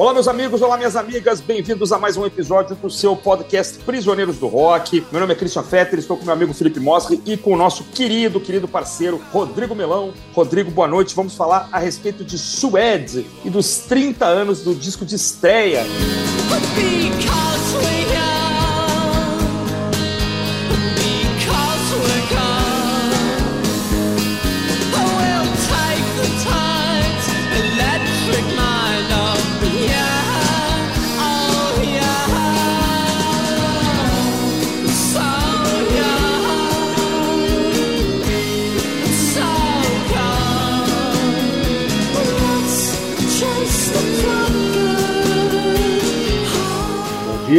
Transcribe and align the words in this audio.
Olá, 0.00 0.14
meus 0.14 0.26
amigos, 0.26 0.62
olá, 0.62 0.78
minhas 0.78 0.96
amigas, 0.96 1.42
bem-vindos 1.42 1.92
a 1.92 1.98
mais 1.98 2.16
um 2.16 2.24
episódio 2.24 2.74
do 2.74 2.88
seu 2.88 3.14
podcast 3.14 3.78
Prisioneiros 3.80 4.38
do 4.38 4.46
Rock. 4.46 5.04
Meu 5.12 5.20
nome 5.20 5.34
é 5.34 5.36
Christian 5.36 5.62
Fetter, 5.62 5.98
estou 5.98 6.16
com 6.16 6.24
meu 6.24 6.32
amigo 6.32 6.54
Felipe 6.54 6.80
Mosri 6.80 7.20
e 7.26 7.36
com 7.36 7.52
o 7.52 7.56
nosso 7.56 7.84
querido, 7.84 8.40
querido 8.40 8.66
parceiro 8.66 9.20
Rodrigo 9.30 9.74
Melão. 9.74 10.14
Rodrigo, 10.32 10.70
boa 10.70 10.88
noite. 10.88 11.14
Vamos 11.14 11.34
falar 11.34 11.68
a 11.70 11.78
respeito 11.78 12.24
de 12.24 12.38
Suede 12.38 13.26
e 13.44 13.50
dos 13.50 13.80
30 13.80 14.24
anos 14.24 14.62
do 14.62 14.74
disco 14.74 15.04
de 15.04 15.16
estreia. 15.16 15.84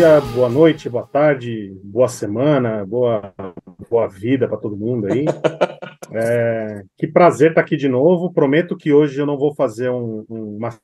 Dia, 0.02 0.20
boa 0.34 0.50
noite, 0.50 0.90
boa 0.90 1.06
tarde, 1.06 1.80
boa 1.84 2.08
semana, 2.08 2.84
boa, 2.84 3.32
boa 3.88 4.08
vida 4.08 4.48
para 4.48 4.58
todo 4.58 4.76
mundo 4.76 5.06
aí. 5.06 5.26
É, 6.14 6.84
que 6.98 7.08
prazer 7.08 7.52
estar 7.52 7.62
tá 7.62 7.66
aqui 7.66 7.78
de 7.78 7.88
novo. 7.88 8.34
Prometo 8.34 8.76
que 8.76 8.92
hoje 8.92 9.18
eu 9.18 9.26
não 9.26 9.38
vou 9.38 9.56
fazer 9.56 9.90
um, 9.90 10.26
uma 10.28 10.78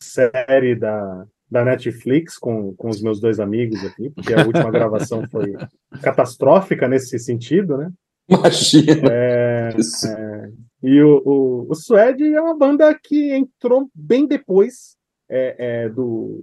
série 0.00 0.74
da, 0.74 1.24
da 1.48 1.64
Netflix 1.64 2.36
com, 2.36 2.74
com 2.74 2.88
os 2.88 3.00
meus 3.00 3.20
dois 3.20 3.38
amigos 3.38 3.84
aqui, 3.84 4.10
porque 4.10 4.34
a 4.34 4.44
última 4.44 4.68
gravação 4.72 5.28
foi 5.30 5.54
catastrófica 6.02 6.88
nesse 6.88 7.20
sentido, 7.20 7.76
né? 7.76 7.92
Imagina. 8.28 9.08
É, 9.12 9.76
é, 10.08 10.50
e 10.82 11.00
o, 11.02 11.22
o, 11.24 11.66
o 11.70 11.74
Suede 11.76 12.34
é 12.34 12.40
uma 12.40 12.58
banda 12.58 12.92
que 13.00 13.32
entrou 13.32 13.88
bem 13.94 14.26
depois 14.26 14.96
é, 15.30 15.84
é 15.84 15.88
do, 15.88 16.42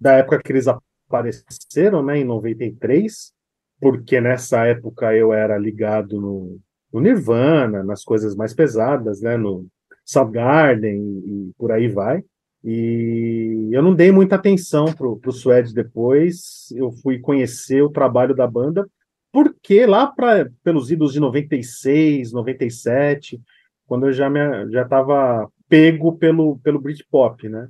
da 0.00 0.12
época 0.12 0.40
que 0.40 0.52
eles 0.52 0.68
apareceram, 1.06 2.02
né, 2.02 2.18
em 2.18 2.24
93, 2.24 3.32
porque 3.80 4.20
nessa 4.20 4.66
época 4.66 5.14
eu 5.14 5.32
era 5.32 5.56
ligado 5.58 6.20
no, 6.20 6.58
no 6.92 7.00
Nirvana, 7.00 7.82
nas 7.82 8.02
coisas 8.02 8.34
mais 8.34 8.54
pesadas, 8.54 9.20
né, 9.20 9.36
no 9.36 9.66
Soundgarden 10.04 10.96
e, 10.96 11.48
e 11.48 11.52
por 11.56 11.72
aí 11.72 11.88
vai. 11.88 12.22
E 12.64 13.68
eu 13.70 13.82
não 13.82 13.94
dei 13.94 14.10
muita 14.10 14.34
atenção 14.34 14.86
pro, 14.86 15.16
pro 15.18 15.30
Suede 15.30 15.72
depois, 15.72 16.72
eu 16.74 16.90
fui 16.90 17.18
conhecer 17.18 17.82
o 17.82 17.90
trabalho 17.90 18.34
da 18.34 18.46
banda, 18.46 18.88
porque 19.32 19.86
lá 19.86 20.06
pra, 20.06 20.48
pelos 20.64 20.90
idos 20.90 21.12
de 21.12 21.20
96, 21.20 22.32
97, 22.32 23.40
quando 23.86 24.06
eu 24.06 24.12
já 24.12 24.28
já 24.68 24.82
estava 24.82 25.48
pego 25.68 26.16
pelo, 26.16 26.58
pelo 26.58 26.80
Britpop, 26.80 27.48
né? 27.48 27.68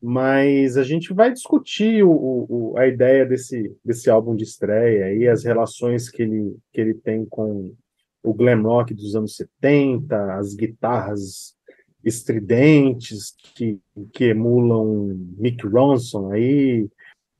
Mas 0.00 0.76
a 0.76 0.84
gente 0.84 1.12
vai 1.12 1.32
discutir 1.32 2.04
o, 2.04 2.10
o, 2.48 2.78
a 2.78 2.86
ideia 2.86 3.26
desse, 3.26 3.76
desse 3.84 4.08
álbum 4.08 4.36
de 4.36 4.44
estreia 4.44 5.12
e 5.12 5.28
as 5.28 5.44
relações 5.44 6.08
que 6.08 6.22
ele, 6.22 6.56
que 6.72 6.80
ele 6.80 6.94
tem 6.94 7.24
com 7.24 7.74
o 8.22 8.32
glam 8.32 8.62
rock 8.62 8.94
dos 8.94 9.16
anos 9.16 9.34
70, 9.36 10.34
as 10.34 10.54
guitarras 10.54 11.56
estridentes 12.04 13.34
que, 13.54 13.80
que 14.12 14.26
emulam 14.26 15.18
Mick 15.36 15.66
Ronson 15.66 16.30
aí, 16.30 16.88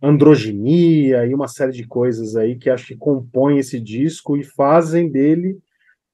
androginia 0.03 1.27
e 1.27 1.35
uma 1.35 1.49
série 1.49 1.73
de 1.73 1.87
coisas 1.87 2.37
aí 2.37 2.57
que 2.57 2.71
acho 2.71 2.89
que 2.89 2.97
compõem 2.97 3.59
esse 3.59 3.81
disco 3.81 4.37
e 4.37 4.43
fazem 4.43 5.09
dele 5.09 5.59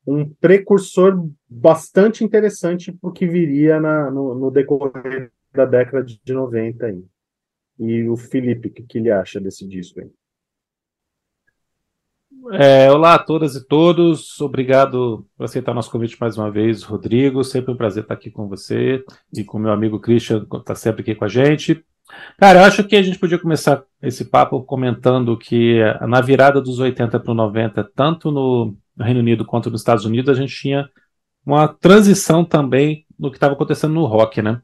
um 0.07 0.29
precursor 0.29 1.27
bastante 1.49 2.23
interessante 2.23 2.93
para 2.93 3.09
o 3.09 3.13
que 3.13 3.27
viria 3.27 3.81
na, 3.81 4.11
no, 4.11 4.35
no 4.35 4.51
decorrer 4.51 5.31
da 5.55 5.65
década 5.65 6.05
de 6.05 6.33
90 6.33 6.87
aí. 6.87 7.05
E 7.79 8.09
o 8.09 8.17
Felipe, 8.17 8.69
o 8.69 8.71
que, 8.73 8.83
que 8.83 8.99
ele 8.99 9.11
acha 9.11 9.41
desse 9.41 9.67
disco 9.67 10.01
aí? 10.01 10.11
É, 12.53 12.91
olá 12.91 13.15
a 13.15 13.19
todas 13.19 13.55
e 13.55 13.67
todos, 13.67 14.39
obrigado 14.41 15.27
por 15.37 15.45
aceitar 15.45 15.73
nosso 15.73 15.91
convite 15.91 16.17
mais 16.21 16.37
uma 16.37 16.51
vez, 16.51 16.83
Rodrigo. 16.83 17.43
Sempre 17.43 17.73
um 17.73 17.77
prazer 17.77 18.03
estar 18.03 18.15
aqui 18.15 18.31
com 18.31 18.49
você 18.49 19.03
e 19.33 19.43
com 19.43 19.59
meu 19.59 19.73
amigo 19.73 19.99
Christian, 19.99 20.45
que 20.45 20.57
está 20.57 20.75
sempre 20.75 21.03
aqui 21.03 21.15
com 21.15 21.25
a 21.25 21.29
gente. 21.29 21.83
Cara, 22.39 22.61
eu 22.61 22.65
acho 22.65 22.85
que 22.85 22.97
a 22.97 23.03
gente 23.03 23.19
podia 23.19 23.39
começar 23.39 23.83
esse 24.03 24.27
papo 24.27 24.63
comentando 24.63 25.39
que 25.39 25.81
na 26.07 26.21
virada 26.21 26.61
dos 26.61 26.79
80 26.81 27.19
para 27.19 27.33
o 27.33 27.35
90, 27.35 27.83
tanto 27.95 28.31
no 28.31 28.77
Reino 28.99 29.21
Unido 29.21 29.45
quanto 29.45 29.71
nos 29.71 29.81
Estados 29.81 30.05
Unidos, 30.05 30.37
a 30.37 30.39
gente 30.39 30.55
tinha 30.55 30.89
uma 31.47 31.67
transição 31.67 32.45
também 32.45 33.07
no 33.19 33.31
que 33.31 33.37
estava 33.37 33.55
acontecendo 33.55 33.95
no 33.95 34.05
rock, 34.05 34.43
né? 34.43 34.61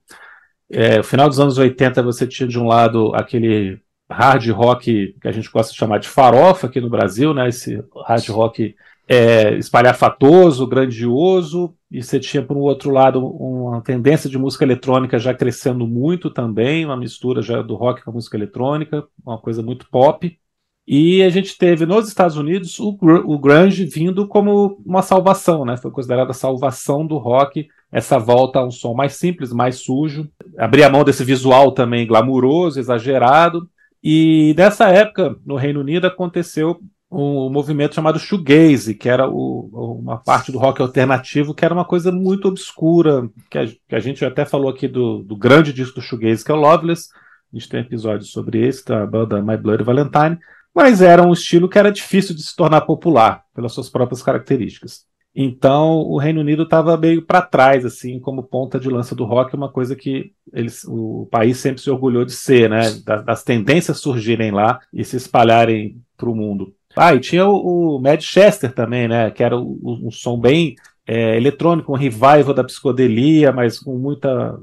É, 0.70 0.98
no 0.98 1.04
final 1.04 1.28
dos 1.28 1.40
anos 1.40 1.58
80 1.58 2.02
você 2.02 2.26
tinha 2.26 2.48
de 2.48 2.58
um 2.58 2.66
lado 2.66 3.12
aquele 3.14 3.80
hard 4.10 4.48
rock 4.50 5.16
que 5.20 5.28
a 5.28 5.32
gente 5.32 5.50
gosta 5.50 5.72
de 5.72 5.78
chamar 5.78 5.98
de 5.98 6.08
farofa 6.08 6.66
aqui 6.66 6.80
no 6.80 6.90
Brasil, 6.90 7.34
né? 7.34 7.48
Esse 7.48 7.82
hard 8.06 8.28
rock 8.28 8.74
é, 9.08 9.56
espalhafatoso, 9.56 10.66
grandioso, 10.66 11.74
e 11.90 12.02
você 12.02 12.20
tinha 12.20 12.42
por 12.42 12.56
um 12.56 12.60
outro 12.60 12.90
lado 12.90 13.24
uma 13.26 13.80
tendência 13.80 14.30
de 14.30 14.38
música 14.38 14.64
eletrônica 14.64 15.18
já 15.18 15.34
crescendo 15.34 15.86
muito 15.86 16.30
também, 16.30 16.84
uma 16.84 16.96
mistura 16.96 17.42
já 17.42 17.60
do 17.60 17.74
rock 17.74 18.02
com 18.04 18.10
a 18.10 18.14
música 18.14 18.36
eletrônica, 18.36 19.04
uma 19.24 19.38
coisa 19.38 19.62
muito 19.62 19.88
pop. 19.90 20.38
E 20.86 21.22
a 21.22 21.28
gente 21.28 21.58
teve 21.58 21.86
nos 21.86 22.08
Estados 22.08 22.36
Unidos 22.36 22.78
o, 22.78 22.96
o 23.00 23.38
grunge 23.38 23.84
vindo 23.84 24.26
como 24.26 24.80
uma 24.84 25.02
salvação, 25.02 25.64
né? 25.64 25.76
Foi 25.76 25.90
considerada 25.90 26.30
a 26.30 26.34
salvação 26.34 27.06
do 27.06 27.18
rock 27.18 27.68
essa 27.90 28.18
volta 28.18 28.60
a 28.60 28.64
um 28.64 28.70
som 28.70 28.94
mais 28.94 29.14
simples, 29.14 29.52
mais 29.52 29.76
sujo, 29.76 30.28
abrir 30.56 30.84
a 30.84 30.90
mão 30.90 31.04
desse 31.04 31.24
visual 31.24 31.72
também 31.72 32.06
glamuroso, 32.06 32.78
exagerado. 32.78 33.68
E 34.02 34.54
nessa 34.56 34.88
época, 34.88 35.36
no 35.44 35.56
Reino 35.56 35.80
Unido, 35.80 36.06
aconteceu 36.06 36.80
um 37.10 37.50
movimento 37.50 37.96
chamado 37.96 38.20
shoegaze, 38.20 38.94
que 38.94 39.08
era 39.08 39.28
o, 39.28 39.98
uma 40.00 40.18
parte 40.18 40.52
do 40.52 40.58
rock 40.58 40.80
alternativo, 40.80 41.52
que 41.52 41.64
era 41.64 41.74
uma 41.74 41.84
coisa 41.84 42.12
muito 42.12 42.46
obscura, 42.46 43.28
que 43.50 43.58
a, 43.58 43.66
que 43.66 43.96
a 43.96 43.98
gente 43.98 44.24
até 44.24 44.44
falou 44.44 44.70
aqui 44.70 44.86
do, 44.86 45.22
do, 45.24 45.36
grande 45.36 45.72
disco 45.72 45.96
do 45.96 46.02
shoegaze, 46.02 46.44
que 46.44 46.52
é 46.52 46.54
o 46.54 46.58
Loveless. 46.58 47.08
A 47.52 47.58
gente 47.58 47.68
tem 47.68 47.80
episódio 47.80 48.24
sobre 48.26 48.64
esse, 48.64 48.84
da 48.84 49.04
banda 49.04 49.42
My 49.42 49.56
Bloody 49.56 49.82
Valentine, 49.82 50.38
mas 50.72 51.02
era 51.02 51.26
um 51.26 51.32
estilo 51.32 51.68
que 51.68 51.78
era 51.80 51.90
difícil 51.90 52.32
de 52.32 52.42
se 52.42 52.54
tornar 52.54 52.82
popular, 52.82 53.42
pelas 53.52 53.72
suas 53.72 53.88
próprias 53.88 54.22
características. 54.22 55.04
Então, 55.34 56.00
o 56.00 56.18
Reino 56.18 56.40
Unido 56.40 56.64
estava 56.64 56.96
meio 56.96 57.22
para 57.22 57.40
trás, 57.40 57.84
assim, 57.84 58.18
como 58.18 58.42
ponta 58.42 58.80
de 58.80 58.88
lança 58.88 59.14
do 59.14 59.24
rock, 59.24 59.54
uma 59.54 59.70
coisa 59.70 59.94
que 59.94 60.32
eles, 60.52 60.84
o 60.84 61.28
país 61.30 61.58
sempre 61.58 61.80
se 61.80 61.90
orgulhou 61.90 62.24
de 62.24 62.32
ser, 62.32 62.68
né? 62.68 62.90
Das, 63.04 63.24
das 63.24 63.44
tendências 63.44 64.00
surgirem 64.00 64.50
lá 64.50 64.80
e 64.92 65.04
se 65.04 65.16
espalharem 65.16 66.02
para 66.16 66.28
o 66.28 66.34
mundo. 66.34 66.74
Ah, 66.96 67.14
e 67.14 67.20
tinha 67.20 67.46
o, 67.46 67.96
o 67.96 68.00
Manchester 68.00 68.72
também, 68.72 69.06
né? 69.06 69.30
Que 69.30 69.44
era 69.44 69.56
um 69.56 70.10
som 70.10 70.38
bem 70.38 70.74
é, 71.06 71.36
eletrônico, 71.36 71.92
um 71.92 71.96
revival 71.96 72.52
da 72.52 72.64
psicodelia, 72.64 73.52
mas 73.52 73.78
com 73.78 73.96
muita. 73.96 74.58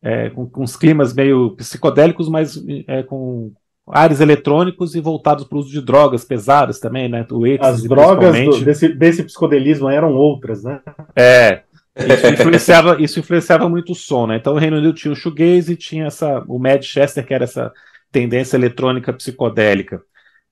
É, 0.00 0.30
com, 0.30 0.48
com 0.48 0.62
uns 0.62 0.76
climas 0.76 1.12
meio 1.12 1.56
psicodélicos, 1.56 2.28
mas 2.28 2.56
é, 2.86 3.02
com 3.02 3.52
áreas 3.90 4.20
eletrônicos 4.20 4.94
e 4.94 5.00
voltados 5.00 5.44
para 5.44 5.56
o 5.56 5.60
uso 5.60 5.70
de 5.70 5.80
drogas 5.80 6.24
pesadas 6.24 6.78
também, 6.78 7.08
né? 7.08 7.26
O 7.30 7.42
As 7.60 7.82
drogas 7.82 8.38
do, 8.44 8.64
desse, 8.64 8.88
desse 8.88 9.22
psicodelismo 9.22 9.88
eram 9.88 10.14
outras, 10.14 10.62
né? 10.62 10.80
É. 11.14 11.62
Isso 11.96 12.26
influenciava, 12.28 13.02
isso 13.02 13.18
influenciava 13.18 13.68
muito 13.68 13.92
o 13.92 13.94
som, 13.94 14.26
né? 14.26 14.36
Então 14.36 14.54
o 14.54 14.58
Reino 14.58 14.76
Unido 14.76 14.92
tinha 14.92 15.12
o 15.12 15.16
shoegaze 15.16 15.72
e 15.72 15.76
tinha 15.76 16.06
essa, 16.06 16.44
o 16.46 16.58
Manchester, 16.58 17.26
que 17.26 17.34
era 17.34 17.44
essa 17.44 17.72
tendência 18.12 18.56
eletrônica 18.56 19.12
psicodélica. 19.12 20.00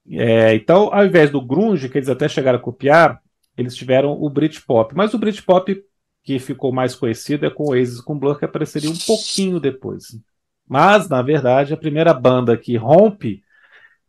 É, 0.09 0.53
então, 0.55 0.89
ao 0.93 1.05
invés 1.05 1.29
do 1.29 1.41
grunge, 1.41 1.89
que 1.89 1.97
eles 1.97 2.09
até 2.09 2.27
chegaram 2.27 2.59
a 2.59 2.61
copiar, 2.61 3.19
eles 3.57 3.75
tiveram 3.75 4.11
o 4.11 4.29
Britpop. 4.29 4.93
Mas 4.95 5.13
o 5.13 5.17
Britpop 5.17 5.83
que 6.27 6.39
ficou 6.39 6.73
mais 6.73 6.93
conhecido 6.93 7.45
é 7.45 7.49
com 7.49 7.63
o 7.63 7.69
Oasis 7.69 8.01
com 8.01 8.19
Blur, 8.19 8.37
que 8.37 8.43
apareceria 8.43 8.89
um 8.89 8.97
pouquinho 8.97 9.61
depois. 9.61 10.19
Mas, 10.67 11.07
na 11.07 11.21
verdade, 11.21 11.73
a 11.73 11.77
primeira 11.77 12.13
banda 12.13 12.57
que 12.57 12.75
rompe 12.75 13.43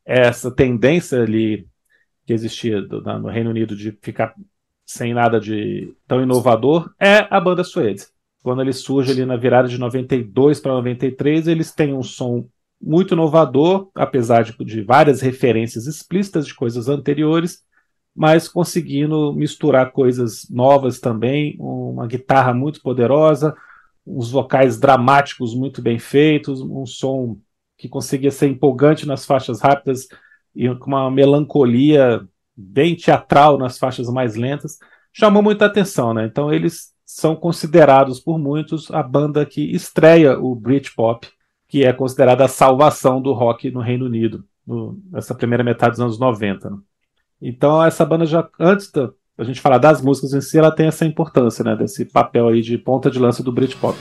essa 0.04 0.50
tendência 0.50 1.22
ali 1.22 1.68
que 2.26 2.32
existia 2.32 2.80
no 2.80 3.28
Reino 3.28 3.50
Unido 3.50 3.76
de 3.76 3.92
ficar 4.02 4.34
sem 4.84 5.12
nada 5.12 5.38
de 5.38 5.94
tão 6.06 6.22
inovador 6.22 6.90
é 6.98 7.26
a 7.30 7.40
banda 7.40 7.62
Suede. 7.62 8.06
Quando 8.42 8.62
ele 8.62 8.72
surge 8.72 9.12
ali 9.12 9.26
na 9.26 9.36
virada 9.36 9.68
de 9.68 9.78
92 9.78 10.60
para 10.60 10.72
93, 10.72 11.46
eles 11.46 11.72
têm 11.72 11.92
um 11.92 12.02
som 12.02 12.48
muito 12.80 13.14
inovador, 13.14 13.90
apesar 13.94 14.42
de, 14.42 14.56
de 14.64 14.82
várias 14.82 15.20
referências 15.20 15.86
explícitas 15.86 16.46
de 16.46 16.54
coisas 16.54 16.88
anteriores, 16.88 17.62
mas 18.14 18.48
conseguindo 18.48 19.32
misturar 19.34 19.92
coisas 19.92 20.48
novas 20.50 20.98
também, 20.98 21.56
uma 21.58 22.06
guitarra 22.06 22.54
muito 22.54 22.80
poderosa, 22.82 23.54
uns 24.08 24.30
vocais 24.30 24.78
dramáticos 24.78 25.54
muito 25.54 25.82
bem 25.82 25.98
feitos, 25.98 26.60
um 26.60 26.86
som 26.86 27.38
que 27.76 27.88
conseguia 27.88 28.30
ser 28.30 28.48
empolgante 28.48 29.06
nas 29.06 29.24
faixas 29.24 29.60
rápidas 29.60 30.08
e 30.54 30.68
com 30.76 30.86
uma 30.86 31.10
melancolia 31.10 32.26
bem 32.56 32.96
teatral 32.96 33.56
nas 33.56 33.78
faixas 33.78 34.08
mais 34.08 34.34
lentas, 34.34 34.78
chamou 35.12 35.42
muita 35.42 35.66
atenção, 35.66 36.12
né? 36.12 36.26
Então 36.26 36.52
eles 36.52 36.92
são 37.04 37.36
considerados 37.36 38.18
por 38.18 38.38
muitos 38.38 38.90
a 38.90 39.02
banda 39.02 39.46
que 39.46 39.62
estreia 39.74 40.38
o 40.38 40.54
Britpop, 40.54 41.28
que 41.68 41.84
é 41.84 41.92
considerada 41.92 42.44
a 42.44 42.48
salvação 42.48 43.22
do 43.22 43.32
rock 43.32 43.70
no 43.70 43.80
Reino 43.80 44.06
Unido, 44.06 44.44
no, 44.66 45.00
nessa 45.10 45.34
primeira 45.34 45.62
metade 45.62 45.92
dos 45.92 46.00
anos 46.00 46.18
90. 46.18 46.70
Né? 46.70 46.78
Então 47.40 47.82
essa 47.82 48.04
banda 48.04 48.26
já 48.26 48.48
antes 48.58 48.90
da 48.90 49.10
a 49.38 49.44
gente 49.44 49.60
falar 49.60 49.78
das 49.78 50.02
músicas 50.02 50.34
em 50.34 50.40
si, 50.40 50.58
ela 50.58 50.70
tem 50.70 50.88
essa 50.88 51.06
importância, 51.06 51.64
né, 51.64 51.76
desse 51.76 52.04
papel 52.04 52.48
aí 52.48 52.60
de 52.60 52.76
ponta 52.76 53.08
de 53.10 53.18
lança 53.18 53.42
do 53.42 53.52
Britpop. 53.52 53.96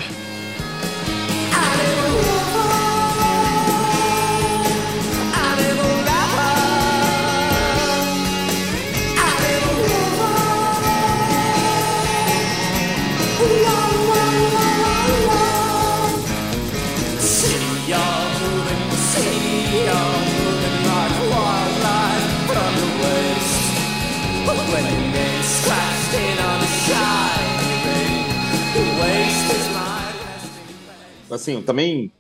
Assim, 31.38 31.62
também 31.62 32.12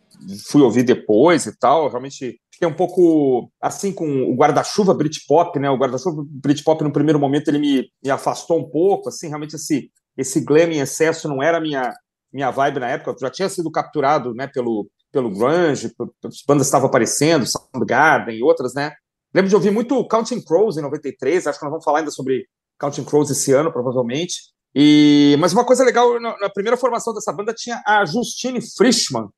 fui 0.49 0.61
ouvir 0.61 0.83
depois 0.83 1.45
e 1.45 1.57
tal, 1.57 1.89
realmente 1.89 2.39
fiquei 2.51 2.67
um 2.67 2.73
pouco 2.73 3.51
assim 3.61 3.91
com 3.91 4.31
o 4.31 4.35
guarda-chuva 4.35 4.93
Britpop, 4.93 5.59
né? 5.59 5.69
O 5.69 5.77
guarda-chuva 5.77 6.23
Britpop 6.27 6.83
no 6.83 6.91
primeiro 6.91 7.19
momento 7.19 7.49
ele 7.49 7.59
me, 7.59 7.89
me 8.03 8.09
afastou 8.09 8.59
um 8.59 8.69
pouco, 8.69 9.09
assim, 9.09 9.27
realmente 9.27 9.55
esse 9.55 9.91
esse 10.17 10.41
glam 10.41 10.71
em 10.71 10.79
excesso 10.79 11.27
não 11.27 11.43
era 11.43 11.59
minha 11.61 11.93
minha 12.33 12.51
vibe 12.51 12.79
na 12.79 12.89
época, 12.89 13.11
eu 13.11 13.15
já 13.19 13.29
tinha 13.29 13.49
sido 13.49 13.71
capturado, 13.71 14.33
né, 14.33 14.47
pelo 14.47 14.89
pelo 15.11 15.31
grunge, 15.31 15.91
as 16.25 16.43
bandas 16.45 16.67
estavam 16.67 16.87
aparecendo, 16.87 17.45
Soundgarden 17.45 18.37
e 18.37 18.43
outras, 18.43 18.73
né? 18.73 18.91
Lembro 19.33 19.49
de 19.49 19.55
ouvir 19.55 19.71
muito 19.71 20.05
Counting 20.07 20.41
Crows 20.43 20.77
em 20.77 20.81
93, 20.81 21.47
acho 21.47 21.59
que 21.59 21.65
nós 21.65 21.71
vamos 21.71 21.85
falar 21.85 21.99
ainda 21.99 22.11
sobre 22.11 22.45
Counting 22.79 23.03
Crows 23.03 23.29
esse 23.29 23.51
ano, 23.53 23.71
provavelmente. 23.71 24.35
E, 24.75 25.35
mas 25.39 25.53
uma 25.53 25.65
coisa 25.65 25.83
legal, 25.83 26.19
na, 26.19 26.37
na, 26.39 26.49
primeira 26.49 26.77
formação 26.77 27.13
dessa 27.13 27.33
banda 27.33 27.53
tinha 27.53 27.81
a 27.85 28.05
Justine 28.05 28.59
Frischmann, 28.61 29.29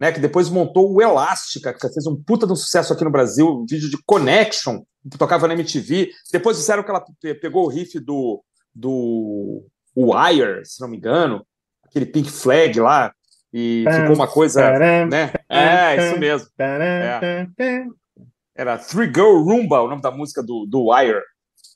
né, 0.00 0.12
que 0.12 0.20
depois 0.20 0.48
montou 0.48 0.92
o 0.92 1.02
Elástica, 1.02 1.72
que 1.72 1.80
fez 1.80 2.06
um 2.06 2.16
puta 2.16 2.46
de 2.46 2.52
um 2.52 2.56
sucesso 2.56 2.92
aqui 2.92 3.04
no 3.04 3.10
Brasil, 3.10 3.46
um 3.46 3.66
vídeo 3.68 3.90
de 3.90 3.98
Connection, 4.06 4.82
que 5.10 5.18
tocava 5.18 5.46
na 5.46 5.54
MTV. 5.54 6.10
Depois 6.32 6.56
disseram 6.56 6.82
que 6.82 6.90
ela 6.90 7.04
pegou 7.40 7.64
o 7.64 7.68
riff 7.68 7.98
do, 8.00 8.42
do 8.74 9.66
Wire, 9.96 10.64
se 10.64 10.80
não 10.80 10.88
me 10.88 10.96
engano, 10.96 11.46
aquele 11.84 12.06
Pink 12.06 12.30
Flag 12.30 12.78
lá, 12.80 13.12
e 13.52 13.84
ficou 13.90 14.14
uma 14.14 14.28
coisa, 14.28 14.78
né? 15.06 15.32
É, 15.48 15.96
isso 15.96 16.18
mesmo. 16.18 16.48
É. 16.58 17.46
Era 18.54 18.78
Three 18.78 19.06
Girl 19.06 19.42
Rumba, 19.42 19.80
o 19.80 19.88
nome 19.88 20.02
da 20.02 20.10
música 20.10 20.42
do, 20.42 20.66
do 20.66 20.90
Wire. 20.90 21.22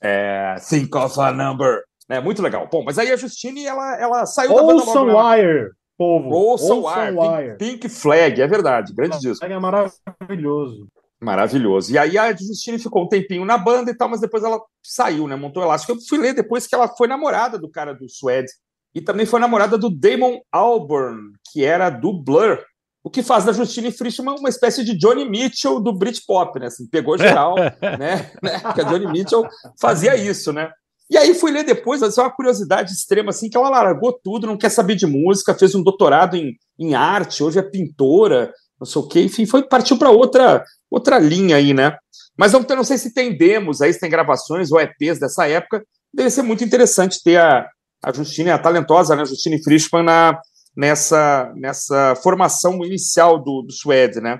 É, 0.03 0.55
Think 0.67 0.95
of 0.95 1.19
a 1.19 1.31
Number. 1.31 1.83
É 2.11 2.21
muito 2.21 2.41
legal. 2.41 2.67
Bom, 2.71 2.83
mas 2.83 2.97
aí 2.97 3.11
a 3.11 3.15
Justine, 3.15 3.65
ela, 3.65 3.99
ela 3.99 4.25
saiu 4.25 4.53
da 4.53 4.63
banda 4.63 4.83
logo, 4.83 5.29
Wire, 5.29 5.71
povo. 5.97 6.29
Ouçam 6.29 6.83
Wire, 6.83 7.17
Wire. 7.17 7.57
Pink, 7.57 7.77
Pink, 7.79 7.89
Flag, 7.89 8.41
é 8.41 8.47
verdade, 8.47 8.93
grande 8.93 9.19
disco. 9.19 9.45
É 9.45 9.59
maravilhoso. 9.59 10.87
Maravilhoso. 11.21 11.93
E 11.93 11.97
aí 11.99 12.17
a 12.17 12.35
Justine 12.35 12.79
ficou 12.79 13.03
um 13.03 13.07
tempinho 13.07 13.45
na 13.45 13.55
banda 13.57 13.91
e 13.91 13.93
tal, 13.95 14.09
mas 14.09 14.19
depois 14.19 14.43
ela 14.43 14.59
saiu, 14.83 15.27
né? 15.27 15.35
Montou 15.35 15.61
elástico. 15.61 15.93
Eu 15.93 16.01
fui 16.01 16.17
ler 16.17 16.33
depois 16.33 16.65
que 16.65 16.73
ela 16.73 16.87
foi 16.87 17.07
namorada 17.07 17.59
do 17.59 17.69
cara 17.69 17.93
do 17.93 18.09
Suede 18.09 18.51
e 18.93 18.99
também 18.99 19.27
foi 19.27 19.39
namorada 19.39 19.77
do 19.77 19.89
Damon 19.89 20.39
Albarn, 20.51 21.33
que 21.51 21.63
era 21.63 21.91
do 21.91 22.11
Blur. 22.11 22.59
O 23.03 23.09
que 23.09 23.23
faz 23.23 23.45
da 23.45 23.53
Justine 23.53 23.91
Frischmann 23.91 24.35
uma 24.37 24.49
espécie 24.49 24.83
de 24.83 24.97
Johnny 24.97 25.27
Mitchell 25.27 25.79
do 25.79 25.93
Britpop, 25.93 26.59
né? 26.59 26.67
Assim, 26.67 26.87
pegou 26.87 27.17
geral, 27.17 27.55
né? 27.99 28.31
né? 28.41 28.59
Porque 28.59 28.81
a 28.81 28.83
Johnny 28.83 29.07
Mitchell 29.07 29.47
fazia 29.79 30.15
isso, 30.15 30.51
né? 30.51 30.71
E 31.11 31.17
aí 31.17 31.35
fui 31.35 31.51
ler 31.51 31.65
depois, 31.65 32.01
é 32.01 32.21
uma 32.21 32.31
curiosidade 32.31 32.93
extrema, 32.93 33.31
assim, 33.31 33.49
que 33.49 33.57
ela 33.57 33.69
largou 33.69 34.13
tudo, 34.13 34.47
não 34.47 34.57
quer 34.57 34.69
saber 34.69 34.95
de 34.95 35.05
música, 35.05 35.53
fez 35.53 35.75
um 35.75 35.83
doutorado 35.83 36.37
em, 36.37 36.55
em 36.79 36.95
arte, 36.95 37.43
hoje 37.43 37.59
é 37.59 37.61
pintora, 37.61 38.53
não 38.79 38.85
sei 38.85 39.01
o 39.01 39.07
quê, 39.07 39.21
enfim, 39.21 39.45
foi, 39.45 39.61
partiu 39.61 39.97
para 39.97 40.09
outra, 40.09 40.63
outra 40.89 41.19
linha 41.19 41.57
aí, 41.57 41.73
né? 41.73 41.97
Mas 42.37 42.53
não, 42.53 42.61
não 42.61 42.83
sei 42.85 42.97
se 42.97 43.13
tem 43.13 43.37
demos 43.37 43.81
aí, 43.81 43.91
se 43.91 43.99
tem 43.99 44.09
gravações 44.09 44.71
ou 44.71 44.79
EPs 44.79 45.19
dessa 45.19 45.45
época, 45.45 45.83
deve 46.13 46.29
ser 46.29 46.43
muito 46.43 46.63
interessante 46.63 47.21
ter 47.21 47.37
a, 47.37 47.67
a 48.01 48.13
Justine, 48.13 48.51
a 48.51 48.57
talentosa, 48.57 49.13
né, 49.13 49.25
Justine 49.25 49.61
Frischmann, 49.61 50.03
na, 50.03 50.39
nessa, 50.77 51.51
nessa 51.57 52.15
formação 52.23 52.85
inicial 52.85 53.37
do, 53.37 53.63
do 53.63 53.73
Suede, 53.73 54.21
né? 54.21 54.39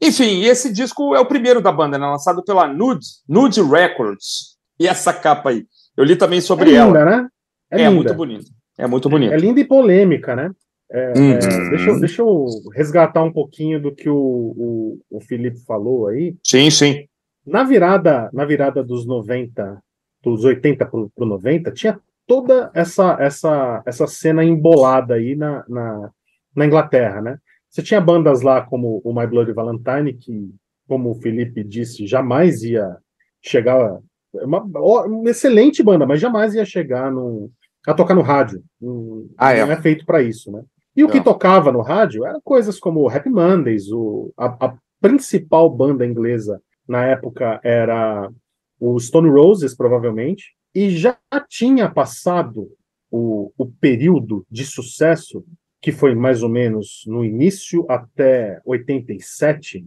Enfim, 0.00 0.44
esse 0.44 0.72
disco 0.72 1.16
é 1.16 1.20
o 1.20 1.26
primeiro 1.26 1.60
da 1.60 1.72
banda, 1.72 1.98
né, 1.98 2.06
lançado 2.06 2.44
pela 2.44 2.68
Nude, 2.68 3.06
Nude 3.28 3.60
Records. 3.60 4.56
E 4.78 4.86
essa 4.86 5.12
capa 5.12 5.50
aí? 5.50 5.66
Eu 5.96 6.04
li 6.04 6.16
também 6.16 6.40
sobre 6.40 6.70
é 6.70 6.84
linda, 6.84 7.00
ela. 7.00 7.04
Né? 7.04 7.28
É, 7.70 7.82
é 7.82 7.90
muito 7.90 8.14
bonito. 8.14 8.50
É 8.78 8.86
muito 8.86 9.08
bonito. 9.08 9.32
É 9.32 9.36
linda 9.36 9.60
e 9.60 9.64
polêmica, 9.64 10.34
né? 10.34 10.50
É, 10.90 11.12
é, 11.12 11.70
deixa, 11.70 11.90
eu, 11.90 12.00
deixa, 12.00 12.22
eu, 12.22 12.46
resgatar 12.74 13.22
um 13.22 13.32
pouquinho 13.32 13.80
do 13.80 13.94
que 13.94 14.10
o, 14.10 14.14
o, 14.14 15.00
o 15.10 15.20
Felipe 15.22 15.58
falou 15.64 16.08
aí. 16.08 16.36
Sim, 16.46 16.70
sim. 16.70 17.06
Na 17.46 17.64
virada, 17.64 18.28
na 18.32 18.44
virada 18.44 18.84
dos 18.84 19.06
90, 19.06 19.82
dos 20.22 20.44
80 20.44 20.84
para 20.84 21.00
o 21.00 21.26
90, 21.26 21.70
tinha 21.72 21.98
toda 22.26 22.70
essa, 22.74 23.16
essa, 23.18 23.82
essa 23.86 24.06
cena 24.06 24.44
embolada 24.44 25.14
aí 25.14 25.34
na, 25.34 25.64
na, 25.66 26.10
na, 26.54 26.66
Inglaterra, 26.66 27.22
né? 27.22 27.38
Você 27.70 27.82
tinha 27.82 28.00
bandas 28.00 28.42
lá 28.42 28.60
como 28.60 29.00
o 29.02 29.14
My 29.14 29.26
Bloody 29.26 29.52
Valentine, 29.52 30.12
que, 30.12 30.54
como 30.86 31.10
o 31.10 31.14
Felipe 31.14 31.64
disse, 31.64 32.06
jamais 32.06 32.62
ia 32.62 32.96
chegar 33.40 33.78
é 33.78 33.98
uma, 34.34 34.62
uma, 34.62 35.30
excelente 35.30 35.82
banda, 35.82 36.06
mas 36.06 36.20
jamais 36.20 36.54
ia 36.54 36.64
chegar 36.64 37.10
no, 37.10 37.50
a 37.86 37.94
tocar 37.94 38.14
no 38.14 38.22
rádio. 38.22 38.62
Não, 38.80 39.26
ah, 39.36 39.52
é. 39.52 39.64
não 39.64 39.72
é 39.72 39.80
feito 39.80 40.04
para 40.06 40.22
isso, 40.22 40.50
né? 40.50 40.62
E 40.96 41.02
o 41.02 41.06
não. 41.06 41.12
que 41.12 41.20
tocava 41.20 41.72
no 41.72 41.80
rádio 41.80 42.24
eram 42.24 42.40
coisas 42.42 42.78
como 42.78 43.08
Happy 43.08 43.30
Mondays, 43.30 43.90
o, 43.90 44.32
a, 44.36 44.46
a, 44.66 44.74
principal 45.00 45.68
banda 45.68 46.06
inglesa 46.06 46.62
na 46.86 47.04
época 47.04 47.60
era 47.64 48.30
o 48.78 48.98
Stone 49.00 49.28
Roses, 49.28 49.74
provavelmente, 49.74 50.54
e 50.74 50.90
já 50.90 51.18
tinha 51.48 51.90
passado 51.90 52.70
o, 53.10 53.52
o 53.58 53.66
período 53.66 54.46
de 54.50 54.64
sucesso, 54.64 55.44
que 55.80 55.90
foi 55.90 56.14
mais 56.14 56.42
ou 56.42 56.48
menos 56.48 57.02
no 57.06 57.24
início 57.24 57.84
até 57.88 58.60
87, 58.64 59.84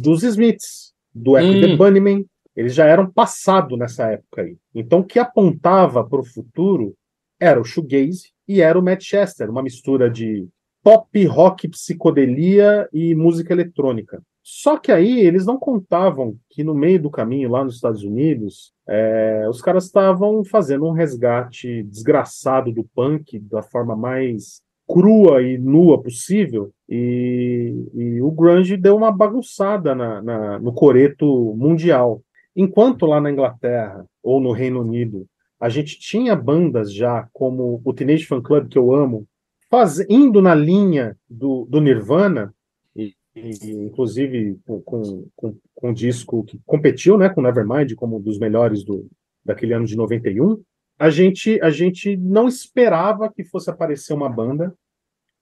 dos 0.00 0.22
Smiths, 0.22 0.92
do 1.12 1.36
Echo 1.36 1.58
hum. 1.58 1.60
the 1.60 1.76
Bunnymen, 1.76 2.26
eles 2.54 2.74
já 2.74 2.86
eram 2.86 3.10
passado 3.10 3.76
nessa 3.76 4.10
época 4.10 4.42
aí. 4.42 4.56
Então, 4.74 5.00
o 5.00 5.04
que 5.04 5.18
apontava 5.18 6.04
para 6.04 6.20
o 6.20 6.24
futuro 6.24 6.94
era 7.40 7.60
o 7.60 7.64
shoegaze 7.64 8.30
e 8.46 8.60
era 8.60 8.78
o 8.78 8.82
Manchester, 8.82 9.50
uma 9.50 9.62
mistura 9.62 10.10
de 10.10 10.46
pop, 10.82 11.24
rock, 11.26 11.68
psicodelia 11.68 12.88
e 12.92 13.14
música 13.14 13.52
eletrônica. 13.52 14.22
Só 14.42 14.76
que 14.76 14.90
aí 14.90 15.20
eles 15.20 15.46
não 15.46 15.56
contavam 15.56 16.36
que 16.50 16.64
no 16.64 16.74
meio 16.74 17.00
do 17.00 17.10
caminho, 17.10 17.50
lá 17.50 17.62
nos 17.62 17.76
Estados 17.76 18.02
Unidos, 18.02 18.72
é, 18.88 19.46
os 19.48 19.62
caras 19.62 19.84
estavam 19.84 20.44
fazendo 20.44 20.86
um 20.86 20.92
resgate 20.92 21.84
desgraçado 21.84 22.72
do 22.72 22.84
punk 22.94 23.38
da 23.38 23.62
forma 23.62 23.94
mais 23.94 24.60
crua 24.88 25.42
e 25.42 25.56
nua 25.56 26.02
possível, 26.02 26.72
e, 26.88 27.72
e 27.94 28.20
o 28.20 28.30
grunge 28.30 28.76
deu 28.76 28.96
uma 28.96 29.12
bagunçada 29.12 29.94
na, 29.94 30.20
na, 30.20 30.58
no 30.58 30.72
coreto 30.72 31.54
mundial. 31.56 32.20
Enquanto 32.54 33.06
lá 33.06 33.20
na 33.20 33.30
Inglaterra 33.30 34.06
ou 34.22 34.40
no 34.40 34.52
Reino 34.52 34.80
Unido 34.80 35.26
a 35.62 35.68
gente 35.68 35.96
tinha 35.96 36.34
bandas 36.34 36.92
já 36.92 37.28
como 37.32 37.80
o 37.84 37.94
Teenage 37.94 38.26
Fan 38.26 38.42
Club, 38.42 38.68
que 38.68 38.76
eu 38.76 38.92
amo, 38.92 39.28
faz, 39.70 40.00
indo 40.10 40.42
na 40.42 40.56
linha 40.56 41.16
do, 41.30 41.64
do 41.70 41.80
Nirvana, 41.80 42.52
e, 42.96 43.14
e 43.36 43.70
inclusive 43.70 44.58
com, 44.66 44.82
com, 45.36 45.56
com, 45.72 45.92
disco 45.92 46.42
que 46.42 46.60
competiu 46.66 47.16
né, 47.16 47.28
com 47.28 47.40
Nevermind 47.40 47.94
como 47.94 48.16
um 48.16 48.20
dos 48.20 48.40
melhores 48.40 48.82
do, 48.82 49.08
daquele 49.44 49.72
ano 49.72 49.86
de 49.86 49.96
91, 49.96 50.60
a 50.98 51.10
gente, 51.10 51.60
a 51.62 51.70
gente 51.70 52.16
não 52.16 52.48
esperava 52.48 53.32
que 53.32 53.44
fosse 53.44 53.70
aparecer 53.70 54.12
uma 54.14 54.28
banda 54.28 54.74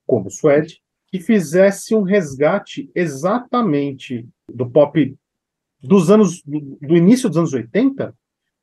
como 0.07 0.29
o 0.29 0.31
Suede, 0.31 0.83
que 1.07 1.19
fizesse 1.19 1.95
um 1.95 2.03
resgate 2.03 2.91
exatamente 2.95 4.29
do 4.53 4.69
pop 4.69 5.17
dos 5.83 6.11
anos 6.11 6.43
do 6.45 6.97
início 6.97 7.29
dos 7.29 7.39
anos 7.39 7.53
80, 7.53 8.15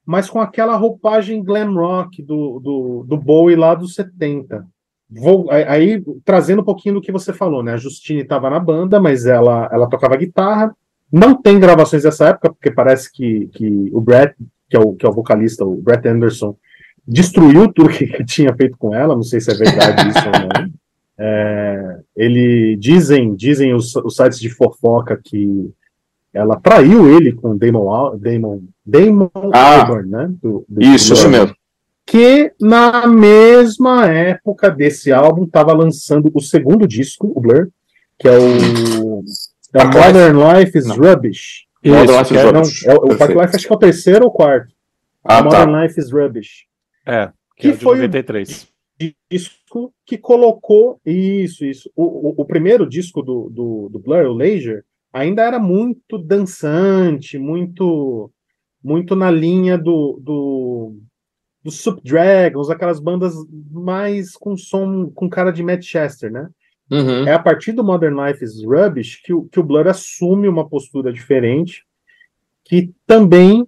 mas 0.06 0.30
com 0.30 0.40
aquela 0.40 0.76
roupagem 0.78 1.44
glam 1.44 1.74
rock 1.74 2.24
do, 2.24 2.60
do, 2.60 3.06
do 3.06 3.18
Bowie 3.18 3.56
lá 3.56 3.76
dos 3.76 3.94
70. 3.94 4.66
vou 5.10 5.52
aí 5.52 6.02
trazendo 6.24 6.62
um 6.62 6.66
pouquinho 6.66 6.96
do 6.96 7.02
que 7.02 7.12
você 7.12 7.34
falou, 7.34 7.62
né? 7.62 7.74
A 7.74 7.78
Justine 7.78 8.22
estava 8.22 8.50
na 8.50 8.60
banda, 8.60 9.02
mas 9.02 9.26
ela, 9.26 9.70
ela 9.72 9.90
tocava 9.90 10.16
guitarra. 10.16 10.74
Não 11.12 11.36
tem 11.42 11.60
gravações 11.60 12.04
dessa 12.04 12.30
época, 12.30 12.54
porque 12.54 12.72
parece 12.72 13.12
que, 13.12 13.48
que 13.48 13.90
o 13.92 14.00
Brett, 14.00 14.36
que 14.70 14.78
é 14.78 14.80
o, 14.80 14.94
que 14.94 15.06
é 15.06 15.10
o 15.10 15.14
vocalista, 15.14 15.66
o 15.66 15.76
Brett 15.76 16.08
Anderson, 16.08 16.56
destruiu 17.06 17.72
tudo 17.72 17.90
que, 17.90 18.08
que 18.08 18.24
tinha 18.24 18.56
feito 18.56 18.78
com 18.78 18.94
ela. 18.94 19.16
Não 19.16 19.24
sei 19.24 19.42
se 19.42 19.52
é 19.52 19.56
verdade 19.56 20.10
isso 20.10 20.26
ou 20.26 20.32
não. 20.32 20.78
É, 21.20 22.00
ele 22.16 22.78
dizem, 22.78 23.34
dizem 23.34 23.74
os, 23.74 23.96
os 23.96 24.16
sites 24.16 24.40
de 24.40 24.52
fofoca 24.52 25.20
que 25.20 25.74
ela 26.38 26.60
traiu 26.60 27.10
ele 27.10 27.34
com 27.34 27.58
Damon 27.58 28.17
Damon 28.17 28.62
Damon 28.86 29.29
ah, 29.51 29.82
Albarn, 29.82 30.10
né? 30.10 30.29
Do, 30.41 30.65
do 30.67 30.82
isso, 30.82 31.13
isso 31.13 31.27
mesmo. 31.29 31.56
Que 32.06 32.53
na 32.62 33.06
mesma 33.08 34.06
época 34.06 34.70
desse 34.70 35.12
álbum 35.12 35.44
estava 35.44 35.74
lançando 35.74 36.32
o 36.34 36.39
segundo 36.39 36.88
disco, 36.88 37.32
o 37.36 37.41
Blur, 37.41 37.70
que 38.17 38.27
é 38.27 38.38
o 38.38 39.24
é 39.74 39.84
Modern 39.84 40.38
Life 40.38 40.77
is 40.77 40.86
não. 40.86 40.96
Rubbish. 40.96 41.65
Isso, 41.84 41.96
Modern 41.96 42.20
Life 42.20 42.34
is 42.34 42.39
é, 42.39 42.44
Rubbish. 42.44 42.86
Não, 42.86 42.91
é, 42.91 42.96
o 42.96 43.08
Modern 43.08 43.41
Life 43.41 43.56
acho 43.56 43.67
que 43.67 43.74
é 43.74 43.75
o 43.75 43.79
terceiro 43.79 44.25
ou 44.25 44.32
quarto. 44.32 44.74
Ah, 45.24 45.44
Modern 45.44 45.72
tá. 45.72 45.84
Life 45.84 46.00
is 46.00 46.12
Rubbish. 46.12 46.65
É, 47.06 47.29
que, 47.56 47.62
que 47.62 47.67
é 47.70 47.74
foi 47.74 47.98
93. 47.98 48.67
o 49.01 49.13
disco 49.29 49.94
que 50.06 50.17
colocou 50.17 51.00
isso, 51.06 51.65
isso. 51.65 51.91
O, 51.96 52.03
o, 52.03 52.34
o 52.38 52.46
primeiro 52.46 52.88
disco 52.88 53.22
do, 53.22 53.50
do, 53.50 53.89
do 53.89 54.00
Blur, 54.00 54.25
o 54.25 54.34
Leisure, 54.34 54.84
ainda 55.18 55.44
era 55.44 55.60
muito 55.60 56.18
dançante, 56.18 57.38
muito 57.38 58.32
muito 58.84 59.16
na 59.16 59.30
linha 59.30 59.78
do, 59.78 60.20
do, 60.22 60.98
do 61.62 61.72
Subdragons, 61.72 62.70
aquelas 62.70 63.00
bandas 63.00 63.34
mais 63.70 64.34
com 64.34 64.56
som, 64.56 65.10
com 65.10 65.30
cara 65.30 65.52
de 65.52 65.62
Manchester, 65.62 66.32
né? 66.32 66.48
Uhum. 66.90 67.28
É 67.28 67.34
a 67.34 67.40
partir 67.40 67.74
do 67.74 67.84
Modern 67.84 68.16
Life 68.16 68.42
is 68.42 68.64
Rubbish 68.64 69.20
que 69.22 69.34
o, 69.34 69.44
que 69.44 69.60
o 69.60 69.64
Blur 69.64 69.88
assume 69.88 70.48
uma 70.48 70.70
postura 70.70 71.12
diferente, 71.12 71.84
que 72.64 72.94
também 73.06 73.68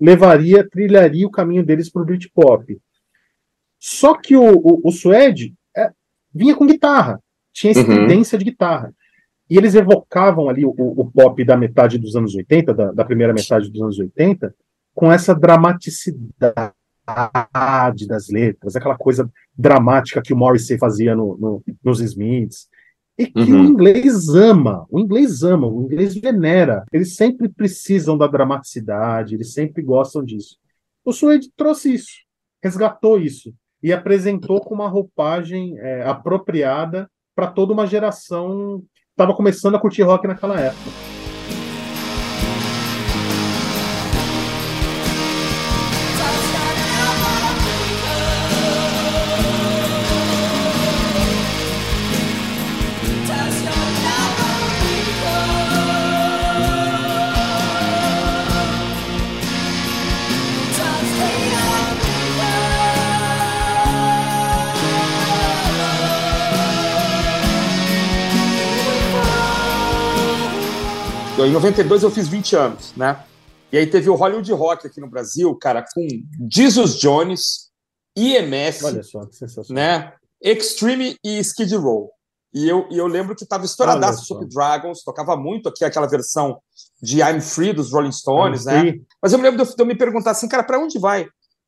levaria, 0.00 0.66
trilharia 0.66 1.26
o 1.26 1.30
caminho 1.30 1.64
deles 1.64 1.90
para 1.90 2.00
o 2.00 2.06
Britpop. 2.06 2.78
Só 3.78 4.14
que 4.14 4.34
o, 4.34 4.50
o, 4.50 4.88
o 4.88 4.90
Suede 4.90 5.54
é, 5.76 5.90
vinha 6.32 6.54
com 6.54 6.66
guitarra, 6.66 7.20
tinha 7.52 7.72
essa 7.72 7.80
uhum. 7.80 7.86
tendência 7.86 8.38
de 8.38 8.44
guitarra. 8.46 8.94
E 9.48 9.58
eles 9.58 9.74
evocavam 9.74 10.48
ali 10.48 10.64
o, 10.64 10.74
o 10.76 11.10
pop 11.10 11.44
da 11.44 11.56
metade 11.56 11.98
dos 11.98 12.16
anos 12.16 12.34
80, 12.34 12.72
da, 12.72 12.92
da, 12.92 13.04
primeira 13.04 13.32
metade 13.32 13.70
dos 13.70 13.82
anos 13.82 13.98
80, 13.98 14.54
com 14.94 15.12
essa 15.12 15.34
dramaticidade 15.34 16.72
das 18.06 18.28
letras, 18.28 18.74
aquela 18.74 18.96
coisa 18.96 19.30
dramática 19.56 20.22
que 20.22 20.32
o 20.32 20.36
Morrissey 20.36 20.78
fazia 20.78 21.14
no, 21.14 21.36
no, 21.36 21.62
nos 21.82 22.00
Smiths. 22.00 22.68
E 23.16 23.26
que 23.26 23.52
uhum. 23.52 23.60
o 23.60 23.64
inglês 23.64 24.28
ama, 24.30 24.86
o 24.90 24.98
inglês 24.98 25.44
ama, 25.44 25.68
o 25.68 25.84
inglês 25.84 26.14
venera. 26.16 26.84
Eles 26.92 27.14
sempre 27.14 27.48
precisam 27.48 28.18
da 28.18 28.26
dramaticidade, 28.26 29.34
eles 29.34 29.52
sempre 29.52 29.82
gostam 29.82 30.24
disso. 30.24 30.56
O 31.04 31.12
Suede 31.12 31.48
trouxe 31.54 31.94
isso, 31.94 32.12
resgatou 32.62 33.20
isso 33.20 33.54
e 33.82 33.92
apresentou 33.92 34.60
com 34.60 34.74
uma 34.74 34.88
roupagem 34.88 35.78
é, 35.78 36.02
apropriada 36.02 37.08
para 37.36 37.46
toda 37.46 37.72
uma 37.72 37.86
geração 37.86 38.82
estava 39.14 39.32
começando 39.32 39.76
a 39.76 39.78
curtir 39.78 40.02
rock 40.02 40.26
naquela 40.26 40.58
época. 40.58 40.90
Em 71.46 71.52
92 71.52 72.02
eu 72.02 72.10
fiz 72.10 72.28
20 72.28 72.56
anos, 72.56 72.92
né? 72.96 73.24
E 73.72 73.78
aí 73.78 73.86
teve 73.86 74.08
o 74.08 74.14
Hollywood 74.14 74.52
Rock 74.52 74.86
aqui 74.86 75.00
no 75.00 75.08
Brasil, 75.08 75.54
cara, 75.56 75.84
com 75.94 76.06
Jesus 76.50 76.96
Jones, 76.98 77.70
IMF, 78.16 78.84
Olha 78.84 79.02
só, 79.02 79.26
que 79.26 79.34
sensacional. 79.36 79.82
né? 79.82 80.12
Extreme 80.40 81.16
e 81.24 81.38
Skid 81.40 81.74
Row. 81.76 82.10
E 82.52 82.68
eu, 82.68 82.86
e 82.88 82.96
eu 82.96 83.08
lembro 83.08 83.34
que 83.34 83.42
estava 83.42 83.64
estouradaço 83.64 84.26
Super 84.26 84.46
Dragons, 84.46 85.02
tocava 85.02 85.36
muito 85.36 85.68
aqui 85.68 85.84
aquela 85.84 86.06
versão 86.06 86.60
de 87.02 87.20
I'm 87.20 87.40
Free 87.40 87.72
dos 87.72 87.90
Rolling 87.90 88.12
Stones, 88.12 88.64
né? 88.64 88.94
Mas 89.20 89.32
eu 89.32 89.38
me 89.38 89.44
lembro 89.44 89.64
de 89.64 89.68
eu, 89.68 89.74
de 89.74 89.82
eu 89.82 89.86
me 89.86 89.96
perguntar 89.96 90.30
assim, 90.30 90.46
cara, 90.46 90.62
para 90.62 90.78
onde 90.78 90.96
vai? 90.96 91.26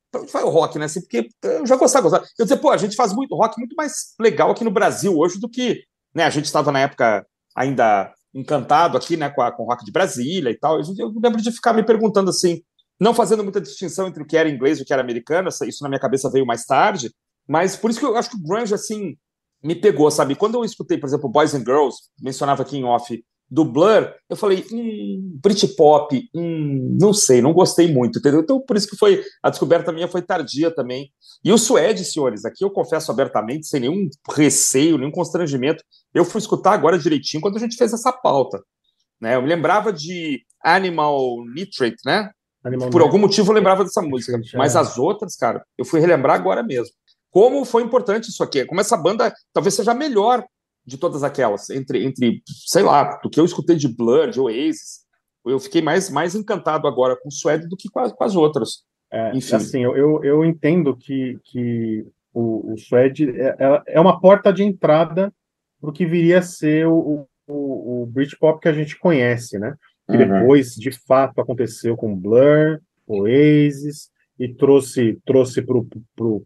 Pra 0.09 0.21
onde 0.21 0.31
vai 0.31 0.43
o 0.43 0.49
rock, 0.49 0.79
né? 0.79 0.85
Assim, 0.85 1.01
porque 1.01 1.27
eu 1.43 1.65
já 1.67 1.75
gostava, 1.75 2.03
gostava. 2.03 2.25
Eu 2.39 2.45
dizer, 2.45 2.57
pô, 2.57 2.69
a 2.69 2.77
gente 2.77 2.95
faz 2.95 3.11
muito 3.13 3.35
rock 3.35 3.59
muito 3.59 3.75
mais 3.75 4.13
legal 4.17 4.51
aqui 4.51 4.63
no 4.63 4.71
Brasil 4.71 5.13
hoje 5.17 5.39
do 5.39 5.49
que, 5.49 5.83
né? 6.15 6.23
A 6.23 6.29
gente 6.29 6.45
estava 6.45 6.71
na 6.71 6.79
época 6.79 7.27
ainda 7.53 8.13
encantado 8.37 8.97
aqui, 8.97 9.17
né, 9.17 9.29
com, 9.29 9.41
a, 9.41 9.51
com 9.51 9.63
o 9.63 9.65
rock 9.65 9.83
de 9.83 9.91
Brasília 9.91 10.51
e 10.51 10.57
tal. 10.57 10.79
Eu 10.79 11.13
lembro 11.21 11.41
de 11.41 11.51
ficar 11.51 11.73
me 11.73 11.83
perguntando 11.83 12.29
assim, 12.29 12.61
não 12.99 13.13
fazendo 13.13 13.43
muita 13.43 13.59
distinção 13.59 14.07
entre 14.07 14.21
o 14.21 14.25
que 14.25 14.37
era 14.37 14.49
inglês 14.49 14.79
e 14.79 14.83
o 14.83 14.85
que 14.85 14.93
era 14.93 15.01
americano, 15.01 15.49
isso 15.49 15.83
na 15.83 15.89
minha 15.89 15.99
cabeça 15.99 16.29
veio 16.29 16.45
mais 16.45 16.65
tarde, 16.65 17.11
mas 17.47 17.75
por 17.75 17.89
isso 17.89 17.99
que 17.99 18.05
eu 18.05 18.15
acho 18.15 18.29
que 18.29 18.37
o 18.37 18.43
grunge, 18.43 18.73
assim, 18.73 19.17
me 19.63 19.75
pegou, 19.75 20.09
sabe? 20.11 20.35
Quando 20.35 20.55
eu 20.55 20.65
escutei, 20.65 20.97
por 20.97 21.07
exemplo, 21.07 21.29
Boys 21.29 21.53
and 21.53 21.63
Girls, 21.65 21.97
mencionava 22.21 22.61
aqui 22.61 22.77
em 22.77 22.83
off, 22.83 23.23
do 23.49 23.63
Blur, 23.63 24.13
eu 24.29 24.35
falei, 24.35 24.65
hum, 24.71 25.39
Britpop, 25.41 26.29
hum, 26.35 26.97
não 26.99 27.13
sei, 27.13 27.41
não 27.41 27.53
gostei 27.53 27.91
muito, 27.91 28.19
entendeu? 28.19 28.41
Então, 28.41 28.59
por 28.59 28.75
isso 28.75 28.89
que 28.89 28.97
foi, 28.97 29.23
a 29.41 29.49
descoberta 29.49 29.91
minha 29.91 30.07
foi 30.07 30.21
tardia 30.21 30.69
também. 30.69 31.11
E 31.43 31.51
o 31.51 31.57
Suede, 31.57 32.03
senhores, 32.03 32.43
aqui 32.43 32.63
eu 32.63 32.69
confesso 32.69 33.09
abertamente, 33.09 33.67
sem 33.67 33.79
nenhum 33.79 34.09
receio, 34.35 34.97
nenhum 34.97 35.11
constrangimento, 35.11 35.83
eu 36.13 36.25
fui 36.25 36.39
escutar 36.39 36.73
agora 36.73 36.99
direitinho 36.99 37.41
quando 37.41 37.55
a 37.55 37.59
gente 37.59 37.77
fez 37.77 37.93
essa 37.93 38.11
pauta. 38.11 38.61
Né? 39.19 39.35
Eu 39.35 39.41
me 39.41 39.47
lembrava 39.47 39.93
de 39.93 40.41
Animal 40.61 41.43
Nitrate, 41.53 41.97
né? 42.05 42.29
Animal 42.63 42.89
Por 42.89 43.01
algum 43.01 43.17
motivo 43.17 43.51
eu 43.51 43.55
lembrava 43.55 43.83
dessa 43.83 44.01
música, 44.01 44.37
mas 44.55 44.75
as 44.75 44.97
outras, 44.97 45.35
cara, 45.35 45.63
eu 45.77 45.85
fui 45.85 45.99
relembrar 45.99 46.35
agora 46.35 46.61
mesmo. 46.61 46.93
Como 47.31 47.63
foi 47.65 47.83
importante 47.83 48.29
isso 48.29 48.43
aqui, 48.43 48.65
como 48.65 48.81
essa 48.81 48.97
banda 48.97 49.33
talvez 49.53 49.73
seja 49.73 49.91
a 49.91 49.95
melhor 49.95 50.43
de 50.87 50.97
todas 50.97 51.21
aquelas, 51.21 51.69
entre, 51.69 52.05
entre 52.05 52.41
sei 52.65 52.81
lá, 52.81 53.19
do 53.21 53.29
que 53.29 53.37
eu 53.37 53.43
escutei 53.43 53.75
de 53.75 53.89
Blur, 53.89 54.29
de 54.29 54.39
Oasis, 54.39 55.05
eu 55.45 55.59
fiquei 55.59 55.81
mais, 55.81 56.09
mais 56.09 56.33
encantado 56.33 56.87
agora 56.87 57.15
com 57.15 57.27
o 57.27 57.31
Suede 57.31 57.67
do 57.67 57.75
que 57.75 57.89
com, 57.89 57.99
a, 57.99 58.09
com 58.09 58.23
as 58.23 58.35
outras. 58.35 58.85
É, 59.11 59.35
Enfim. 59.35 59.55
Assim, 59.55 59.83
eu, 59.83 60.23
eu 60.23 60.45
entendo 60.45 60.95
que, 60.95 61.37
que 61.43 62.05
o, 62.33 62.73
o 62.73 62.77
Suede 62.77 63.29
é, 63.29 63.55
é, 63.59 63.83
é 63.87 63.99
uma 63.99 64.19
porta 64.19 64.51
de 64.53 64.63
entrada 64.63 65.33
para 65.79 65.89
o 65.89 65.93
que 65.93 66.05
viria 66.05 66.39
a 66.39 66.41
ser 66.41 66.87
o, 66.87 67.27
o, 67.47 68.03
o 68.03 68.05
Britpop 68.05 68.61
que 68.61 68.69
a 68.69 68.73
gente 68.73 68.97
conhece, 68.97 69.59
né? 69.59 69.75
Que 70.09 70.15
uhum. 70.15 70.39
depois, 70.39 70.73
de 70.73 70.91
fato, 71.05 71.41
aconteceu 71.41 71.97
com 71.97 72.15
Blur, 72.15 72.79
Oasis, 73.05 74.09
e 74.39 74.47
trouxe 74.47 75.19
trouxe 75.25 75.65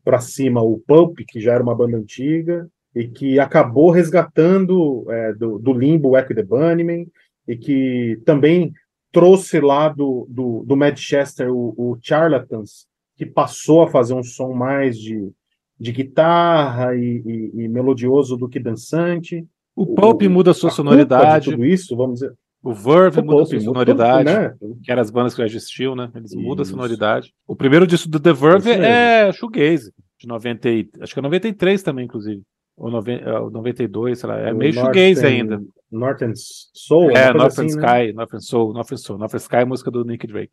para 0.03 0.19
cima 0.19 0.63
o 0.63 0.79
Pulp, 0.79 1.19
que 1.27 1.39
já 1.39 1.53
era 1.53 1.63
uma 1.63 1.75
banda 1.75 1.97
antiga, 1.97 2.67
e 2.95 3.07
que 3.07 3.39
acabou 3.39 3.89
resgatando 3.89 5.05
é, 5.09 5.33
do, 5.33 5.57
do, 5.57 5.73
limbo 5.73 6.09
o 6.09 6.17
Echo 6.17 6.35
the 6.35 6.43
Bunnyman, 6.43 7.07
e 7.47 7.55
que 7.55 8.21
também 8.25 8.73
trouxe 9.11 9.59
lá 9.59 9.89
do, 9.89 10.27
do, 10.29 10.63
do 10.65 10.77
Manchester 10.77 11.51
o, 11.51 11.73
o 11.77 11.97
Charlatans, 12.01 12.85
que 13.17 13.25
passou 13.25 13.83
a 13.83 13.89
fazer 13.89 14.13
um 14.13 14.23
som 14.23 14.53
mais 14.53 14.97
de, 14.97 15.31
de 15.79 15.91
guitarra 15.91 16.95
e, 16.95 17.21
e, 17.25 17.63
e 17.63 17.67
melodioso 17.67 18.37
do 18.37 18.47
que 18.47 18.59
dançante. 18.59 19.45
O 19.75 19.85
Pulp 19.85 20.21
muda 20.23 20.51
a 20.51 20.53
sua 20.53 20.69
a 20.69 20.73
sonoridade. 20.73 21.51
tudo 21.51 21.65
isso, 21.65 21.95
vamos 21.95 22.19
dizer. 22.19 22.33
O 22.63 22.73
Verve 22.73 23.23
muda 23.23 23.41
a 23.41 23.45
sua 23.45 23.59
sonoridade, 23.59 24.25
né? 24.25 24.53
que 24.83 24.91
eram 24.91 25.01
as 25.01 25.09
bandas 25.09 25.33
que 25.33 25.41
já 25.41 25.47
existiam, 25.47 25.95
né? 25.95 26.11
Eles 26.13 26.31
isso. 26.31 26.39
mudam 26.39 26.61
a 26.61 26.65
sonoridade. 26.65 27.33
O 27.47 27.55
primeiro 27.55 27.87
disco 27.87 28.07
do 28.07 28.19
The 28.19 28.33
Verve 28.33 28.69
é 28.69 29.31
Shoegaze, 29.33 29.91
de 30.19 30.27
90, 30.27 30.69
acho 31.01 31.13
que 31.13 31.19
é 31.19 31.23
93 31.23 31.81
também, 31.81 32.05
inclusive 32.05 32.43
ou 32.81 33.51
92, 33.51 34.19
sei 34.19 34.27
lá, 34.27 34.39
é 34.39 34.51
meio 34.51 34.73
shoegaze 34.73 35.23
ainda. 35.23 35.61
Northern 35.91 36.33
Soul? 36.35 37.11
É, 37.11 37.31
Northern 37.31 37.45
assim, 37.45 37.61
né? 37.61 37.67
Sky, 37.67 38.07
né? 38.07 38.13
Northern 38.13 38.41
Soul, 38.43 38.73
Northern 38.73 39.01
Soul. 39.01 39.19
Northern 39.19 39.41
Sky 39.41 39.55
é 39.57 39.61
a 39.61 39.65
música 39.65 39.91
do 39.91 40.03
Nick 40.03 40.25
Drake. 40.25 40.51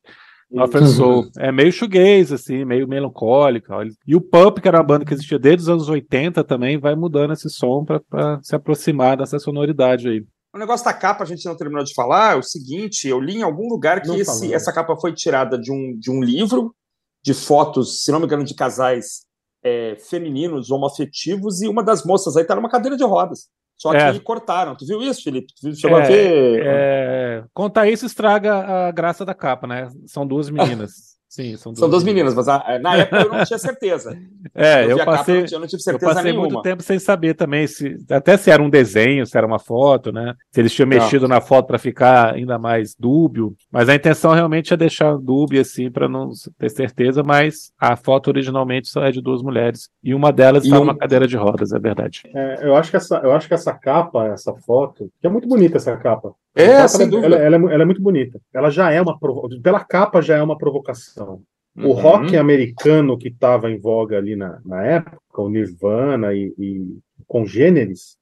Northern 0.51 0.87
Soul. 0.89 1.31
É 1.39 1.51
meio 1.51 1.73
shoegaze, 1.73 2.35
assim, 2.35 2.67
meio 2.67 2.87
melancólico. 2.87 3.73
E 4.07 4.15
o 4.15 4.21
Pump, 4.21 4.61
que 4.61 4.69
era 4.69 4.79
uma 4.79 4.85
banda 4.85 5.07
que 5.07 5.15
existia 5.15 5.39
desde 5.39 5.63
os 5.63 5.69
anos 5.71 5.89
80 5.89 6.45
também, 6.45 6.79
vai 6.79 6.95
mudando 6.95 7.33
esse 7.33 7.49
som 7.49 7.85
para 7.85 8.41
se 8.43 8.55
aproximar 8.55 9.17
dessa 9.17 9.39
sonoridade 9.39 10.09
aí. 10.09 10.23
O 10.55 10.59
negócio 10.59 10.85
da 10.85 10.93
capa, 10.93 11.25
a 11.25 11.27
gente 11.27 11.47
não 11.47 11.57
terminou 11.57 11.85
de 11.85 11.95
falar, 11.95 12.35
é 12.35 12.39
o 12.39 12.43
seguinte, 12.43 13.07
eu 13.07 13.21
li 13.21 13.37
em 13.37 13.43
algum 13.43 13.69
lugar 13.69 14.03
que 14.03 14.11
esse, 14.11 14.53
essa 14.53 14.73
capa 14.73 14.97
foi 14.97 15.15
tirada 15.15 15.59
de 15.59 15.71
um, 15.71 15.97
de 15.99 16.11
um 16.11 16.23
livro 16.23 16.75
de 17.23 17.33
fotos, 17.33 18.03
se 18.03 18.11
não 18.11 18.19
me 18.19 18.27
engano, 18.27 18.45
de 18.45 18.55
casais 18.55 19.28
é, 19.63 19.97
femininos 19.97 20.71
homoafetivos 20.71 21.63
e 21.63 21.69
uma 21.69 21.83
das 21.83 22.05
moças 22.05 22.37
aí 22.37 22.45
tá 22.45 22.55
numa 22.55 22.71
cadeira 22.71 22.97
de 22.97 23.05
rodas. 23.05 23.49
Só 23.77 23.93
que 23.93 23.97
é. 23.97 24.19
cortaram. 24.19 24.75
Tu 24.75 24.85
viu 24.85 25.01
isso, 25.03 25.23
Felipe? 25.23 25.53
Tu 25.61 25.75
chegou 25.77 25.99
é, 25.99 26.03
a 26.03 26.07
ver? 26.07 26.63
É... 26.67 27.45
Contar 27.55 27.89
isso 27.89 28.05
estraga 28.05 28.89
a 28.89 28.91
graça 28.91 29.25
da 29.25 29.35
capa, 29.35 29.69
né? 29.69 29.89
São 30.07 30.27
duas 30.27 30.51
meninas. 30.51 31.17
Sim, 31.39 31.57
são 31.57 31.71
duas, 31.73 31.79
são 31.79 31.89
duas 31.89 32.03
meninas, 32.03 32.35
mas 32.35 32.49
a, 32.49 32.81
na 32.81 32.97
época 32.97 33.23
eu 33.23 33.33
não 33.33 33.45
tinha 33.45 33.59
certeza. 33.59 34.19
É, 34.55 34.85
eu, 34.85 34.99
eu 34.99 35.05
passei, 35.05 35.43
capa, 35.43 35.55
eu 35.55 35.61
não 35.61 35.67
tive 35.67 35.83
certeza 35.83 36.05
eu 36.05 36.15
passei 36.15 36.33
nenhuma. 36.33 36.49
muito 36.49 36.63
tempo 36.63 36.83
sem 36.83 36.99
saber 36.99 37.35
também 37.35 37.67
se 37.67 37.97
até 38.11 38.37
se 38.37 38.51
era 38.51 38.63
um 38.63 38.71
desenho, 38.71 39.25
se 39.27 39.37
era 39.37 39.47
uma 39.47 39.59
foto, 39.59 40.11
né? 40.11 40.35
Se 40.51 40.61
eles 40.61 40.73
tinham 40.73 40.89
mexido 40.89 41.29
na 41.29 41.41
foto 41.41 41.67
para 41.67 41.79
ficar 41.79 42.35
ainda 42.35 42.59
mais 42.59 42.95
dúbio, 42.99 43.55
mas 43.71 43.89
a 43.89 43.95
intenção 43.95 44.33
realmente 44.33 44.73
é 44.73 44.77
deixar 44.77 45.17
dúbio 45.17 45.61
assim 45.61 45.91
para 45.91 46.09
não 46.09 46.31
ter 46.59 46.71
certeza, 46.71 47.23
mas 47.23 47.71
a 47.79 47.95
foto 47.95 48.29
originalmente 48.29 48.89
só 48.89 49.05
é 49.05 49.13
de 49.13 49.21
duas 49.21 49.43
mulheres 49.43 49.91
e 50.03 50.15
uma 50.15 50.33
delas 50.33 50.65
está 50.65 50.77
um... 50.77 50.81
numa 50.81 50.97
cadeira 50.97 51.29
de 51.29 51.37
rodas, 51.37 51.73
é 51.73 51.79
verdade. 51.79 52.23
É, 52.35 52.67
eu 52.67 52.75
acho 52.75 52.91
que 52.91 52.97
essa, 52.97 53.19
eu 53.19 53.33
acho 53.33 53.47
que 53.47 53.55
essa 53.55 53.73
capa, 53.75 54.27
essa 54.29 54.55
foto, 54.55 55.11
que 55.21 55.27
é 55.27 55.31
muito 55.31 55.47
bonita 55.47 55.77
essa 55.77 55.97
capa. 55.97 56.33
É, 56.55 56.87
dúvida. 57.07 57.37
Ela, 57.37 57.57
ela, 57.57 57.71
é, 57.71 57.75
ela, 57.75 57.83
é, 57.83 57.85
muito 57.85 58.03
bonita. 58.03 58.41
Ela 58.53 58.71
já 58.71 58.91
é 58.91 59.01
uma 59.01 59.19
pela 59.63 59.85
capa 59.85 60.21
já 60.21 60.37
é 60.37 60.43
uma 60.43 60.59
provocação. 60.59 61.43
O 61.77 61.89
uhum. 61.89 61.93
rock 61.93 62.37
americano 62.37 63.17
que 63.17 63.29
estava 63.29 63.71
em 63.71 63.79
voga 63.79 64.19
ali 64.19 64.35
na, 64.35 64.61
na 64.65 64.85
época, 64.85 65.43
o 65.43 65.49
Nirvana 65.49 66.35
e, 66.35 66.53
e 66.59 66.99
congêneres, 67.27 68.17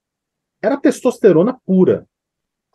era 0.62 0.76
testosterona 0.76 1.56
pura. 1.64 2.06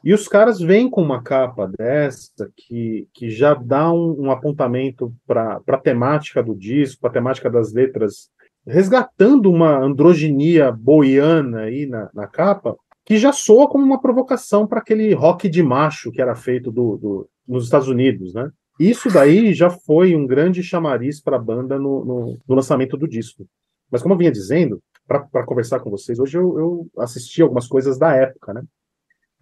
E 0.04 0.14
os 0.14 0.28
caras 0.28 0.60
vêm 0.60 0.90
com 0.90 1.02
uma 1.02 1.22
capa 1.22 1.68
dessa 1.68 2.52
que, 2.58 3.08
que 3.14 3.30
já 3.30 3.54
dá 3.54 3.92
um, 3.92 4.24
um 4.24 4.32
apontamento 4.32 5.14
para 5.28 5.62
a 5.68 5.78
temática 5.78 6.42
do 6.42 6.56
disco, 6.56 7.02
para 7.02 7.12
a 7.12 7.14
temática 7.14 7.50
das 7.50 7.72
letras, 7.72 8.30
resgatando 8.66 9.52
uma 9.52 9.78
androginia 9.78 10.72
boiana 10.72 11.62
aí 11.62 11.86
na, 11.86 12.10
na 12.14 12.26
capa, 12.26 12.76
que 13.12 13.18
já 13.18 13.34
soa 13.34 13.68
como 13.68 13.84
uma 13.84 14.00
provocação 14.00 14.66
para 14.66 14.80
aquele 14.80 15.14
rock 15.14 15.50
de 15.50 15.62
macho 15.62 16.14
que 16.14 16.22
era 16.22 16.34
feito 16.34 16.72
do, 16.72 16.96
do, 16.96 17.30
nos 17.46 17.66
Estados 17.66 17.90
Unidos, 17.90 18.34
né? 18.34 18.50
Isso 18.80 19.10
daí 19.12 19.54
já 19.54 19.70
foi 19.70 20.16
um 20.16 20.26
grande 20.26 20.64
chamariz 20.64 21.22
para 21.22 21.36
a 21.36 21.42
banda 21.42 21.78
no, 21.78 22.06
no, 22.06 22.40
no, 22.48 22.56
lançamento 22.56 22.96
do 22.96 23.06
disco. 23.06 23.46
Mas 23.92 24.02
como 24.02 24.14
eu 24.14 24.18
vinha 24.18 24.32
dizendo, 24.32 24.82
para 25.06 25.46
conversar 25.46 25.82
com 25.82 25.90
vocês, 25.90 26.20
hoje 26.20 26.38
eu, 26.38 26.58
eu, 26.58 26.88
assisti 27.00 27.42
algumas 27.42 27.68
coisas 27.68 28.00
da 28.00 28.16
época, 28.16 28.54
né? 28.54 28.64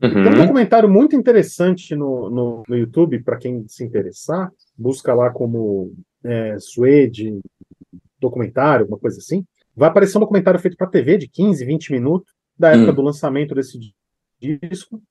Uhum. 0.02 0.14
Tem 0.24 0.34
um 0.34 0.42
documentário 0.42 0.90
muito 0.90 1.16
interessante 1.16 1.96
no, 1.96 2.28
no, 2.32 2.64
no 2.68 2.76
YouTube, 2.76 3.22
para 3.22 3.38
quem 3.38 3.68
se 3.68 3.84
interessar, 3.84 4.52
busca 4.76 5.14
lá 5.14 5.30
como 5.30 5.94
é, 6.24 6.58
Suede, 6.58 7.40
documentário, 8.20 8.86
alguma 8.86 8.98
coisa 8.98 9.20
assim. 9.20 9.46
Vai 9.76 9.90
aparecer 9.90 10.18
um 10.18 10.22
documentário 10.22 10.60
feito 10.60 10.76
para 10.76 10.88
TV 10.88 11.20
de 11.20 11.28
15, 11.28 11.64
20 11.64 11.92
minutos, 11.92 12.34
da 12.60 12.72
época 12.72 12.90
uhum. 12.90 12.96
do 12.96 13.02
lançamento 13.02 13.56
desse 13.56 13.80
disco, 14.40 15.02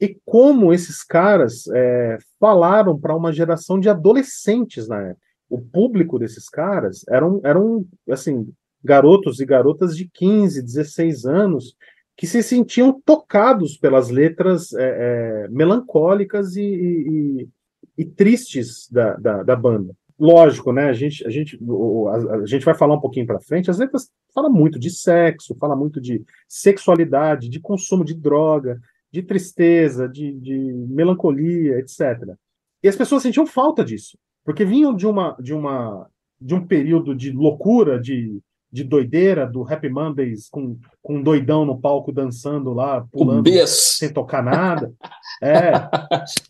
e 0.00 0.18
como 0.24 0.72
esses 0.72 1.04
caras 1.04 1.68
é, 1.68 2.18
falaram 2.40 2.98
para 2.98 3.14
uma 3.14 3.32
geração 3.32 3.78
de 3.78 3.88
adolescentes 3.88 4.88
na 4.88 5.00
época. 5.00 5.20
O 5.48 5.60
público 5.60 6.18
desses 6.18 6.48
caras 6.48 7.04
eram, 7.08 7.40
eram 7.44 7.84
assim, 8.08 8.50
garotos 8.82 9.40
e 9.40 9.44
garotas 9.44 9.96
de 9.96 10.08
15, 10.08 10.62
16 10.62 11.26
anos 11.26 11.76
que 12.16 12.26
se 12.26 12.42
sentiam 12.42 13.00
tocados 13.04 13.76
pelas 13.76 14.10
letras 14.10 14.72
é, 14.74 15.44
é, 15.44 15.48
melancólicas 15.48 16.54
e, 16.54 16.62
e, 16.62 17.48
e 17.96 18.04
tristes 18.04 18.88
da, 18.90 19.14
da, 19.14 19.42
da, 19.42 19.56
banda. 19.56 19.94
Lógico, 20.20 20.70
né? 20.70 20.90
A 20.90 20.92
gente, 20.92 21.26
a 21.26 21.30
gente, 21.30 21.58
a, 22.08 22.34
a 22.34 22.46
gente 22.46 22.62
vai 22.62 22.74
falar 22.74 22.94
um 22.94 23.00
pouquinho 23.00 23.26
para 23.26 23.40
frente. 23.40 23.70
As 23.70 23.78
letras 23.78 24.10
falam 24.34 24.52
muito 24.52 24.78
de 24.78 24.90
sexo, 24.90 25.56
fala 25.58 25.74
muito 25.74 25.98
de 25.98 26.22
sexualidade, 26.46 27.48
de 27.48 27.58
consumo 27.58 28.04
de 28.04 28.12
droga, 28.14 28.78
de 29.10 29.22
tristeza, 29.22 30.06
de, 30.06 30.32
de 30.32 30.56
melancolia, 30.88 31.78
etc. 31.78 32.34
E 32.82 32.88
as 32.88 32.96
pessoas 32.96 33.22
sentiam 33.22 33.46
falta 33.46 33.82
disso, 33.82 34.18
porque 34.44 34.64
vinham 34.64 34.94
de 34.94 35.06
uma 35.06 35.34
de 35.40 35.54
uma 35.54 36.06
de 36.38 36.54
um 36.54 36.66
período 36.66 37.14
de 37.14 37.30
loucura, 37.30 38.00
de, 38.00 38.40
de 38.72 38.82
doideira 38.84 39.46
do 39.46 39.62
Happy 39.62 39.90
Mondays 39.90 40.48
com, 40.48 40.78
com 41.02 41.16
um 41.16 41.22
doidão 41.22 41.66
no 41.66 41.78
palco 41.78 42.10
dançando 42.12 42.72
lá, 42.72 43.06
pulando 43.12 43.50
sem 43.66 44.12
tocar 44.12 44.42
nada. 44.42 44.92
É. 45.42 45.72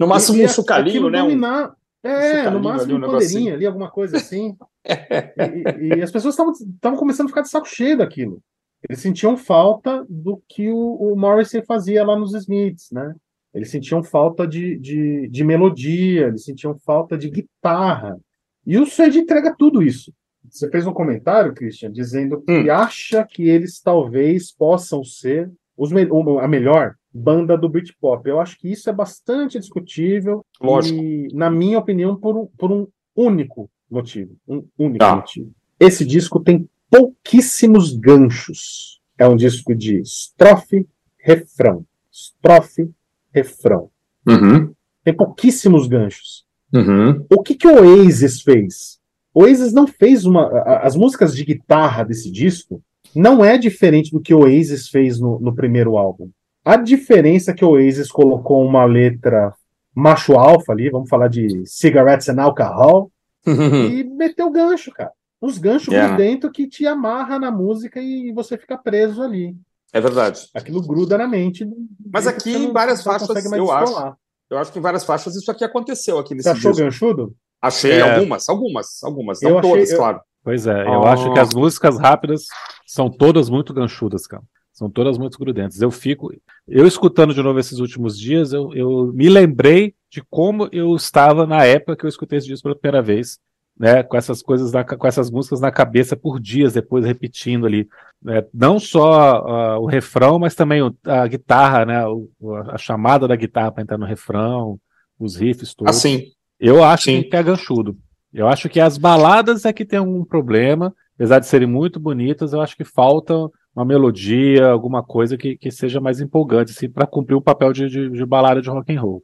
no 0.00 0.08
máximo 0.08 0.38
e, 0.38 0.44
um 0.44 0.48
sucalinho, 0.48 1.08
né? 1.08 1.20
Dominar, 1.20 1.76
é, 2.02 2.48
um 2.48 2.52
no 2.52 2.60
máximo 2.60 2.96
um 2.96 3.00
bandeirinha 3.00 3.54
ali, 3.54 3.66
alguma 3.66 3.90
coisa 3.90 4.16
assim. 4.16 4.56
e, 4.86 5.94
e, 5.94 5.98
e, 5.98 6.02
as 6.02 6.10
pessoas 6.10 6.34
estavam 6.34 6.98
começando 6.98 7.26
a 7.26 7.28
ficar 7.28 7.42
de 7.42 7.50
saco 7.50 7.68
cheio 7.68 7.98
daquilo. 7.98 8.42
Eles 8.88 9.00
sentiam 9.00 9.36
falta 9.36 10.06
do 10.08 10.42
que 10.48 10.70
o, 10.70 10.94
o 10.94 11.16
Morrissey 11.16 11.62
fazia 11.62 12.04
lá 12.04 12.16
nos 12.16 12.34
Smiths, 12.34 12.90
né? 12.90 13.14
Eles 13.52 13.70
sentiam 13.70 14.02
falta 14.02 14.46
de, 14.46 14.78
de, 14.78 15.28
de 15.28 15.44
melodia, 15.44 16.28
eles 16.28 16.44
sentiam 16.44 16.78
falta 16.78 17.18
de 17.18 17.28
guitarra. 17.28 18.18
E 18.66 18.78
o 18.78 18.86
Suede 18.86 19.18
entrega 19.18 19.54
tudo 19.56 19.82
isso. 19.82 20.12
Você 20.48 20.70
fez 20.70 20.86
um 20.86 20.92
comentário, 20.92 21.52
Christian, 21.52 21.92
dizendo 21.92 22.40
que 22.40 22.52
hum. 22.52 22.72
acha 22.72 23.24
que 23.24 23.48
eles 23.48 23.80
talvez 23.80 24.52
possam 24.52 25.04
ser 25.04 25.50
os 25.76 25.92
me 25.92 26.08
a 26.40 26.48
melhor 26.48 26.94
banda 27.12 27.56
do 27.56 27.68
Britpop. 27.68 28.28
Eu 28.28 28.40
acho 28.40 28.58
que 28.58 28.68
isso 28.70 28.88
é 28.88 28.92
bastante 28.92 29.58
discutível. 29.58 30.44
Lógico. 30.60 31.00
E, 31.00 31.28
na 31.32 31.50
minha 31.50 31.78
opinião, 31.78 32.16
por 32.16 32.36
um, 32.36 32.46
por 32.46 32.70
um 32.70 32.86
único 33.14 33.70
motivo. 33.90 34.36
Um 34.46 34.64
único 34.78 34.98
tá. 34.98 35.16
motivo. 35.16 35.50
Esse 35.78 36.04
disco 36.04 36.40
tem 36.40 36.68
pouquíssimos 36.90 37.92
ganchos. 37.96 39.00
É 39.18 39.26
um 39.26 39.36
disco 39.36 39.74
de 39.74 40.00
estrofe, 40.00 40.86
refrão, 41.18 41.84
estrofe, 42.10 42.90
refrão. 43.32 43.90
Uhum. 44.26 44.72
Tem 45.04 45.14
pouquíssimos 45.14 45.86
ganchos. 45.86 46.44
Uhum. 46.72 47.24
O 47.30 47.42
que, 47.42 47.54
que 47.54 47.66
o 47.66 47.74
Oasis 47.74 48.42
fez? 48.42 48.98
O 49.34 49.42
Oasis 49.42 49.72
não 49.72 49.86
fez 49.86 50.24
uma. 50.24 50.48
As 50.82 50.96
músicas 50.96 51.34
de 51.34 51.44
guitarra 51.44 52.04
desse 52.04 52.30
disco 52.30 52.82
não 53.14 53.44
é 53.44 53.58
diferente 53.58 54.10
do 54.10 54.20
que 54.20 54.34
o 54.34 54.40
Oasis 54.40 54.88
fez 54.88 55.18
no, 55.18 55.38
no 55.40 55.54
primeiro 55.54 55.96
álbum. 55.96 56.30
A 56.64 56.76
diferença 56.76 57.50
é 57.50 57.54
que 57.54 57.64
o 57.64 57.70
Oasis 57.70 58.10
colocou 58.10 58.64
uma 58.64 58.84
letra 58.84 59.54
macho 59.94 60.34
alfa 60.34 60.72
ali, 60.72 60.90
vamos 60.90 61.08
falar 61.08 61.28
de 61.28 61.64
cigarettes 61.66 62.28
and 62.28 62.40
alcohol, 62.40 63.10
e 63.46 64.04
meteu 64.04 64.50
gancho, 64.50 64.92
cara 64.92 65.12
uns 65.42 65.58
ganchos 65.58 65.88
yeah. 65.88 66.14
por 66.14 66.22
dentro 66.22 66.52
que 66.52 66.68
te 66.68 66.86
amarra 66.86 67.38
na 67.38 67.50
música 67.50 68.00
e 68.00 68.32
você 68.32 68.58
fica 68.58 68.76
preso 68.76 69.22
ali. 69.22 69.56
É 69.92 70.00
verdade. 70.00 70.48
Aquilo 70.54 70.82
gruda 70.82 71.16
na 71.16 71.26
mente. 71.26 71.66
Mas 72.12 72.26
aqui 72.26 72.54
em 72.54 72.72
várias 72.72 73.02
faixas, 73.02 73.28
eu 73.52 73.70
acho. 73.72 74.16
Eu 74.48 74.58
acho 74.58 74.72
que 74.72 74.78
em 74.78 74.82
várias 74.82 75.04
faixas 75.04 75.36
isso 75.36 75.50
aqui 75.50 75.64
aconteceu 75.64 76.18
aqui 76.18 76.34
nesse 76.34 76.48
Você 76.48 76.50
achou 76.50 76.72
disco. 76.72 76.84
ganchudo? 76.84 77.34
Achei 77.62 77.92
é. 77.92 78.00
algumas, 78.00 78.48
algumas, 78.48 79.02
algumas. 79.02 79.40
Não 79.40 79.50
eu 79.50 79.60
todas, 79.60 79.84
achei, 79.84 79.96
claro. 79.96 80.20
Pois 80.42 80.66
é, 80.66 80.86
eu 80.86 81.00
oh. 81.00 81.06
acho 81.06 81.32
que 81.32 81.38
as 81.38 81.54
músicas 81.54 81.98
rápidas 81.98 82.46
são 82.86 83.10
todas 83.10 83.48
muito 83.48 83.72
ganchudas, 83.72 84.26
cara. 84.26 84.42
São 84.80 84.88
todas 84.88 85.18
muito 85.18 85.38
grudentas. 85.38 85.82
Eu 85.82 85.90
fico. 85.90 86.32
Eu 86.66 86.86
escutando 86.86 87.34
de 87.34 87.42
novo 87.42 87.58
esses 87.58 87.80
últimos 87.80 88.18
dias, 88.18 88.54
eu, 88.54 88.72
eu 88.72 89.12
me 89.12 89.28
lembrei 89.28 89.94
de 90.10 90.22
como 90.30 90.70
eu 90.72 90.96
estava 90.96 91.46
na 91.46 91.66
época 91.66 91.96
que 91.96 92.06
eu 92.06 92.08
escutei 92.08 92.38
esse 92.38 92.46
disco 92.46 92.62
pela 92.62 92.74
primeira 92.74 93.02
vez 93.02 93.38
né, 93.78 94.02
com 94.02 94.16
essas 94.16 94.40
coisas, 94.40 94.72
na, 94.72 94.82
com 94.82 95.06
essas 95.06 95.30
músicas 95.30 95.60
na 95.60 95.70
cabeça 95.70 96.16
por 96.16 96.40
dias 96.40 96.72
depois 96.72 97.04
repetindo 97.04 97.66
ali, 97.66 97.86
né, 98.22 98.42
não 98.54 98.80
só 98.80 99.76
uh, 99.76 99.80
o 99.82 99.86
refrão, 99.86 100.38
mas 100.38 100.54
também 100.54 100.80
o, 100.80 100.96
a 101.04 101.26
guitarra, 101.26 101.84
né, 101.84 102.06
o, 102.06 102.30
a 102.70 102.78
chamada 102.78 103.28
da 103.28 103.36
guitarra 103.36 103.72
para 103.72 103.82
entrar 103.82 103.98
no 103.98 104.06
refrão, 104.06 104.80
os 105.18 105.36
riffs 105.36 105.74
todos. 105.74 105.94
Assim. 105.94 106.28
Eu 106.58 106.82
acho 106.82 107.04
Sim. 107.04 107.22
que 107.22 107.36
é 107.36 107.42
ganchudo. 107.42 107.98
Eu 108.32 108.48
acho 108.48 108.66
que 108.70 108.80
as 108.80 108.96
baladas 108.96 109.66
é 109.66 109.74
que 109.74 109.84
tem 109.84 109.98
algum 109.98 110.24
problema, 110.24 110.94
apesar 111.16 111.38
de 111.38 111.46
serem 111.46 111.68
muito 111.68 112.00
bonitas, 112.00 112.54
eu 112.54 112.62
acho 112.62 112.74
que 112.74 112.84
falta 112.84 113.34
uma 113.74 113.84
melodia, 113.84 114.66
alguma 114.66 115.02
coisa 115.02 115.36
que, 115.36 115.56
que 115.56 115.70
seja 115.70 116.00
mais 116.00 116.20
empolgante, 116.20 116.72
assim, 116.72 116.88
para 116.88 117.06
cumprir 117.06 117.34
o 117.34 117.42
papel 117.42 117.72
de, 117.72 117.88
de, 117.88 118.10
de, 118.10 118.26
balada 118.26 118.60
de 118.60 118.68
rock 118.68 118.92
and 118.92 119.00
roll. 119.00 119.22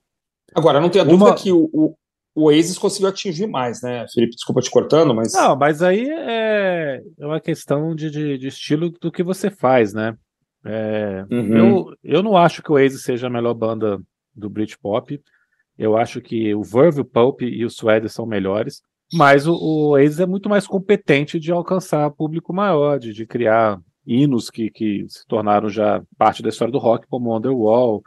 Agora, 0.55 0.81
não 0.81 0.89
tenha 0.89 1.05
dúvida 1.05 1.35
que 1.35 1.51
o, 1.51 1.69
o, 1.73 1.95
o 2.35 2.45
Oasis 2.45 2.79
conseguiu 2.79 3.09
atingir 3.09 3.47
mais, 3.47 3.83
né, 3.83 4.07
Felipe? 4.13 4.37
Desculpa 4.37 4.61
te 4.61 4.71
cortando, 4.71 5.15
mas. 5.15 5.33
Não, 5.33 5.57
mas 5.57 5.83
aí 5.83 6.09
é, 6.09 7.03
é 7.19 7.27
uma 7.27 7.41
questão 7.41 7.95
de, 7.95 8.11
de, 8.11 8.39
de 8.39 8.49
estilo 8.49 8.91
do 8.91 9.11
que 9.11 9.23
você 9.23 9.51
faz, 9.51 9.93
né? 9.93 10.17
É, 10.65 11.25
uhum. 11.31 11.57
eu, 11.57 11.87
eu 12.03 12.23
não 12.23 12.37
acho 12.37 12.63
que 12.63 12.71
o 12.71 12.75
Oasis 12.75 13.03
seja 13.03 13.27
a 13.27 13.31
melhor 13.31 13.55
banda 13.55 14.01
do 14.35 14.51
Britpop. 14.51 15.21
Eu 15.79 15.97
acho 15.97 16.21
que 16.21 16.55
o 16.55 16.63
Verve, 16.63 17.03
o 17.03 17.05
Pulp 17.05 17.43
e 17.43 17.65
o 17.65 17.71
Suede 17.71 18.09
são 18.09 18.27
melhores. 18.27 18.81
Mas 19.13 19.47
o, 19.47 19.55
o 19.55 19.89
Oasis 19.91 20.21
é 20.21 20.27
muito 20.27 20.49
mais 20.49 20.67
competente 20.67 21.39
de 21.39 21.53
alcançar 21.53 22.11
público 22.11 22.53
maior, 22.53 22.99
de, 22.99 23.13
de 23.13 23.27
criar 23.27 23.81
hinos 24.07 24.51
que, 24.51 24.71
que 24.71 25.05
se 25.09 25.27
tornaram 25.27 25.69
já 25.69 26.03
parte 26.17 26.43
da 26.43 26.49
história 26.49 26.73
do 26.73 26.79
rock, 26.79 27.07
como 27.09 27.37
Underwall, 27.37 28.03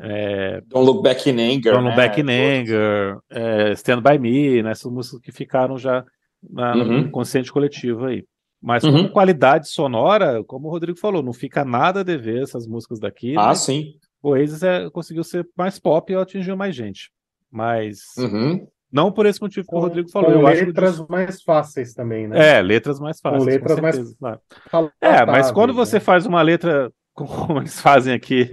é, 0.00 0.62
Don't 0.66 0.86
Look 0.86 1.02
Back 1.02 1.28
in 1.28 1.40
Anger. 1.40 1.72
Don't 1.72 1.84
Look 1.84 1.96
né? 1.96 1.96
Back 1.96 2.20
in 2.20 2.30
Anger, 2.30 3.18
é, 3.30 3.72
Stand 3.72 4.02
By 4.02 4.18
Me, 4.18 4.62
né? 4.62 4.70
Essas 4.70 4.90
músicas 4.90 5.20
que 5.20 5.32
ficaram 5.32 5.76
já 5.76 6.04
na, 6.42 6.74
uhum. 6.74 7.02
no 7.02 7.10
consciente 7.10 7.52
coletivo 7.52 8.06
aí. 8.06 8.24
Mas 8.60 8.84
uhum. 8.84 8.92
como 8.92 9.10
qualidade 9.10 9.68
sonora, 9.68 10.42
como 10.44 10.68
o 10.68 10.70
Rodrigo 10.70 10.98
falou, 10.98 11.22
não 11.22 11.32
fica 11.32 11.64
nada 11.64 12.00
a 12.00 12.04
dever 12.04 12.42
essas 12.42 12.66
músicas 12.66 13.00
daqui. 13.00 13.34
Ah, 13.36 13.54
sim. 13.54 13.94
O 14.22 14.30
Oasis 14.30 14.62
é, 14.62 14.88
conseguiu 14.90 15.24
ser 15.24 15.46
mais 15.56 15.80
pop 15.80 16.12
e 16.12 16.16
atingiu 16.16 16.56
mais 16.56 16.76
gente. 16.76 17.10
Mas 17.50 17.98
uhum. 18.16 18.66
Não 18.92 19.10
por 19.10 19.24
esse 19.24 19.40
motivo 19.40 19.66
que 19.66 19.74
o 19.74 19.80
Rodrigo 19.80 20.10
falou. 20.10 20.32
Com 20.32 20.38
eu 20.38 20.42
letras 20.42 21.00
acho 21.00 21.06
mais 21.08 21.42
fáceis 21.42 21.94
também, 21.94 22.28
né? 22.28 22.58
É, 22.58 22.62
letras 22.62 23.00
mais 23.00 23.18
fáceis. 23.20 23.42
Com 23.42 23.50
letras 23.50 23.76
com 23.76 23.82
mais. 24.22 24.92
É, 25.00 25.24
mas 25.24 25.50
quando 25.50 25.72
você 25.72 25.96
né? 25.96 26.00
faz 26.00 26.26
uma 26.26 26.42
letra 26.42 26.92
como 27.14 27.58
eles 27.58 27.80
fazem 27.80 28.14
aqui, 28.14 28.50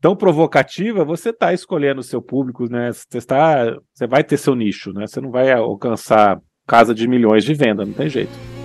tão 0.00 0.14
provocativa, 0.14 1.04
você 1.04 1.30
está 1.30 1.52
escolhendo 1.52 2.00
o 2.00 2.04
seu 2.04 2.20
público, 2.20 2.70
né? 2.70 2.92
Você, 2.92 3.18
está, 3.18 3.76
você 3.92 4.06
vai 4.06 4.22
ter 4.22 4.36
seu 4.36 4.54
nicho, 4.54 4.92
né? 4.92 5.06
Você 5.06 5.20
não 5.20 5.30
vai 5.30 5.50
alcançar 5.52 6.38
casa 6.66 6.94
de 6.94 7.08
milhões 7.08 7.44
de 7.44 7.54
venda, 7.54 7.84
não 7.84 7.94
tem 7.94 8.08
jeito. 8.08 8.57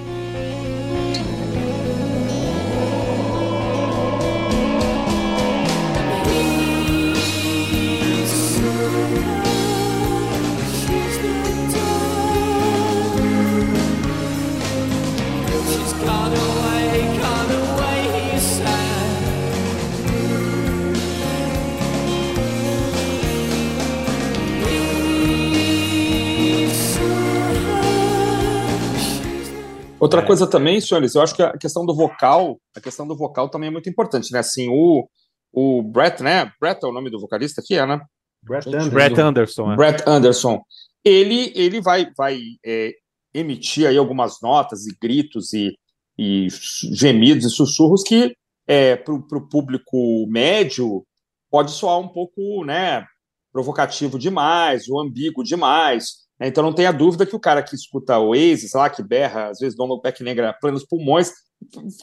Outra 30.04 30.20
é. 30.20 30.26
coisa 30.26 30.46
também, 30.46 30.82
senhores, 30.82 31.16
eu 31.16 31.22
acho 31.22 31.34
que 31.34 31.42
a 31.42 31.58
questão 31.58 31.86
do 31.86 31.96
vocal, 31.96 32.60
a 32.76 32.82
questão 32.82 33.08
do 33.08 33.16
vocal 33.16 33.48
também 33.48 33.70
é 33.70 33.72
muito 33.72 33.90
importante, 33.90 34.34
né? 34.34 34.40
Assim, 34.40 34.68
o, 34.70 35.08
o 35.54 35.82
Brett, 35.82 36.22
né? 36.22 36.52
Brett 36.60 36.84
é 36.84 36.88
o 36.90 36.92
nome 36.92 37.10
do 37.10 37.22
vocalista 37.22 37.62
aqui, 37.62 37.76
é, 37.76 37.88
né? 37.88 38.02
Brett 38.44 38.68
Anderson. 38.68 38.90
Brett 38.90 39.22
Anderson, 39.22 39.72
é. 39.72 39.76
Brett 39.78 40.04
Anderson. 40.06 40.62
Ele, 41.06 41.54
ele 41.56 41.80
vai, 41.80 42.12
vai 42.18 42.38
é, 42.66 42.92
emitir 43.34 43.88
aí 43.88 43.98
algumas 43.98 44.42
notas 44.42 44.86
e 44.88 44.94
gritos 45.02 45.54
e, 45.54 45.72
e 46.20 46.50
gemidos 46.92 47.46
e 47.46 47.50
sussurros 47.50 48.04
que 48.04 48.36
é, 48.68 48.98
para 48.98 49.14
o 49.14 49.48
público 49.48 50.28
médio 50.28 51.06
pode 51.50 51.72
soar 51.72 51.98
um 52.00 52.10
pouco, 52.10 52.66
né? 52.66 53.06
Provocativo 53.54 54.20
demais, 54.20 54.90
ou 54.90 55.00
ambíguo 55.00 55.46
demais. 55.46 56.23
Né? 56.40 56.48
Então 56.48 56.64
não 56.64 56.74
tenha 56.74 56.92
dúvida 56.92 57.26
que 57.26 57.36
o 57.36 57.40
cara 57.40 57.64
que 57.64 57.76
escuta 57.76 58.18
o 58.18 58.30
Oasis 58.30 58.74
lá, 58.74 58.90
que 58.90 59.04
berra, 59.04 59.50
às 59.50 59.60
vezes 59.60 59.78
Donald 59.78 60.02
Peck 60.02 60.24
Negra 60.24 60.54
plenos 60.60 60.86
pulmões, 60.86 61.32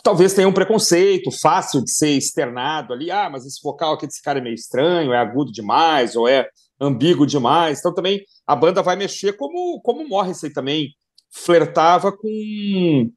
talvez 0.03 0.33
tenha 0.35 0.49
um 0.49 0.53
preconceito 0.53 1.31
fácil 1.31 1.83
de 1.83 1.91
ser 1.91 2.11
externado 2.11 2.93
ali. 2.93 3.11
Ah, 3.11 3.29
mas 3.31 3.47
esse 3.47 3.61
vocal 3.63 3.95
aqui 3.95 4.07
desse 4.07 4.23
cara 4.23 4.39
é 4.39 4.43
meio 4.43 4.55
estranho, 4.55 5.13
é 5.13 5.19
agudo 5.19 5.53
demais, 5.53 6.17
ou 6.17 6.29
é 6.29 6.49
ambíguo 6.81 7.27
demais. 7.27 7.79
Então 7.79 7.95
também 7.95 8.23
a 8.47 8.57
banda 8.57 8.83
vai 8.83 8.97
mexer 8.97 9.35
como, 9.35 9.81
como 9.83 10.09
Morrissey 10.09 10.53
também 10.53 10.89
flertava 11.31 12.11
com 12.11 13.11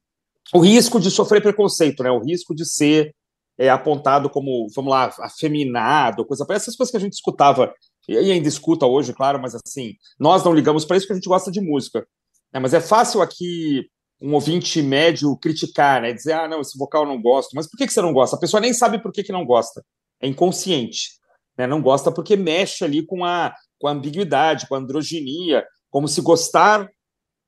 o 0.52 0.60
risco 0.60 1.00
de 1.00 1.10
sofrer 1.10 1.42
preconceito, 1.42 2.02
né? 2.02 2.10
O 2.10 2.22
risco 2.22 2.54
de 2.54 2.64
ser 2.64 3.14
é, 3.58 3.68
apontado 3.68 4.28
como, 4.28 4.66
vamos 4.74 4.90
lá, 4.90 5.12
afeminado, 5.20 6.24
coisa 6.24 6.44
essas 6.50 6.76
coisas 6.76 6.90
que 6.90 6.96
a 6.96 7.00
gente 7.00 7.14
escutava 7.14 7.72
e 8.08 8.16
ainda 8.16 8.48
escuta 8.48 8.86
hoje, 8.86 9.12
claro, 9.12 9.40
mas 9.40 9.54
assim, 9.54 9.94
nós 10.18 10.44
não 10.44 10.54
ligamos 10.54 10.84
para 10.84 10.96
isso 10.96 11.06
porque 11.06 11.14
a 11.14 11.16
gente 11.16 11.28
gosta 11.28 11.50
de 11.50 11.60
música. 11.60 12.06
Né? 12.52 12.60
Mas 12.60 12.74
é 12.74 12.80
fácil 12.80 13.22
aqui 13.22 13.88
um 14.20 14.34
ouvinte 14.34 14.80
médio 14.82 15.36
criticar, 15.36 16.00
né? 16.00 16.12
Dizer, 16.12 16.32
ah, 16.32 16.48
não, 16.48 16.60
esse 16.60 16.78
vocal 16.78 17.02
eu 17.02 17.08
não 17.08 17.20
gosto. 17.20 17.52
Mas 17.54 17.66
por 17.68 17.76
que, 17.76 17.86
que 17.86 17.92
você 17.92 18.00
não 18.00 18.12
gosta? 18.12 18.36
A 18.36 18.38
pessoa 18.38 18.60
nem 18.60 18.72
sabe 18.72 19.02
por 19.02 19.12
que, 19.12 19.22
que 19.22 19.32
não 19.32 19.44
gosta. 19.44 19.84
É 20.20 20.26
inconsciente. 20.26 21.18
Né? 21.58 21.66
Não 21.66 21.82
gosta 21.82 22.10
porque 22.12 22.36
mexe 22.36 22.84
ali 22.84 23.04
com 23.04 23.24
a, 23.24 23.54
com 23.78 23.88
a 23.88 23.92
ambiguidade, 23.92 24.66
com 24.66 24.74
a 24.74 24.78
androginia, 24.78 25.64
como 25.90 26.08
se 26.08 26.20
gostar 26.20 26.88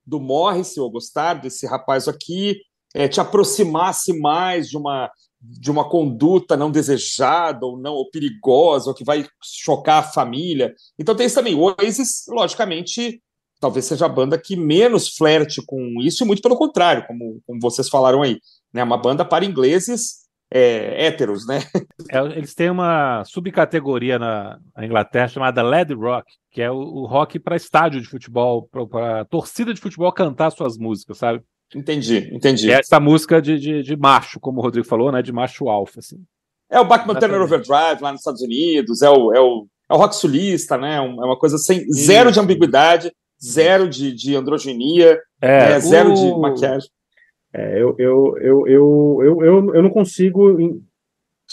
do 0.04 0.20
Morris 0.20 0.76
ou 0.76 0.90
gostar 0.90 1.34
desse 1.34 1.66
rapaz 1.66 2.08
aqui 2.08 2.60
é, 2.94 3.08
te 3.08 3.20
aproximasse 3.20 4.18
mais 4.18 4.68
de 4.68 4.76
uma 4.76 5.10
de 5.48 5.70
uma 5.70 5.88
conduta 5.88 6.56
não 6.56 6.70
desejada 6.70 7.64
ou 7.64 7.78
não 7.78 7.94
ou 7.94 8.10
perigosa 8.10 8.90
ou 8.90 8.94
que 8.94 9.04
vai 9.04 9.26
chocar 9.42 9.98
a 9.98 10.02
família. 10.02 10.74
Então 10.98 11.14
tem 11.14 11.26
isso 11.26 11.36
também. 11.36 11.54
O 11.54 11.74
Oasis, 11.78 12.24
logicamente, 12.28 13.22
talvez 13.60 13.84
seja 13.84 14.06
a 14.06 14.08
banda 14.08 14.38
que 14.38 14.56
menos 14.56 15.16
flerte 15.16 15.62
com 15.64 16.00
isso, 16.00 16.24
e 16.24 16.26
muito 16.26 16.42
pelo 16.42 16.56
contrário, 16.56 17.06
como, 17.06 17.40
como 17.46 17.60
vocês 17.60 17.88
falaram 17.88 18.22
aí. 18.22 18.38
Né? 18.72 18.82
Uma 18.82 18.98
banda 18.98 19.24
para 19.24 19.44
ingleses 19.44 20.26
é, 20.50 21.06
héteros, 21.06 21.46
né? 21.46 21.60
É, 22.08 22.18
eles 22.38 22.54
têm 22.54 22.70
uma 22.70 23.24
subcategoria 23.24 24.16
na, 24.16 24.60
na, 24.76 24.86
Inglaterra 24.86 25.26
chamada 25.26 25.60
Led 25.60 25.92
Rock, 25.92 26.32
que 26.52 26.62
é 26.62 26.70
o, 26.70 26.76
o 26.76 27.06
rock 27.06 27.36
para 27.40 27.56
estádio 27.56 28.00
de 28.00 28.06
futebol, 28.06 28.68
para 28.88 29.24
torcida 29.24 29.74
de 29.74 29.80
futebol 29.80 30.12
cantar 30.12 30.50
suas 30.50 30.78
músicas, 30.78 31.18
sabe? 31.18 31.42
Entendi, 31.74 32.30
entendi. 32.32 32.70
É 32.70 32.78
essa 32.78 33.00
música 33.00 33.42
de, 33.42 33.58
de, 33.58 33.82
de, 33.82 33.96
macho, 33.96 34.38
como 34.38 34.60
o 34.60 34.62
Rodrigo 34.62 34.86
falou, 34.86 35.10
né? 35.10 35.20
De 35.20 35.32
macho 35.32 35.68
alfa, 35.68 35.98
assim. 36.00 36.22
É 36.70 36.80
o 36.80 36.84
Bachman 36.84 37.18
Turner 37.18 37.40
Overdrive 37.40 38.02
lá 38.02 38.12
nos 38.12 38.20
Estados 38.20 38.42
Unidos, 38.42 39.02
é 39.02 39.10
o, 39.10 39.32
é 39.32 39.40
o, 39.40 39.66
é 39.90 39.94
o 39.94 39.96
rock 39.96 40.14
sulista, 40.14 40.76
né? 40.76 40.96
É 40.96 41.00
uma 41.00 41.38
coisa 41.38 41.58
sem 41.58 41.90
zero 41.92 42.30
de 42.30 42.40
ambiguidade, 42.40 43.12
zero 43.42 43.88
de, 43.88 44.12
de 44.12 44.34
androginia, 44.34 45.20
é, 45.40 45.70
né? 45.70 45.80
zero 45.80 46.12
o... 46.12 46.14
de 46.14 46.40
maquiagem. 46.40 46.88
É, 47.52 47.80
eu, 47.80 47.94
eu, 47.98 48.36
eu, 48.38 48.66
eu, 48.66 49.18
eu, 49.22 49.44
eu, 49.44 49.74
eu 49.76 49.82
não 49.82 49.90
consigo 49.90 50.82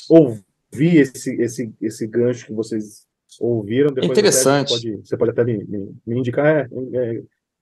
ouvir 0.10 0.97
esse, 0.97 1.34
esse, 1.41 1.73
esse 1.82 2.08
gancho 2.08 2.47
que 2.47 2.54
vocês 2.54 3.06
ouviram. 3.39 3.89
Depois 3.89 4.12
Interessante. 4.12 4.69
Você 4.69 4.91
pode, 4.91 5.08
você 5.08 5.17
pode 5.17 5.32
até 5.32 5.43
me, 5.43 5.63
me, 5.63 5.95
me 6.06 6.19
indicar. 6.19 6.45
É, 6.45 6.67
é, 6.93 7.21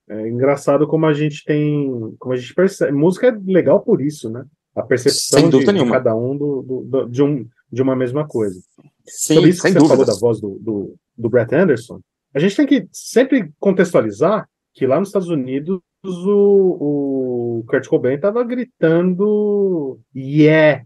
é 0.09 0.27
engraçado 0.27 0.87
como 0.87 1.05
a 1.05 1.13
gente 1.13 1.43
tem, 1.45 2.15
como 2.19 2.33
a 2.33 2.37
gente 2.37 2.53
percebe. 2.53 2.91
Música 2.91 3.27
é 3.27 3.37
legal 3.45 3.81
por 3.81 4.01
isso, 4.01 4.29
né? 4.29 4.45
A 4.75 4.81
percepção 4.81 5.49
de, 5.49 5.59
de, 5.59 5.89
cada 5.89 6.15
um 6.15 6.37
do, 6.37 6.61
do, 6.61 6.81
do, 6.83 7.09
de, 7.09 7.21
um, 7.23 7.47
de 7.71 7.81
uma 7.81 7.95
mesma 7.95 8.27
coisa. 8.27 8.59
Sim, 9.05 9.35
Sobre 9.35 9.49
isso 9.49 9.61
que 9.61 9.69
você 9.69 9.73
dúvidas. 9.73 9.89
falou 9.89 10.05
da 10.05 10.19
voz 10.19 10.39
do, 10.39 10.59
do, 10.59 10.95
do 11.17 11.29
Brett 11.29 11.53
Anderson, 11.53 11.99
a 12.33 12.39
gente 12.39 12.55
tem 12.55 12.65
que 12.65 12.87
sempre 12.91 13.51
contextualizar 13.59 14.47
que 14.73 14.87
lá 14.87 14.99
nos 14.99 15.09
Estados 15.09 15.27
Unidos 15.27 15.81
o, 16.03 17.59
o 17.59 17.65
Kurt 17.67 17.87
Cobain 17.87 18.15
estava 18.15 18.43
gritando 18.43 19.99
yeah 20.15 20.83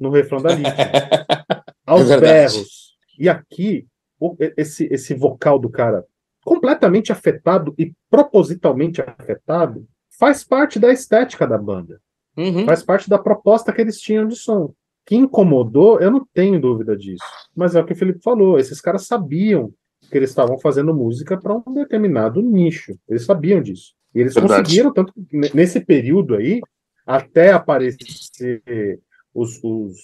no 0.00 0.10
refrão 0.10 0.42
da 0.42 0.54
Lídia, 0.54 0.74
aos 1.86 2.10
é 2.10 2.18
berros. 2.18 2.96
E 3.18 3.28
aqui, 3.28 3.86
esse, 4.56 4.88
esse 4.90 5.14
vocal 5.14 5.58
do 5.58 5.70
cara 5.70 6.04
completamente 6.42 7.12
afetado 7.12 7.74
e 7.78 7.92
propositalmente 8.10 9.00
afetado, 9.00 9.86
faz 10.18 10.44
parte 10.44 10.78
da 10.78 10.92
estética 10.92 11.46
da 11.46 11.56
banda. 11.56 12.00
Uhum. 12.36 12.64
Faz 12.64 12.82
parte 12.82 13.08
da 13.08 13.18
proposta 13.18 13.72
que 13.72 13.80
eles 13.80 14.00
tinham 14.00 14.26
de 14.26 14.36
som. 14.36 14.74
Que 15.04 15.16
incomodou, 15.16 16.00
eu 16.00 16.10
não 16.10 16.26
tenho 16.32 16.60
dúvida 16.60 16.96
disso. 16.96 17.24
Mas 17.54 17.74
é 17.74 17.80
o 17.80 17.84
que 17.84 17.92
o 17.92 17.96
Felipe 17.96 18.20
falou: 18.22 18.58
esses 18.58 18.80
caras 18.80 19.06
sabiam 19.06 19.72
que 20.10 20.16
eles 20.16 20.30
estavam 20.30 20.58
fazendo 20.58 20.94
música 20.94 21.36
para 21.36 21.54
um 21.54 21.74
determinado 21.74 22.40
nicho. 22.42 22.96
Eles 23.08 23.24
sabiam 23.24 23.60
disso. 23.60 23.94
E 24.14 24.20
eles 24.20 24.34
Verdade. 24.34 24.62
conseguiram, 24.62 24.92
tanto 24.92 25.12
nesse 25.54 25.80
período 25.80 26.34
aí, 26.34 26.60
até 27.06 27.52
aparecer 27.52 29.00
os, 29.34 29.58
os, 29.62 29.96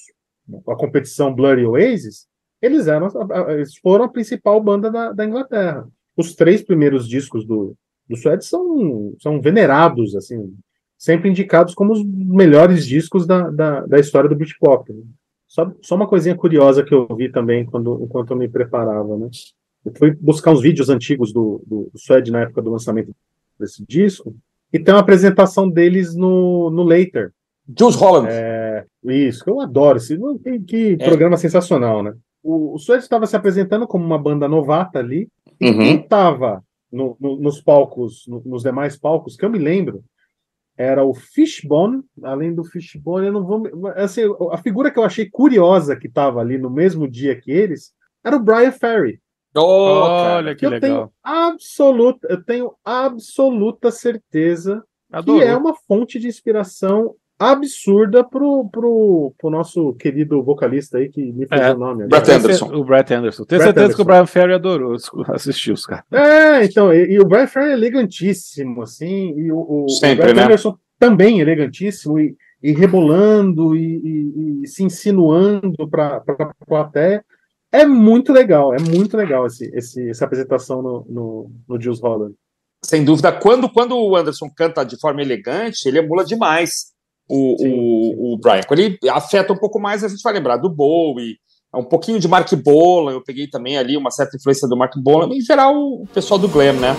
a 0.66 0.74
competição 0.74 1.35
Blurry 1.35 1.64
Oasis, 1.64 2.27
eles 2.61 2.87
eram 2.88 3.09
eles 3.51 3.77
foram 3.77 4.05
a 4.05 4.09
principal 4.09 4.61
banda 4.61 4.90
da, 4.90 5.12
da 5.12 5.24
Inglaterra 5.24 5.88
os 6.18 6.35
três 6.35 6.62
primeiros 6.62 7.09
discos 7.09 7.46
do, 7.46 7.74
do 8.09 8.16
Suede 8.16 8.44
são, 8.44 9.14
são 9.20 9.40
venerados, 9.40 10.16
assim, 10.16 10.54
sempre 10.96 11.31
indicados 11.31 11.74
como 11.74 11.92
os 11.92 12.04
melhores 12.04 12.87
discos 12.87 13.26
da, 13.26 13.48
da, 13.50 13.87
da 13.87 13.98
história 13.98 14.28
do 14.28 14.37
Britpop. 14.37 14.92
Né? 14.92 15.02
Só, 15.46 15.72
só 15.81 15.94
uma 15.94 16.09
coisinha 16.09 16.35
curiosa 16.35 16.85
que 16.85 16.92
eu 16.92 17.07
vi 17.16 17.31
também 17.31 17.64
quando, 17.64 18.02
enquanto 18.02 18.33
eu 18.33 18.37
me 18.37 18.48
preparava, 18.48 19.16
né? 19.16 19.28
Eu 19.85 19.92
fui 19.96 20.11
buscar 20.11 20.50
uns 20.50 20.61
vídeos 20.61 20.90
antigos 20.90 21.33
do, 21.33 21.62
do, 21.66 21.90
do 21.92 21.98
Suede 21.98 22.33
na 22.33 22.40
época 22.40 22.61
do 22.61 22.70
lançamento 22.70 23.14
desse 23.59 23.85
disco, 23.87 24.35
e 24.72 24.78
tem 24.78 24.92
uma 24.92 25.00
apresentação 25.00 25.70
deles 25.70 26.14
no, 26.14 26.68
no 26.70 26.83
Later. 26.83 27.33
Jules 27.78 27.96
Holland. 27.96 28.28
É, 28.31 28.85
isso, 29.04 29.44
que 29.44 29.50
eu 29.50 29.61
adoro. 29.61 29.98
Esse, 29.98 30.18
que, 30.42 30.59
que 30.61 30.96
é. 31.00 31.04
programa 31.04 31.37
sensacional, 31.37 32.02
né? 32.02 32.14
O, 32.42 32.74
o 32.74 32.79
Suede 32.79 33.03
estava 33.03 33.27
se 33.27 33.37
apresentando 33.37 33.87
como 33.87 34.05
uma 34.05 34.18
banda 34.18 34.48
novata 34.48 34.98
ali, 34.98 35.29
e 35.61 35.70
uhum. 35.70 35.79
quem 35.79 35.96
estava 36.01 36.62
no, 36.90 37.16
no, 37.20 37.37
nos 37.37 37.61
palcos, 37.61 38.24
no, 38.27 38.42
nos 38.44 38.62
demais 38.62 38.96
palcos, 38.96 39.37
que 39.37 39.44
eu 39.44 39.51
me 39.51 39.59
lembro, 39.59 40.05
era 40.77 41.05
o 41.05 41.12
Fishbone, 41.12 42.03
além 42.22 42.55
do 42.55 42.64
Fishbone, 42.64 43.27
eu 43.27 43.33
não 43.33 43.44
vou. 43.44 43.88
Assim, 43.96 44.22
a 44.53 44.59
figura 44.59 44.92
que 44.92 44.98
eu 44.98 45.03
achei 45.03 45.29
curiosa 45.29 45.96
que 45.96 46.07
estava 46.07 46.40
ali 46.40 46.57
no 46.57 46.70
mesmo 46.70 47.09
dia 47.09 47.38
que 47.38 47.51
eles 47.51 47.92
era 48.24 48.37
o 48.37 48.40
Brian 48.40 48.70
Ferry. 48.70 49.20
Oh, 49.57 49.61
Olha 49.61 50.55
que, 50.55 50.61
que 50.61 50.66
eu 50.66 50.70
legal. 50.70 50.81
tenho 50.81 51.12
absoluta, 51.22 52.29
eu 52.31 52.44
tenho 52.44 52.74
absoluta 52.85 53.90
certeza 53.90 54.85
Adorou. 55.11 55.40
que 55.40 55.46
é 55.46 55.57
uma 55.57 55.74
fonte 55.74 56.18
de 56.18 56.29
inspiração 56.29 57.16
absurda 57.38 58.24
pro, 58.24 58.68
pro, 58.70 59.33
pro 59.38 59.51
nosso 59.51 59.92
querido 59.94 60.42
vocalista 60.42 60.98
aí, 60.98 61.09
que 61.09 61.33
me 61.33 61.46
fez 61.46 61.61
É, 61.61 61.72
o 61.72 61.79
nome. 61.79 62.07
Brett 62.07 62.31
Anderson. 62.31 62.74
O 62.74 62.85
Brett 62.85 63.14
Anderson. 63.14 63.44
Tenho 63.44 63.61
Brett 63.61 63.74
certeza 63.74 63.94
que 63.94 64.01
o 64.01 64.05
Anderson. 64.05 64.05
Brian 64.05 64.27
Ferry 64.27 64.55
adorou 64.55 64.96
assistir 65.29 65.72
os 65.72 65.87
caras. 65.87 66.05
É, 66.12 66.64
então, 66.64 66.92
e, 66.92 67.12
e 67.12 67.20
o 67.20 67.24
Brian 67.24 67.46
Ferry 67.46 67.70
é 67.70 67.72
elegantíssimo, 67.74 68.83
assim, 68.83 69.35
e 69.38 69.53
o, 69.53 69.57
o, 69.59 69.85
o 69.85 69.88
Sempre, 69.88 70.24
Brett 70.24 70.37
né? 70.37 70.44
Anderson 70.44 70.77
também 70.98 71.38
elegantíssimo, 71.40 72.18
e, 72.18 72.37
e 72.61 72.72
rebolando, 72.72 73.77
e, 73.77 73.81
e- 73.98 74.62
e 74.64 74.66
se 74.66 74.83
insinuando 74.83 75.88
para 75.88 76.16
a 76.27 76.66
plateia. 76.66 77.24
É 77.70 77.87
muito 77.87 78.33
legal, 78.33 78.74
é 78.74 78.79
muito 78.81 79.16
legal 79.16 79.46
esse, 79.46 79.70
esse- 79.77 80.09
essa 80.11 80.24
apresentação 80.24 80.83
no, 80.83 81.07
no, 81.09 81.51
no 81.68 81.81
Jules 81.81 82.01
Holland. 82.01 82.35
Sem 82.85 83.05
dúvida, 83.05 83.31
quando, 83.33 83.68
quando 83.68 83.96
o 83.96 84.16
Anderson 84.16 84.48
canta 84.57 84.85
de 84.85 84.98
forma 84.98 85.20
elegante, 85.22 85.87
ele 85.87 85.98
emula 85.98 86.24
demais 86.24 86.92
o, 87.28 87.56
Sim, 87.58 87.74
o, 87.74 88.34
o 88.34 88.38
Brian. 88.38 88.62
Quando 88.66 88.80
ele 88.80 88.98
afeta 89.10 89.52
um 89.52 89.58
pouco 89.58 89.78
mais, 89.78 90.02
a 90.02 90.08
gente 90.08 90.22
vai 90.22 90.32
lembrar 90.32 90.56
do 90.56 90.70
Bowie, 90.70 91.36
um 91.74 91.84
pouquinho 91.84 92.18
de 92.18 92.26
Mark 92.26 92.50
Bolan, 92.54 93.12
eu 93.12 93.22
peguei 93.22 93.46
também 93.46 93.76
ali 93.76 93.96
uma 93.96 94.10
certa 94.10 94.36
influência 94.36 94.66
do 94.66 94.76
Mark 94.76 94.94
Bolan, 94.96 95.28
em 95.34 95.40
geral 95.40 95.74
o 95.76 96.06
pessoal 96.12 96.38
do 96.38 96.48
glam, 96.48 96.74
né? 96.74 96.96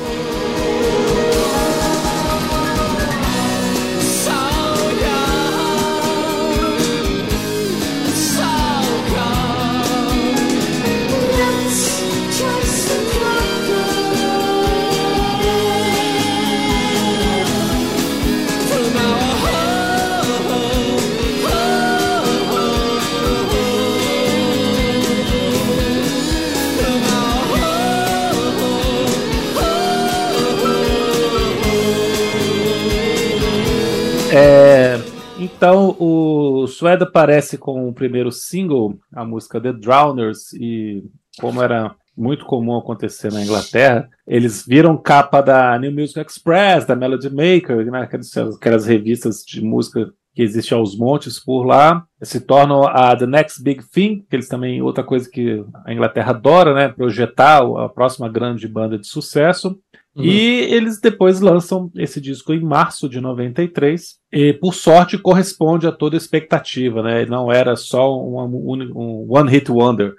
Suede 36.79 37.03
aparece 37.03 37.57
com 37.57 37.89
o 37.89 37.93
primeiro 37.93 38.31
single, 38.31 38.97
a 39.13 39.25
música 39.25 39.59
The 39.59 39.73
Drowners, 39.73 40.53
e 40.53 41.03
como 41.37 41.61
era 41.61 41.93
muito 42.15 42.45
comum 42.45 42.77
acontecer 42.77 43.33
na 43.33 43.43
Inglaterra, 43.43 44.09
eles 44.25 44.65
viram 44.65 44.95
capa 44.95 45.41
da 45.41 45.77
New 45.77 45.91
Music 45.91 46.21
Express, 46.21 46.85
da 46.85 46.95
Melody 46.95 47.29
Maker, 47.29 47.91
né, 47.91 48.03
aquelas, 48.03 48.37
aquelas 48.55 48.85
revistas 48.85 49.43
de 49.43 49.61
música 49.61 50.09
que 50.33 50.41
existem 50.41 50.77
aos 50.77 50.97
montes 50.97 51.37
por 51.37 51.65
lá, 51.65 52.05
se 52.21 52.39
tornam 52.39 52.87
a 52.87 53.13
The 53.13 53.25
Next 53.25 53.61
Big 53.61 53.83
Thing, 53.83 54.25
que 54.29 54.37
eles 54.37 54.47
também, 54.47 54.81
outra 54.81 55.03
coisa 55.03 55.29
que 55.29 55.61
a 55.83 55.91
Inglaterra 55.91 56.29
adora, 56.29 56.73
né, 56.73 56.87
projetar 56.87 57.61
a 57.61 57.89
próxima 57.89 58.29
grande 58.29 58.69
banda 58.69 58.97
de 58.97 59.05
sucesso. 59.05 59.77
E 60.25 60.73
eles 60.73 60.99
depois 60.99 61.39
lançam 61.39 61.91
esse 61.95 62.19
disco 62.19 62.53
em 62.53 62.59
março 62.61 63.07
de 63.09 63.19
93, 63.21 64.17
e 64.31 64.53
por 64.53 64.73
sorte 64.73 65.17
corresponde 65.17 65.87
a 65.87 65.91
toda 65.91 66.17
expectativa, 66.17 67.01
né? 67.03 67.25
Não 67.25 67.51
era 67.51 67.75
só 67.75 68.17
um, 68.19 68.39
um- 68.39 68.91
um 68.95 69.25
one 69.29 69.49
hit 69.49 69.71
wonder. 69.71 70.13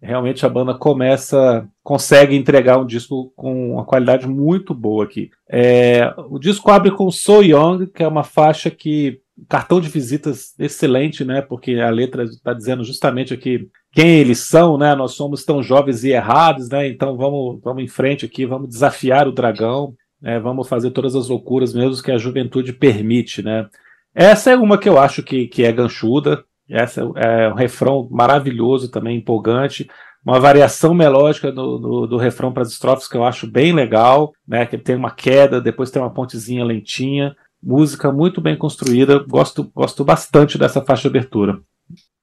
Realmente 0.00 0.44
a 0.44 0.48
banda 0.48 0.74
começa, 0.74 1.64
consegue 1.82 2.34
entregar 2.34 2.76
um 2.78 2.84
disco 2.86 3.32
com 3.36 3.74
uma 3.74 3.84
qualidade 3.84 4.26
muito 4.26 4.74
boa 4.74 5.04
aqui. 5.04 5.30
É, 5.48 6.12
o 6.28 6.40
disco 6.40 6.70
abre 6.72 6.90
com 6.90 7.08
So 7.10 7.40
Young, 7.40 7.86
que 7.86 8.02
é 8.02 8.08
uma 8.08 8.24
faixa 8.24 8.68
que 8.68 9.20
cartão 9.48 9.80
de 9.80 9.88
visitas 9.88 10.54
excelente, 10.58 11.24
né? 11.24 11.42
Porque 11.42 11.74
a 11.74 11.90
letra 11.90 12.24
está 12.24 12.52
dizendo 12.52 12.84
justamente 12.84 13.32
aqui 13.34 13.68
quem 13.92 14.18
eles 14.18 14.38
são, 14.38 14.78
né? 14.78 14.94
Nós 14.94 15.12
somos 15.12 15.44
tão 15.44 15.62
jovens 15.62 16.04
e 16.04 16.10
errados, 16.10 16.68
né? 16.68 16.88
Então 16.88 17.16
vamos, 17.16 17.60
vamos 17.62 17.82
em 17.82 17.88
frente 17.88 18.24
aqui, 18.24 18.46
vamos 18.46 18.68
desafiar 18.68 19.28
o 19.28 19.32
dragão, 19.32 19.94
né? 20.20 20.38
Vamos 20.40 20.68
fazer 20.68 20.90
todas 20.90 21.14
as 21.14 21.28
loucuras 21.28 21.74
mesmo 21.74 22.02
que 22.02 22.12
a 22.12 22.18
juventude 22.18 22.72
permite, 22.72 23.42
né? 23.42 23.68
Essa 24.14 24.50
é 24.50 24.56
uma 24.56 24.78
que 24.78 24.88
eu 24.88 24.98
acho 24.98 25.22
que, 25.22 25.46
que 25.46 25.64
é 25.64 25.72
ganchuda. 25.72 26.44
Essa 26.68 27.02
é 27.16 27.48
um 27.48 27.54
refrão 27.54 28.08
maravilhoso 28.10 28.90
também, 28.90 29.18
empolgante. 29.18 29.88
Uma 30.24 30.38
variação 30.38 30.94
melódica 30.94 31.50
do, 31.50 31.78
do, 31.78 32.06
do 32.06 32.16
refrão 32.16 32.52
para 32.52 32.62
as 32.62 32.70
estrofes 32.70 33.08
que 33.08 33.16
eu 33.16 33.24
acho 33.24 33.46
bem 33.46 33.72
legal, 33.72 34.32
né? 34.46 34.64
Que 34.64 34.78
tem 34.78 34.94
uma 34.94 35.10
queda, 35.10 35.60
depois 35.60 35.90
tem 35.90 36.00
uma 36.00 36.12
pontezinha 36.12 36.64
lentinha. 36.64 37.34
Música 37.62 38.10
muito 38.10 38.40
bem 38.40 38.56
construída. 38.56 39.18
Gosto, 39.20 39.70
gosto 39.74 40.04
bastante 40.04 40.58
dessa 40.58 40.82
faixa 40.82 41.02
de 41.02 41.08
abertura. 41.16 41.60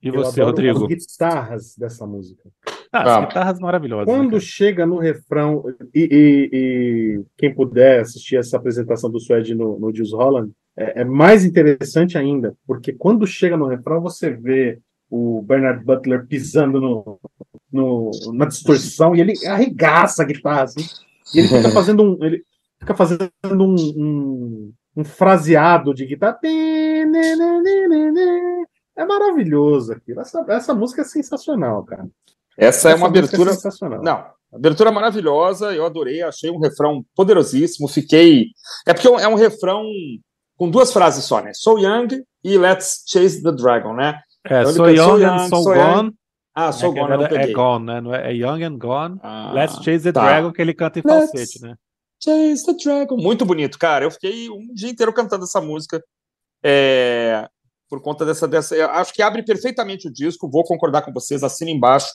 E 0.02 0.08
Eu 0.08 0.14
você, 0.16 0.42
adoro 0.42 0.56
Rodrigo? 0.56 0.84
As 0.86 0.88
guitarras 1.06 1.76
dessa 1.78 2.06
música. 2.08 2.50
Ah, 2.92 3.04
Ah. 3.04 3.20
as 3.20 3.26
guitarras 3.28 3.60
maravilhosas. 3.60 4.08
né, 4.08 4.14
Quando 4.14 4.30
cara? 4.32 4.42
chega 4.42 4.86
no 4.86 4.98
refrão, 4.98 5.64
e, 5.94 6.02
e- 6.02 6.50
e 6.54 7.24
quem 7.38 7.54
puder 7.54 8.02
assistir 8.02 8.38
essa 8.38 8.58
apresentação 8.58 9.10
do 9.12 9.20
Suede 9.20 9.54
no, 9.54 9.78
no 9.80 9.94
Jules 9.96 10.12
Holland, 10.14 10.52
é, 10.78 11.02
é 11.02 11.06
mais 11.06 11.46
interessante 11.46 12.18
ainda, 12.18 12.56
porque 12.66 12.92
quando 12.94 13.28
chega 13.28 13.56
no 13.58 13.68
refrão, 13.68 14.02
você 14.02 14.32
vê 14.32 14.80
o 15.10 15.42
Bernard 15.42 15.84
Butler 15.84 16.26
pisando 16.28 16.80
no, 16.82 17.20
no- 17.72 18.12
na 18.34 18.46
distorção 18.46 19.16
e 19.16 19.22
ele 19.22 19.34
arregaça 19.48 20.24
a 20.24 20.26
guitarra, 20.26 20.64
assim, 20.64 20.82
e 21.36 21.40
ele 21.40 21.48
fica 21.48 21.70
fazendo 21.72 22.04
um. 22.04 22.24
Ele 22.26 22.42
fica 22.80 22.96
fazendo 22.96 23.30
um, 23.46 23.76
um, 23.76 24.72
um 24.96 25.04
fraseado 25.04 25.94
de 25.94 26.06
guitarra. 26.06 26.40
É 28.98 29.06
maravilhoso 29.06 29.94
aquilo. 29.94 30.22
Essa, 30.22 30.46
essa 30.50 30.74
música 30.74 31.02
é 31.02 31.06
sensacional, 31.06 31.84
cara. 31.86 32.08
Essa 32.58 32.90
é 32.92 32.96
uma 32.96 33.08
música 33.10 33.26
abertura. 33.28 33.54
sensacional. 33.54 34.04
Não, 34.04 34.26
abertura 34.54 34.92
maravilhosa, 34.92 35.74
eu 35.74 35.86
adorei, 35.86 36.22
achei 36.22 36.50
um 36.52 36.60
refrão 36.60 37.06
poderosíssimo, 37.16 37.88
fiquei. 37.88 38.48
É 38.86 38.94
porque 38.94 39.08
é 39.08 39.28
um 39.28 39.36
refrão 39.36 39.84
com 40.58 40.70
duas 40.70 40.92
frases 40.92 41.24
só, 41.24 41.42
né? 41.42 41.52
So 41.54 41.78
Young 41.80 42.08
e 42.44 42.58
Let's 42.58 43.04
Chase 43.08 43.42
the 43.42 43.54
Dragon, 43.54 43.94
né? 43.94 44.20
É, 44.46 44.62
Então 44.62 44.74
So 44.74 44.90
Young 44.90 44.98
So 45.06 45.14
and 45.16 45.20
Young, 45.22 45.50
So 45.50 45.56
So 45.64 45.74
Young. 45.74 45.94
Gone. 45.96 46.14
Ah, 46.54 46.72
So 46.74 46.86
é, 46.88 46.90
Gone, 46.90 47.24
é, 47.24 47.28
peguei. 47.30 47.54
Gone, 47.54 47.86
né? 47.86 48.02
É, 48.24 48.32
é 48.32 48.36
Young 48.36 48.64
and 48.64 48.78
Gone. 48.78 49.20
Ah, 49.24 49.52
Let's 49.54 49.76
Chase 49.76 50.04
the 50.04 50.12
tá. 50.12 50.26
Dragon, 50.26 50.52
que 50.52 50.62
ele 50.62 50.74
canta 50.74 51.00
em 51.00 51.04
Let's- 51.06 51.32
falsete, 51.32 51.62
né? 51.62 51.76
Chase 52.22 52.66
the 52.66 52.74
Dragon. 52.74 53.18
Muito 53.18 53.46
bonito, 53.46 53.80
cara. 53.80 54.06
Eu 54.06 54.12
fiquei 54.12 54.50
um 54.50 54.74
dia 54.74 54.90
inteiro 54.90 55.14
cantando 55.14 55.46
essa 55.46 55.62
música. 55.62 56.04
É, 56.64 57.48
Por 57.90 58.02
conta 58.02 58.26
dessa, 58.26 58.48
dessa. 58.48 58.76
Acho 58.92 59.14
que 59.14 59.22
abre 59.22 59.44
perfeitamente 59.44 60.08
o 60.08 60.14
disco, 60.14 60.50
vou 60.50 60.64
concordar 60.64 61.02
com 61.04 61.14
vocês, 61.14 61.44
assina 61.44 61.72
embaixo. 61.72 62.12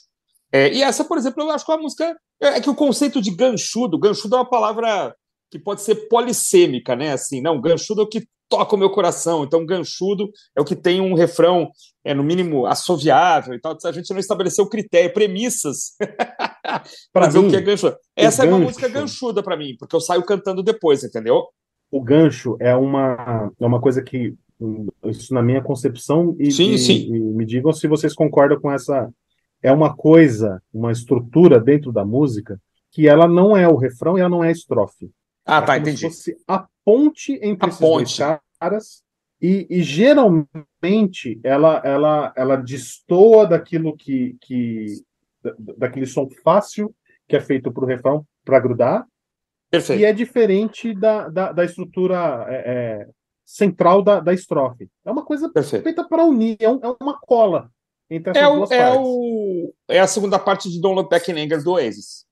É, 0.51 0.71
e 0.71 0.83
essa, 0.83 1.03
por 1.03 1.17
exemplo, 1.17 1.43
eu 1.43 1.51
acho 1.51 1.65
que 1.65 1.71
é 1.71 1.75
uma 1.75 1.81
música. 1.81 2.15
É 2.39 2.61
que 2.61 2.69
o 2.69 2.75
conceito 2.75 3.21
de 3.21 3.31
ganchudo, 3.31 3.97
ganchudo 3.97 4.35
é 4.35 4.39
uma 4.39 4.49
palavra 4.49 5.15
que 5.49 5.57
pode 5.57 5.81
ser 5.81 6.07
polissêmica, 6.07 6.95
né? 6.95 7.13
Assim, 7.13 7.41
não, 7.41 7.59
ganchudo 7.59 8.01
é 8.01 8.03
o 8.03 8.09
que 8.09 8.27
toca 8.49 8.75
o 8.75 8.79
meu 8.79 8.89
coração. 8.89 9.43
Então, 9.43 9.65
ganchudo 9.65 10.29
é 10.55 10.61
o 10.61 10.65
que 10.65 10.75
tem 10.75 11.01
um 11.01 11.13
refrão, 11.13 11.69
é, 12.03 12.13
no 12.13 12.23
mínimo, 12.23 12.65
assoviável 12.65 13.53
e 13.53 13.59
tal. 13.59 13.75
A 13.85 13.91
gente 13.91 14.11
não 14.11 14.19
estabeleceu 14.19 14.67
critério, 14.67 15.13
premissas 15.13 15.95
para 17.11 17.27
dizer 17.27 17.39
o 17.39 17.49
que 17.49 17.55
é 17.55 17.61
ganchudo. 17.61 17.95
Essa 18.15 18.43
é 18.43 18.47
uma 18.47 18.57
gancho- 18.57 18.67
música 18.69 18.87
ganchuda 18.89 19.43
para 19.43 19.57
mim, 19.57 19.75
porque 19.79 19.95
eu 19.95 20.01
saio 20.01 20.23
cantando 20.23 20.63
depois, 20.63 21.03
entendeu? 21.03 21.43
o 21.91 22.01
gancho 22.01 22.57
é 22.59 22.75
uma, 22.75 23.51
é 23.57 23.65
uma 23.65 23.79
coisa 23.79 24.01
que, 24.01 24.33
hum, 24.59 24.87
isso 25.05 25.33
na 25.33 25.41
minha 25.41 25.61
concepção, 25.61 26.35
e, 26.39 26.51
Sim, 26.51 26.71
e- 26.73 26.77
sim. 26.77 27.05
e 27.13 27.19
me 27.19 27.45
digam 27.45 27.71
se 27.71 27.87
vocês 27.87 28.13
concordam 28.13 28.59
com 28.59 28.69
essa. 28.71 29.09
É 29.63 29.71
uma 29.71 29.95
coisa, 29.95 30.61
uma 30.73 30.91
estrutura 30.91 31.57
dentro 31.59 31.93
da 31.93 32.03
música 32.03 32.59
que 32.91 33.07
ela 33.07 33.27
não 33.27 33.55
é 33.55 33.67
o 33.67 33.77
refrão 33.77 34.17
e 34.17 34.21
ela 34.21 34.29
não 34.29 34.43
é 34.43 34.49
a 34.49 34.51
estrofe. 34.51 35.09
Ah, 35.45 35.57
é 35.59 35.61
tá, 35.61 35.77
entendi. 35.77 35.97
se 35.99 36.07
fosse 36.07 36.37
a 36.47 36.67
ponte 36.83 37.33
entre 37.41 37.65
A 37.65 37.69
esses 37.69 37.79
ponte. 37.79 38.17
dois 38.17 38.39
caras. 38.59 39.03
E, 39.41 39.67
e 39.69 39.83
geralmente 39.83 41.39
ela, 41.43 41.81
ela, 41.83 42.33
ela 42.35 42.55
destoa 42.55 43.45
daquilo 43.45 43.95
que, 43.95 44.35
que 44.41 44.85
da- 45.43 45.55
daquele 45.77 46.05
som 46.05 46.27
fácil 46.43 46.95
que 47.27 47.35
é 47.35 47.41
feito 47.41 47.71
para 47.71 47.83
o 47.83 47.87
refrão 47.87 48.25
para 48.43 48.59
grudar 48.59 49.05
Perfeito. 49.69 49.99
e 50.01 50.05
é 50.05 50.13
diferente 50.13 50.93
da, 50.93 51.27
da, 51.27 51.51
da 51.51 51.65
estrutura 51.65 52.45
é, 52.49 52.55
é, 53.03 53.07
central 53.43 54.01
da, 54.01 54.19
da 54.19 54.33
estrofe. 54.33 54.89
É 55.03 55.11
uma 55.11 55.25
coisa 55.25 55.49
Perfeito. 55.51 55.83
feita 55.83 56.07
para 56.07 56.23
unir, 56.23 56.55
é, 56.59 56.69
um- 56.69 56.79
é 56.81 56.95
uma 57.03 57.19
cola 57.19 57.69
entre 58.09 58.31
essas 58.31 58.41
É, 58.43 58.47
o, 58.47 58.55
duas 58.57 58.71
é, 58.71 58.77
partes. 58.83 59.01
o, 59.05 59.73
é 59.89 59.99
a 59.99 60.07
segunda 60.07 60.39
parte 60.39 60.69
de 60.69 60.79
Don't 60.79 60.95
Look 60.95 61.09
Back 61.09 61.29
in 61.31 61.35
Anger 61.39 61.61
do 61.63 61.71
Oasis. 61.71 62.25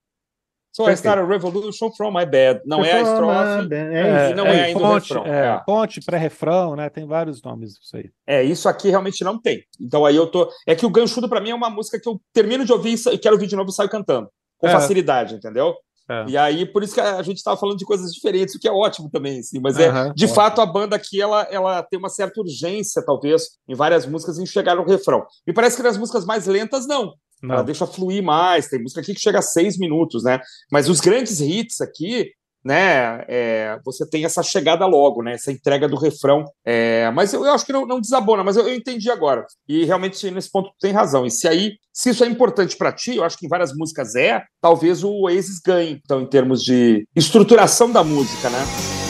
So 0.75 0.81
I 0.81 0.85
Perfeito. 0.87 0.99
start 1.01 1.19
a 1.19 1.25
revolution 1.25 1.91
from 1.91 2.11
my 2.11 2.25
bed. 2.25 2.61
Não 2.65 2.83
é 2.83 2.93
a 2.93 3.01
estrofe. 3.03 3.73
É, 3.73 4.31
e 4.31 4.33
não 4.33 4.47
é 4.47 4.63
ainda 4.63 4.79
o 4.79 4.81
ponte, 4.81 5.13
refrão, 5.13 5.25
é, 5.25 5.45
é. 5.47 5.61
ponte, 5.63 6.01
pré-refrão, 6.01 6.75
né? 6.75 6.89
Tem 6.89 7.05
vários 7.05 7.43
nomes 7.43 7.73
isso 7.73 7.95
aí. 7.95 8.09
É, 8.25 8.43
isso 8.43 8.67
aqui 8.67 8.89
realmente 8.89 9.23
não 9.23 9.39
tem. 9.39 9.63
Então 9.79 10.03
aí 10.03 10.15
eu 10.15 10.25
tô. 10.25 10.49
É 10.65 10.73
que 10.73 10.83
o 10.85 10.89
Ganchudo, 10.89 11.29
pra 11.29 11.39
mim, 11.39 11.51
é 11.51 11.55
uma 11.55 11.69
música 11.69 11.99
que 11.99 12.09
eu 12.09 12.19
termino 12.33 12.65
de 12.65 12.73
ouvir 12.73 12.95
e 13.11 13.17
quero 13.19 13.35
ouvir 13.35 13.45
de 13.45 13.55
novo 13.55 13.69
e 13.69 13.73
saio 13.73 13.87
cantando. 13.87 14.27
Com 14.57 14.67
É. 14.67 14.71
facilidade, 14.71 15.35
entendeu? 15.35 15.75
É. 16.09 16.25
E 16.27 16.37
aí, 16.37 16.65
por 16.65 16.81
isso 16.83 16.95
que 16.95 17.01
a 17.01 17.21
gente 17.21 17.37
estava 17.37 17.55
falando 17.55 17.77
de 17.77 17.85
coisas 17.85 18.11
diferentes, 18.11 18.55
o 18.55 18.59
que 18.59 18.67
é 18.67 18.71
ótimo 18.71 19.09
também, 19.11 19.39
assim. 19.39 19.59
Mas 19.61 19.77
é, 19.77 19.89
de 19.91 20.25
ótimo. 20.25 20.33
fato, 20.33 20.59
a 20.59 20.65
banda 20.65 20.95
aqui, 20.95 21.21
ela, 21.21 21.43
ela 21.51 21.83
tem 21.83 21.99
uma 21.99 22.09
certa 22.09 22.41
urgência, 22.41 23.03
talvez, 23.05 23.43
em 23.69 23.75
várias 23.75 24.05
músicas, 24.07 24.39
em 24.39 24.45
chegar 24.45 24.75
no 24.75 24.83
refrão. 24.83 25.23
Me 25.45 25.53
parece 25.53 25.77
que 25.77 25.83
nas 25.83 25.97
músicas 25.97 26.25
mais 26.25 26.47
lentas, 26.47 26.87
não. 26.87 27.13
Não. 27.43 27.55
Ela 27.55 27.63
deixa 27.63 27.85
fluir 27.85 28.23
mais. 28.23 28.69
Tem 28.69 28.81
música 28.81 29.01
aqui 29.01 29.13
que 29.13 29.19
chega 29.19 29.39
a 29.39 29.43
seis 29.43 29.77
minutos, 29.77 30.23
né? 30.23 30.39
Mas 30.71 30.87
os 30.87 31.01
grandes 31.01 31.41
hits 31.41 31.81
aqui, 31.81 32.31
né? 32.63 33.25
é, 33.27 33.77
você 33.83 34.09
tem 34.09 34.23
essa 34.23 34.41
chegada 34.41 34.85
logo, 34.85 35.21
né? 35.21 35.33
Essa 35.33 35.51
entrega 35.51 35.87
do 35.87 35.97
refrão. 35.97 36.45
É, 36.65 37.11
mas 37.11 37.33
eu, 37.33 37.45
eu 37.45 37.51
acho 37.51 37.65
que 37.65 37.73
não, 37.73 37.85
não 37.85 37.99
desabona, 37.99 38.43
mas 38.43 38.55
eu, 38.55 38.67
eu 38.67 38.73
entendi 38.73 39.11
agora. 39.11 39.45
E 39.67 39.83
realmente, 39.83 40.31
nesse 40.31 40.49
ponto, 40.49 40.69
tu 40.69 40.77
tem 40.79 40.93
razão. 40.93 41.25
E 41.25 41.31
se 41.31 41.47
aí, 41.47 41.73
se 41.91 42.11
isso 42.11 42.23
é 42.23 42.27
importante 42.27 42.77
para 42.77 42.93
ti, 42.93 43.17
eu 43.17 43.23
acho 43.25 43.37
que 43.37 43.45
em 43.45 43.49
várias 43.49 43.75
músicas 43.75 44.15
é, 44.15 44.41
talvez 44.61 45.03
o 45.03 45.11
Oasis 45.23 45.59
ganhe, 45.59 45.99
então, 46.03 46.21
em 46.21 46.27
termos 46.27 46.63
de 46.63 47.05
estruturação 47.13 47.91
da 47.91 48.03
música, 48.03 48.49
né? 48.49 49.02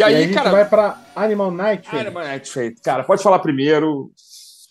E 0.00 0.02
aí, 0.02 0.12
E 0.12 0.16
aí, 0.16 0.22
a 0.22 0.26
gente 0.26 0.34
cara- 0.34 0.50
vai 0.50 0.68
pra 0.68 0.98
Animal 1.14 1.50
Night. 1.50 1.88
Animal 1.94 2.24
Nitrate. 2.26 2.80
Cara, 2.82 3.04
pode 3.04 3.22
falar 3.22 3.38
primeiro. 3.40 4.10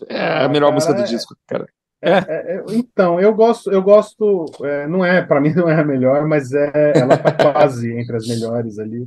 É 0.08 0.44
a 0.46 0.50
melhor 0.50 0.68
Cara, 0.68 0.74
música 0.74 0.94
do 0.94 1.02
é- 1.02 1.06
disco, 1.06 1.36
cara. 1.46 1.68
É, 2.02 2.14
é, 2.14 2.64
então, 2.70 3.20
eu 3.20 3.34
gosto, 3.36 3.70
eu 3.70 3.84
gosto, 3.84 4.46
é, 4.64 4.88
não 4.88 5.04
é, 5.04 5.22
para 5.22 5.42
mim 5.42 5.54
não 5.54 5.70
é 5.70 5.76
a 5.80 5.84
melhor, 5.84 6.26
mas 6.26 6.54
é, 6.54 6.94
ela 6.96 7.18
tá 7.18 7.32
quase 7.32 7.92
entre 7.94 8.16
as 8.16 8.26
melhores 8.26 8.80
ali. 8.80 9.06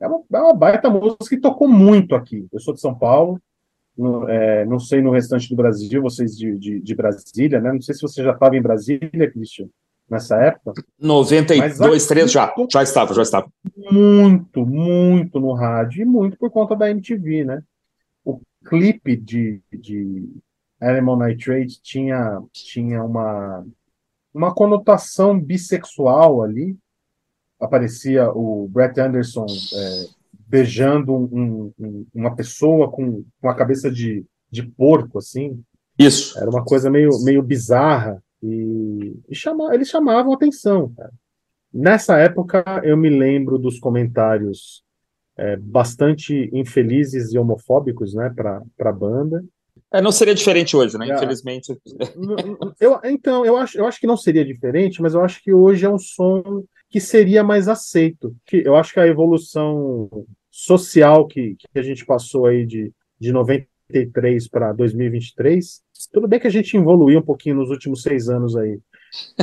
É 0.00 0.06
uma, 0.06 0.22
é 0.32 0.38
uma 0.38 0.54
baita 0.54 0.88
música 0.88 1.24
que 1.28 1.36
tocou 1.40 1.66
muito 1.68 2.14
aqui. 2.14 2.46
Eu 2.52 2.60
sou 2.60 2.72
de 2.72 2.80
São 2.80 2.94
Paulo, 2.94 3.40
no- 3.96 4.28
é, 4.28 4.64
não 4.64 4.78
sei 4.78 5.02
no 5.02 5.10
restante 5.10 5.48
do 5.50 5.56
Brasil, 5.56 6.00
vocês 6.00 6.36
de, 6.38 6.56
de, 6.56 6.80
de 6.80 6.94
Brasília, 6.94 7.60
né? 7.60 7.72
Não 7.72 7.80
sei 7.82 7.94
se 7.96 8.02
você 8.02 8.22
já 8.22 8.30
estava 8.32 8.56
em 8.56 8.62
Brasília, 8.62 9.30
Christian, 9.32 9.66
nessa 10.10 10.36
época. 10.42 10.82
92, 10.98 11.78
Mas 11.78 12.06
3 12.06 12.30
já. 12.32 12.54
Já 12.72 12.82
estava, 12.82 13.12
já 13.14 13.22
estava. 13.22 13.50
Muito, 13.76 14.64
muito 14.66 15.38
no 15.40 15.52
rádio, 15.52 16.02
e 16.02 16.04
muito 16.04 16.36
por 16.38 16.50
conta 16.50 16.74
da 16.76 16.90
MTV, 16.90 17.44
né? 17.44 17.62
O 18.24 18.40
clipe 18.64 19.16
de, 19.16 19.60
de 19.72 20.28
Animal 20.80 21.18
Nitrate 21.18 21.80
tinha, 21.82 22.40
tinha 22.52 23.02
uma, 23.04 23.64
uma 24.32 24.54
conotação 24.54 25.38
bissexual 25.38 26.42
ali. 26.42 26.76
Aparecia 27.60 28.30
o 28.30 28.68
Brett 28.68 29.00
Anderson 29.00 29.46
é, 29.46 30.04
beijando 30.46 31.12
um- 31.12 31.72
um- 31.78 32.06
uma 32.14 32.34
pessoa 32.36 32.90
com, 32.90 33.24
com 33.40 33.48
a 33.48 33.54
cabeça 33.54 33.90
de, 33.90 34.24
de 34.50 34.62
porco, 34.62 35.18
assim. 35.18 35.60
Isso. 35.98 36.38
Era 36.38 36.48
uma 36.48 36.64
coisa 36.64 36.88
meio, 36.88 37.10
meio 37.24 37.42
bizarra 37.42 38.22
e, 38.42 39.16
e 39.28 39.34
chama, 39.34 39.74
eles 39.74 39.88
chamavam 39.88 40.32
atenção, 40.32 40.92
cara. 40.94 41.12
Nessa 41.72 42.18
época, 42.18 42.64
eu 42.82 42.96
me 42.96 43.10
lembro 43.10 43.58
dos 43.58 43.78
comentários 43.78 44.82
é, 45.36 45.56
bastante 45.56 46.50
infelizes 46.52 47.32
e 47.32 47.38
homofóbicos, 47.38 48.14
né, 48.14 48.32
para 48.34 48.62
a 48.80 48.92
banda. 48.92 49.44
É, 49.92 50.00
não 50.00 50.12
seria 50.12 50.34
diferente 50.34 50.76
hoje, 50.76 50.98
né? 50.98 51.08
É. 51.08 51.14
Infelizmente. 51.14 51.78
Eu, 52.80 53.00
então, 53.04 53.44
eu 53.44 53.56
acho, 53.56 53.78
eu 53.78 53.86
acho 53.86 54.00
que 54.00 54.06
não 54.06 54.16
seria 54.16 54.44
diferente, 54.44 55.00
mas 55.00 55.14
eu 55.14 55.22
acho 55.22 55.42
que 55.42 55.52
hoje 55.52 55.86
é 55.86 55.88
um 55.88 55.98
som 55.98 56.64
que 56.90 57.00
seria 57.00 57.42
mais 57.42 57.68
aceito. 57.68 58.34
Que 58.44 58.62
eu 58.66 58.76
acho 58.76 58.92
que 58.92 59.00
a 59.00 59.06
evolução 59.06 60.08
social 60.50 61.26
que, 61.26 61.56
que 61.56 61.78
a 61.78 61.82
gente 61.82 62.04
passou 62.04 62.46
aí 62.46 62.66
de, 62.66 62.92
de 63.18 63.32
93 63.32 64.48
para 64.48 64.72
2023, 64.72 65.82
tudo 66.12 66.28
bem 66.28 66.38
que 66.38 66.46
a 66.46 66.50
gente 66.50 66.76
evoluiu 66.76 67.18
um 67.18 67.24
pouquinho 67.24 67.56
nos 67.56 67.70
últimos 67.70 68.02
seis 68.02 68.28
anos 68.28 68.56
aí, 68.56 68.78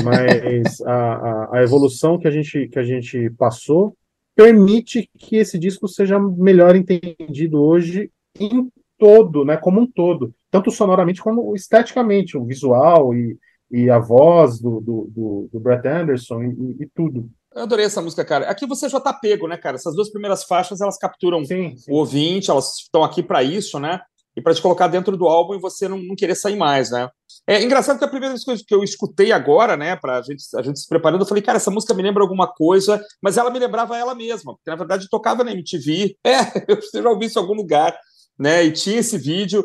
mas 0.03 0.81
a, 0.85 0.93
a, 0.93 1.57
a 1.57 1.63
evolução 1.63 2.17
que 2.17 2.27
a, 2.27 2.31
gente, 2.31 2.67
que 2.67 2.79
a 2.79 2.83
gente 2.83 3.29
passou 3.31 3.95
permite 4.35 5.09
que 5.17 5.37
esse 5.37 5.57
disco 5.57 5.87
seja 5.87 6.19
melhor 6.19 6.75
entendido 6.75 7.61
hoje 7.61 8.11
em 8.39 8.69
todo, 8.97 9.45
né, 9.45 9.57
como 9.57 9.81
um 9.81 9.87
todo, 9.87 10.33
tanto 10.51 10.71
sonoramente 10.71 11.21
como 11.21 11.55
esteticamente, 11.55 12.37
o 12.37 12.45
visual 12.45 13.13
e, 13.13 13.37
e 13.71 13.89
a 13.89 13.99
voz 13.99 14.59
do, 14.59 14.79
do, 14.81 15.09
do, 15.09 15.49
do 15.51 15.59
Brett 15.59 15.87
Anderson 15.87 16.43
e, 16.43 16.83
e- 16.83 16.89
tudo. 16.93 17.29
Eu 17.53 17.63
adorei 17.63 17.85
essa 17.85 18.01
música, 18.01 18.25
cara. 18.25 18.49
Aqui 18.49 18.65
você 18.65 18.89
já 18.89 18.99
tá 18.99 19.13
pego, 19.13 19.47
né, 19.47 19.55
cara? 19.57 19.77
Essas 19.77 19.95
duas 19.95 20.09
primeiras 20.09 20.43
faixas, 20.43 20.81
elas 20.81 20.97
capturam 20.97 21.43
Sim, 21.45 21.75
sim. 21.77 21.89
o 21.89 21.95
ouvinte, 21.95 22.51
elas 22.51 22.75
estão 22.79 23.01
aqui 23.01 23.23
para 23.23 23.43
isso, 23.43 23.79
né? 23.79 24.01
E 24.37 24.41
para 24.41 24.53
te 24.53 24.61
colocar 24.61 24.87
dentro 24.87 25.15
do 25.15 25.27
álbum 25.27 25.55
e 25.55 25.59
você 25.59 25.87
não, 25.87 25.97
não 25.97 26.15
querer 26.15 26.35
sair 26.35 26.55
mais, 26.57 26.91
né? 26.91 27.09
É 27.47 27.61
engraçado 27.63 27.97
que 27.97 28.03
a 28.05 28.07
primeira 28.07 28.35
vez 28.35 28.43
que 28.65 28.75
eu- 28.75 28.83
escutei 28.83 29.31
agora, 29.31 29.77
né, 29.77 29.95
pra 29.95 30.21
gente, 30.21 30.43
a 30.55 30.61
gente 30.61 30.79
se 30.79 30.87
preparando, 30.87 31.21
eu 31.21 31.27
falei, 31.27 31.41
cara, 31.43 31.57
essa 31.57 31.71
música 31.71 31.93
me 31.93 32.03
lembra 32.03 32.21
alguma 32.23 32.47
coisa, 32.47 33.01
mas 33.21 33.37
ela 33.37 33.49
me 33.49 33.59
lembrava 33.59 33.97
ela 33.97 34.13
mesma, 34.13 34.53
porque 34.55 34.69
na 34.69 34.75
verdade 34.75 35.09
tocava 35.09 35.43
na 35.43 35.51
MTV. 35.51 36.17
É, 36.25 36.65
eu 36.67 37.03
já 37.03 37.09
ouvi 37.09 37.27
isso 37.27 37.39
em 37.39 37.41
algum 37.41 37.53
lugar, 37.53 37.97
né? 38.37 38.63
E 38.65 38.71
tinha 38.71 38.97
esse 38.99 39.17
vídeo. 39.17 39.63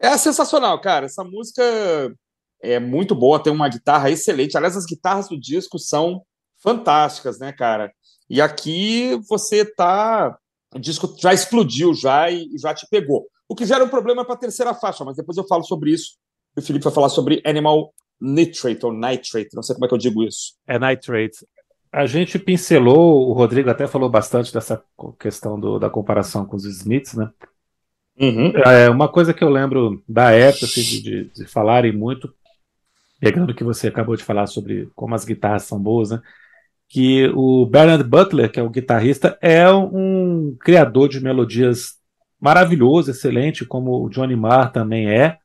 É 0.00 0.16
sensacional, 0.18 0.80
cara. 0.80 1.06
Essa 1.06 1.24
música 1.24 1.62
é 2.62 2.78
muito 2.78 3.14
boa, 3.14 3.42
tem 3.42 3.52
uma 3.52 3.68
guitarra 3.68 4.10
excelente. 4.10 4.56
Aliás, 4.56 4.76
as 4.76 4.86
guitarras 4.86 5.28
do 5.28 5.38
disco 5.38 5.78
são 5.78 6.22
fantásticas, 6.62 7.38
né, 7.38 7.52
cara? 7.52 7.92
E 8.28 8.40
aqui 8.40 9.18
você 9.28 9.64
tá. 9.64 10.36
O 10.74 10.78
disco 10.78 11.14
já 11.20 11.32
explodiu 11.32 11.94
já 11.94 12.30
e 12.30 12.48
já 12.60 12.74
te 12.74 12.86
pegou. 12.90 13.26
O 13.48 13.54
que 13.54 13.66
gera 13.66 13.84
um 13.84 13.88
problema 13.88 14.24
para 14.24 14.34
a 14.34 14.38
terceira 14.38 14.74
faixa, 14.74 15.04
mas 15.04 15.16
depois 15.16 15.36
eu 15.36 15.46
falo 15.46 15.62
sobre 15.64 15.90
isso. 15.92 16.16
E 16.56 16.60
o 16.60 16.62
Felipe 16.62 16.84
vai 16.84 16.92
falar 16.92 17.08
sobre 17.08 17.42
Animal 17.44 17.92
Nitrate 18.20 18.86
ou 18.86 18.92
Nitrate, 18.92 19.50
não 19.54 19.62
sei 19.62 19.74
como 19.74 19.84
é 19.86 19.88
que 19.88 19.94
eu 19.94 19.98
digo 19.98 20.22
isso. 20.22 20.54
É 20.66 20.78
Nitrate. 20.78 21.46
A 21.92 22.06
gente 22.06 22.38
pincelou, 22.38 23.28
o 23.28 23.32
Rodrigo 23.32 23.70
até 23.70 23.86
falou 23.86 24.08
bastante 24.08 24.52
dessa 24.52 24.82
questão 25.18 25.58
do- 25.58 25.78
da 25.78 25.88
comparação 25.88 26.44
com 26.44 26.56
os 26.56 26.64
Smiths, 26.64 27.14
né? 27.14 27.30
É, 28.66 28.88
uma 28.90 29.08
coisa 29.08 29.34
que 29.34 29.44
eu 29.44 29.48
lembro 29.48 30.02
da 30.08 30.30
época, 30.30 30.66
assim, 30.66 30.82
de, 30.82 31.02
de, 31.02 31.24
de 31.30 31.46
falarem 31.46 31.92
muito, 31.92 32.32
pegando 33.20 33.50
o 33.50 33.54
que 33.54 33.64
você 33.64 33.88
acabou 33.88 34.16
de 34.16 34.24
falar 34.24 34.46
sobre 34.46 34.88
como 34.94 35.14
as 35.14 35.24
guitarras 35.24 35.64
são 35.64 35.80
boas, 35.80 36.10
né? 36.10 36.20
Que 36.88 37.28
o 37.34 37.66
Bernard 37.66 38.04
Butler, 38.04 38.50
que 38.50 38.60
é 38.60 38.62
o 38.62 38.70
guitarrista, 38.70 39.38
é 39.40 39.70
um 39.72 40.56
criador 40.60 41.08
de 41.08 41.20
melodias 41.20 41.94
maravilhoso, 42.40 43.10
excelente, 43.10 43.64
como 43.64 44.04
o 44.04 44.08
Johnny 44.08 44.36
Marr 44.36 44.70
também 44.72 45.08
é, 45.08 45.38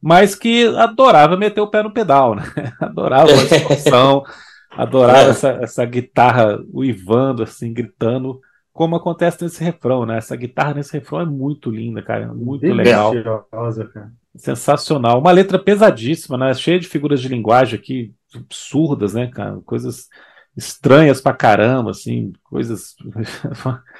mas 0.00 0.34
que 0.34 0.66
adorava 0.76 1.36
meter 1.36 1.60
o 1.60 1.66
pé 1.66 1.82
no 1.82 1.92
pedal, 1.92 2.34
né? 2.34 2.42
Adorava 2.78 3.30
a 3.32 3.36
distorção, 3.36 4.22
adorava 4.70 5.30
essa, 5.30 5.48
essa 5.62 5.84
guitarra 5.84 6.62
uivando, 6.72 7.42
assim, 7.42 7.72
gritando, 7.72 8.40
como 8.70 8.96
acontece 8.96 9.42
nesse 9.42 9.62
refrão, 9.62 10.04
né? 10.04 10.18
Essa 10.18 10.36
guitarra 10.36 10.74
nesse 10.74 10.92
refrão 10.92 11.20
é 11.20 11.24
muito 11.24 11.70
linda, 11.70 12.02
cara, 12.02 12.34
muito 12.34 12.66
legal. 12.66 13.12
Deliciosa, 13.12 13.84
cara. 13.86 14.12
Sensacional. 14.36 15.20
Uma 15.20 15.30
letra 15.30 15.58
pesadíssima, 15.58 16.36
né? 16.36 16.52
Cheia 16.52 16.78
de 16.78 16.88
figuras 16.88 17.20
de 17.20 17.28
linguagem 17.28 17.78
aqui 17.78 18.12
absurdas, 18.34 19.14
né, 19.14 19.28
cara? 19.28 19.60
Coisas 19.64 20.08
estranhas 20.56 21.20
pra 21.20 21.32
caramba, 21.32 21.92
assim, 21.92 22.32
coisas. 22.42 22.96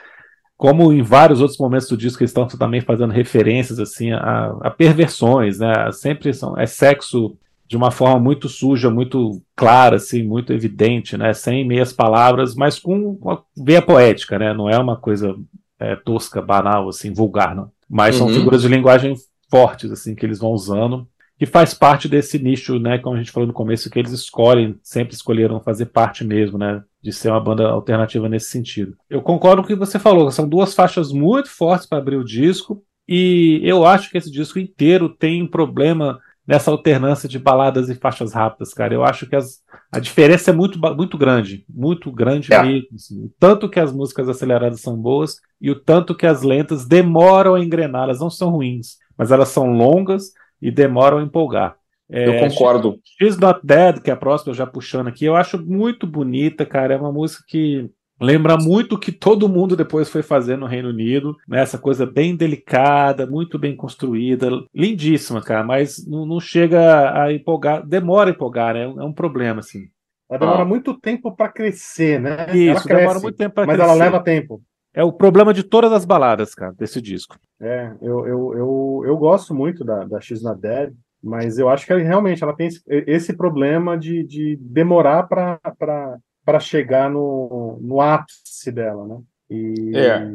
Como 0.56 0.92
em 0.92 1.02
vários 1.02 1.40
outros 1.40 1.58
momentos 1.58 1.88
do 1.88 1.96
disco 1.96 2.22
eles 2.22 2.30
estão 2.30 2.46
também 2.46 2.80
fazendo 2.80 3.12
referências 3.12 3.78
assim 3.80 4.12
a, 4.12 4.56
a 4.62 4.70
perversões, 4.70 5.58
né? 5.58 5.90
Sempre 5.92 6.32
são 6.32 6.56
é 6.58 6.66
sexo 6.66 7.36
de 7.66 7.76
uma 7.76 7.90
forma 7.90 8.20
muito 8.20 8.48
suja, 8.48 8.90
muito 8.90 9.42
clara, 9.56 9.96
assim, 9.96 10.22
muito 10.22 10.52
evidente, 10.52 11.16
né? 11.16 11.32
Sem 11.32 11.66
meias 11.66 11.92
palavras, 11.92 12.54
mas 12.54 12.78
com 12.78 13.18
uma 13.20 13.42
veia 13.56 13.82
poética, 13.82 14.38
né? 14.38 14.52
Não 14.52 14.68
é 14.68 14.78
uma 14.78 14.96
coisa 14.96 15.34
é, 15.80 15.96
tosca, 15.96 16.40
banal, 16.40 16.88
assim, 16.88 17.12
vulgar, 17.12 17.54
não. 17.54 17.70
Mas 17.88 18.16
são 18.16 18.28
Uhum. 18.28 18.34
figuras 18.34 18.62
de 18.62 18.68
linguagem 18.68 19.14
fortes, 19.50 19.90
assim, 19.90 20.14
que 20.14 20.24
eles 20.24 20.38
vão 20.38 20.50
usando, 20.50 21.06
que 21.38 21.46
faz 21.46 21.74
parte 21.74 22.08
desse 22.08 22.38
nicho, 22.38 22.78
né? 22.78 22.98
Como 22.98 23.16
a 23.16 23.18
gente 23.18 23.32
falou 23.32 23.46
no 23.46 23.52
começo, 23.52 23.90
que 23.90 23.98
eles 23.98 24.12
escolhem, 24.12 24.76
sempre 24.82 25.14
escolheram 25.14 25.60
fazer 25.60 25.86
parte 25.86 26.24
mesmo, 26.24 26.56
né? 26.58 26.82
De 27.02 27.12
ser 27.12 27.30
uma 27.30 27.40
banda 27.40 27.68
alternativa 27.68 28.28
nesse 28.28 28.50
sentido. 28.50 28.96
Eu 29.10 29.20
concordo 29.20 29.62
com 29.62 29.66
o 29.66 29.68
que 29.68 29.74
você 29.74 29.98
falou, 29.98 30.30
são 30.30 30.48
duas 30.48 30.74
faixas 30.74 31.12
muito 31.12 31.50
fortes 31.50 31.86
para 31.86 31.98
abrir 31.98 32.16
o 32.16 32.24
disco, 32.24 32.82
e 33.08 33.60
eu 33.62 33.84
acho 33.84 34.10
que 34.10 34.16
esse 34.18 34.30
disco 34.30 34.58
inteiro 34.58 35.08
tem 35.08 35.42
um 35.42 35.46
problema 35.46 36.18
nessa 36.46 36.70
alternância 36.70 37.28
de 37.28 37.38
baladas 37.38 37.88
e 37.88 37.94
faixas 37.94 38.32
rápidas, 38.34 38.72
cara. 38.74 38.92
Eu 38.94 39.02
acho 39.02 39.26
que 39.26 39.34
as, 39.34 39.60
a 39.90 39.98
diferença 39.98 40.50
é 40.50 40.54
muito, 40.54 40.78
muito 40.94 41.16
grande, 41.16 41.64
muito 41.68 42.12
grande 42.12 42.52
É. 42.52 42.62
mesmo. 42.62 42.88
assim. 42.94 43.24
O 43.24 43.32
tanto 43.40 43.68
que 43.68 43.80
as 43.80 43.92
músicas 43.92 44.28
aceleradas 44.28 44.80
são 44.80 44.94
boas 44.96 45.36
e 45.60 45.70
o 45.70 45.74
tanto 45.74 46.14
que 46.14 46.26
as 46.26 46.42
lentas 46.42 46.86
demoram 46.86 47.54
a 47.54 47.60
engrenar. 47.64 48.04
Elas 48.04 48.20
não 48.20 48.28
são 48.30 48.50
ruins, 48.50 48.98
mas 49.16 49.32
elas 49.32 49.48
são 49.48 49.72
longas 49.72 50.32
e 50.64 50.70
demoram 50.70 51.18
a 51.18 51.22
empolgar. 51.22 51.76
É, 52.10 52.28
Eu 52.28 52.48
concordo. 52.48 52.98
She's 53.18 53.38
Not 53.38 53.60
Dead, 53.62 54.00
que 54.00 54.10
é 54.10 54.12
a 54.12 54.16
próxima, 54.16 54.52
já 54.54 54.66
puxando 54.66 55.08
aqui, 55.08 55.24
eu 55.24 55.36
acho 55.36 55.58
muito 55.64 56.06
bonita, 56.06 56.66
cara. 56.66 56.94
É 56.94 56.96
uma 56.98 57.12
música 57.12 57.44
que 57.48 57.88
lembra 58.20 58.56
muito 58.56 58.94
o 58.94 58.98
que 58.98 59.10
todo 59.10 59.48
mundo 59.48 59.76
depois 59.76 60.08
foi 60.08 60.22
fazer 60.22 60.56
no 60.56 60.66
Reino 60.66 60.88
Unido, 60.90 61.36
né? 61.48 61.60
Essa 61.60 61.78
coisa 61.78 62.06
bem 62.06 62.36
delicada, 62.36 63.26
muito 63.26 63.58
bem 63.58 63.74
construída, 63.74 64.48
lindíssima, 64.74 65.40
cara, 65.42 65.64
mas 65.64 66.06
não, 66.06 66.24
não 66.26 66.40
chega 66.40 67.22
a 67.24 67.32
empolgar, 67.32 67.84
demora 67.86 68.30
a 68.30 68.32
empolgar, 68.32 68.74
né? 68.74 68.84
É 68.84 68.88
um, 68.88 69.00
é 69.00 69.04
um 69.04 69.12
problema, 69.12 69.60
assim. 69.60 69.88
Ela 70.30 70.38
demora 70.40 70.62
Ah. 70.62 70.64
muito 70.64 70.94
tempo 71.00 71.34
pra 71.34 71.48
crescer, 71.48 72.20
né? 72.20 72.46
ela 72.48 72.56
Isso, 72.56 72.84
cresce, 72.84 73.02
demora 73.02 73.20
muito 73.20 73.36
tempo 73.36 73.54
para 73.54 73.66
mas 73.66 73.78
ela 73.78 73.94
leva 73.94 74.22
tempo. 74.22 74.62
É 74.94 75.02
o 75.02 75.12
problema 75.12 75.52
de 75.52 75.62
todas 75.64 75.92
as 75.92 76.04
baladas, 76.04 76.54
cara, 76.54 76.72
desse 76.72 77.00
disco. 77.02 77.36
É, 77.60 77.92
eu, 78.00 78.26
eu, 78.26 78.52
eu, 78.56 79.02
eu 79.06 79.16
gosto 79.16 79.52
muito 79.54 79.84
da, 79.84 80.04
da 80.04 80.20
X 80.20 80.40
na 80.42 80.54
Dead, 80.54 80.92
mas 81.22 81.58
eu 81.58 81.68
acho 81.68 81.84
que 81.84 81.92
ela, 81.92 82.00
realmente 82.02 82.42
ela 82.44 82.54
tem 82.54 82.68
esse, 82.68 82.80
esse 82.86 83.32
problema 83.36 83.98
de, 83.98 84.22
de 84.22 84.56
demorar 84.60 85.24
para 85.24 86.60
chegar 86.60 87.10
no, 87.10 87.78
no 87.82 88.00
ápice 88.00 88.70
dela, 88.70 89.06
né? 89.06 89.18
E, 89.50 89.92
É. 89.96 90.30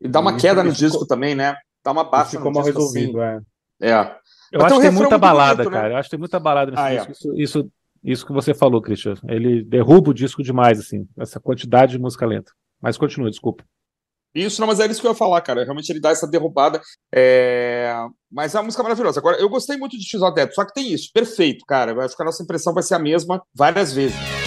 E 0.00 0.08
dá 0.08 0.20
uma 0.20 0.32
Isso- 0.32 0.40
queda 0.40 0.62
no 0.64 0.72
disco 0.72 0.92
ficou- 1.00 1.06
também, 1.06 1.34
né? 1.34 1.56
Dá 1.84 1.92
uma 1.92 2.04
baixa 2.04 2.30
ficou 2.32 2.46
no 2.50 2.54
mal 2.58 2.64
disco 2.64 2.78
resolvido, 2.78 3.20
assim. 3.22 3.44
é. 3.80 3.90
É. 3.90 4.16
Eu 4.52 4.62
acho 4.62 4.74
um 4.74 4.78
que 4.78 4.86
tem 4.88 4.90
muita 4.96 5.16
balada, 5.18 5.56
bonito, 5.62 5.70
né? 5.72 5.80
cara. 5.80 5.94
Eu 5.94 5.96
acho 5.98 6.08
que 6.08 6.10
tem 6.10 6.18
muita 6.18 6.40
balada 6.40 6.70
nesse 6.72 6.82
Ah, 6.82 6.92
é. 6.92 6.96
disco. 7.06 7.12
Isso, 7.12 7.34
isso, 7.36 7.70
isso 8.02 8.26
que 8.26 8.32
você 8.32 8.52
falou, 8.52 8.82
Christian. 8.82 9.14
Ele 9.28 9.62
derruba 9.62 10.10
o 10.10 10.14
disco 10.14 10.42
demais, 10.42 10.78
assim, 10.80 11.06
essa 11.18 11.38
quantidade 11.38 11.92
de 11.92 11.98
música 11.98 12.26
lenta. 12.26 12.50
Mas 12.82 12.98
continua, 12.98 13.30
desculpa. 13.30 13.62
Isso, 14.34 14.60
não, 14.60 14.68
mas 14.68 14.78
é 14.80 14.86
isso 14.86 15.00
que 15.00 15.06
eu 15.06 15.10
ia 15.10 15.16
falar, 15.16 15.40
cara. 15.40 15.64
Realmente 15.64 15.90
ele 15.90 16.00
dá 16.00 16.10
essa 16.10 16.26
derrubada. 16.26 16.80
é, 17.14 17.92
Mas 18.30 18.54
é 18.54 18.58
uma 18.58 18.64
música 18.64 18.82
maravilhosa. 18.82 19.18
Agora, 19.20 19.38
eu 19.38 19.48
gostei 19.48 19.76
muito 19.76 19.98
de 19.98 20.04
X 20.04 20.20
só 20.54 20.64
que 20.64 20.72
tem 20.72 20.92
isso, 20.92 21.10
perfeito, 21.12 21.64
cara. 21.66 21.92
Acho 22.04 22.16
que 22.16 22.22
a 22.22 22.26
nossa 22.26 22.42
impressão 22.42 22.72
vai 22.72 22.82
ser 22.82 22.94
a 22.94 22.98
mesma 22.98 23.42
várias 23.54 23.92
vezes. 23.92 24.39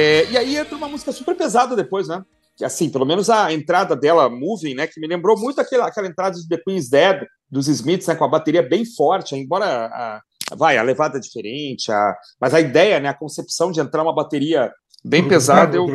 É, 0.00 0.30
e 0.30 0.36
aí 0.38 0.56
entra 0.56 0.76
uma 0.76 0.88
música 0.88 1.12
super 1.12 1.36
pesada 1.36 1.76
depois, 1.76 2.08
né? 2.08 2.22
Que 2.56 2.64
assim, 2.64 2.90
pelo 2.90 3.06
menos 3.06 3.30
a 3.30 3.52
entrada 3.52 3.94
dela, 3.96 4.28
Moving, 4.28 4.74
né? 4.74 4.86
Que 4.86 5.00
me 5.00 5.06
lembrou 5.06 5.38
muito 5.38 5.60
aquela, 5.60 5.86
aquela 5.86 6.06
entrada 6.08 6.36
de 6.36 6.48
The 6.48 6.58
Queen's 6.58 6.88
Dead 6.90 7.24
dos 7.50 7.68
Smiths, 7.68 8.06
né? 8.06 8.14
Com 8.14 8.24
a 8.24 8.28
bateria 8.28 8.62
bem 8.62 8.84
forte, 8.84 9.34
embora 9.34 9.64
a, 9.86 10.20
vai, 10.56 10.76
a 10.78 10.82
levada 10.82 11.18
é 11.18 11.20
diferente, 11.20 11.90
a, 11.92 12.14
mas 12.40 12.52
a 12.54 12.60
ideia, 12.60 12.98
né? 13.00 13.08
A 13.08 13.14
concepção 13.14 13.70
de 13.70 13.80
entrar 13.80 14.02
uma 14.02 14.14
bateria 14.14 14.70
bem 15.04 15.26
pesada, 15.28 15.76
eu, 15.76 15.86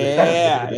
é, 0.00 0.16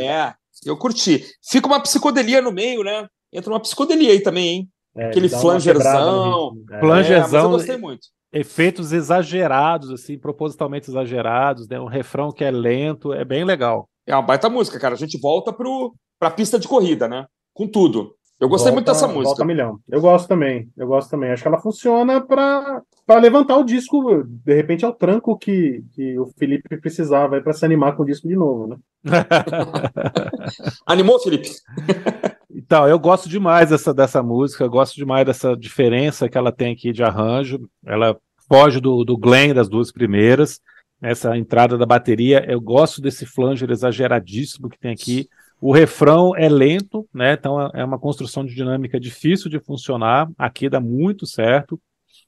é, 0.06 0.34
eu 0.66 0.76
curti. 0.76 1.24
Fica 1.48 1.66
uma 1.66 1.80
psicodelia 1.80 2.42
no 2.42 2.50
meio, 2.52 2.82
né? 2.82 3.06
Entra 3.32 3.52
uma 3.52 3.60
psicodelia 3.60 4.10
aí 4.12 4.20
também, 4.20 4.48
hein? 4.48 4.68
É, 4.96 5.06
Aquele 5.06 5.28
flangerzão. 5.28 6.52
é. 6.72 6.80
Flan- 6.80 6.80
É, 6.80 6.80
mas 6.80 6.80
eu 6.80 6.80
Flangerzão- 6.80 7.50
gostei 7.52 7.76
muito. 7.76 8.08
Efeitos 8.32 8.92
exagerados, 8.92 9.90
assim, 9.90 10.18
propositalmente 10.18 10.90
exagerados, 10.90 11.66
né? 11.68 11.80
Um 11.80 11.86
refrão 11.86 12.30
que 12.30 12.44
é 12.44 12.50
lento, 12.50 13.12
é 13.12 13.24
bem 13.24 13.44
legal. 13.44 13.88
É 14.06 14.14
uma 14.14 14.22
baita 14.22 14.48
música, 14.50 14.78
cara. 14.78 14.94
A 14.94 14.98
gente 14.98 15.18
volta 15.20 15.52
pro, 15.52 15.94
pra 16.18 16.30
pista 16.30 16.58
de 16.58 16.68
corrida, 16.68 17.08
né? 17.08 17.26
Com 17.54 17.66
tudo. 17.66 18.14
Eu 18.40 18.48
gostei 18.48 18.70
muito 18.70 18.86
Volta- 18.86 19.00
dessa 19.00 19.12
música. 19.12 19.30
Volta 19.30 19.44
milhão. 19.44 19.80
Eu 19.88 20.00
gosto 20.00 20.28
também. 20.28 20.68
Eu 20.76 20.86
gosto 20.86 21.10
também. 21.10 21.30
Acho 21.32 21.42
que 21.42 21.48
ela 21.48 21.58
funciona 21.60 22.20
para 22.20 22.82
para 23.04 23.20
levantar 23.20 23.56
o 23.56 23.64
disco. 23.64 24.22
De 24.24 24.54
repente 24.54 24.84
é 24.84 24.88
o 24.88 24.92
tranco 24.92 25.36
que, 25.36 25.82
que 25.94 26.16
o 26.18 26.26
Felipe 26.38 26.76
precisava 26.80 27.40
para 27.40 27.52
se 27.52 27.64
animar 27.64 27.96
com 27.96 28.02
o 28.02 28.06
disco 28.06 28.28
de 28.28 28.36
novo, 28.36 28.68
né? 28.68 28.76
Animou, 30.86 31.18
Felipe? 31.18 31.48
Então, 32.68 32.86
eu 32.86 32.98
gosto 32.98 33.30
demais 33.30 33.70
dessa, 33.70 33.94
dessa 33.94 34.22
música, 34.22 34.62
eu 34.62 34.68
gosto 34.68 34.94
demais 34.94 35.24
dessa 35.24 35.56
diferença 35.56 36.28
que 36.28 36.36
ela 36.36 36.52
tem 36.52 36.70
aqui 36.70 36.92
de 36.92 37.02
arranjo. 37.02 37.66
Ela 37.82 38.14
foge 38.46 38.78
do, 38.78 39.04
do 39.04 39.16
Glenn 39.16 39.54
das 39.54 39.70
duas 39.70 39.90
primeiras. 39.90 40.60
Essa 41.00 41.34
entrada 41.34 41.78
da 41.78 41.86
bateria, 41.86 42.44
eu 42.46 42.60
gosto 42.60 43.00
desse 43.00 43.24
flanger 43.24 43.70
exageradíssimo 43.70 44.68
que 44.68 44.78
tem 44.78 44.92
aqui. 44.92 45.26
O 45.62 45.72
refrão 45.72 46.36
é 46.36 46.46
lento, 46.46 47.08
né? 47.12 47.32
Então 47.32 47.58
é- 47.58 47.80
é 47.80 47.84
uma 47.84 47.98
construção 47.98 48.44
de 48.44 48.54
dinâmica 48.54 49.00
difícil 49.00 49.50
de 49.50 49.58
funcionar. 49.60 50.28
Aqui 50.36 50.68
dá 50.68 50.78
muito 50.78 51.26
certo. 51.26 51.80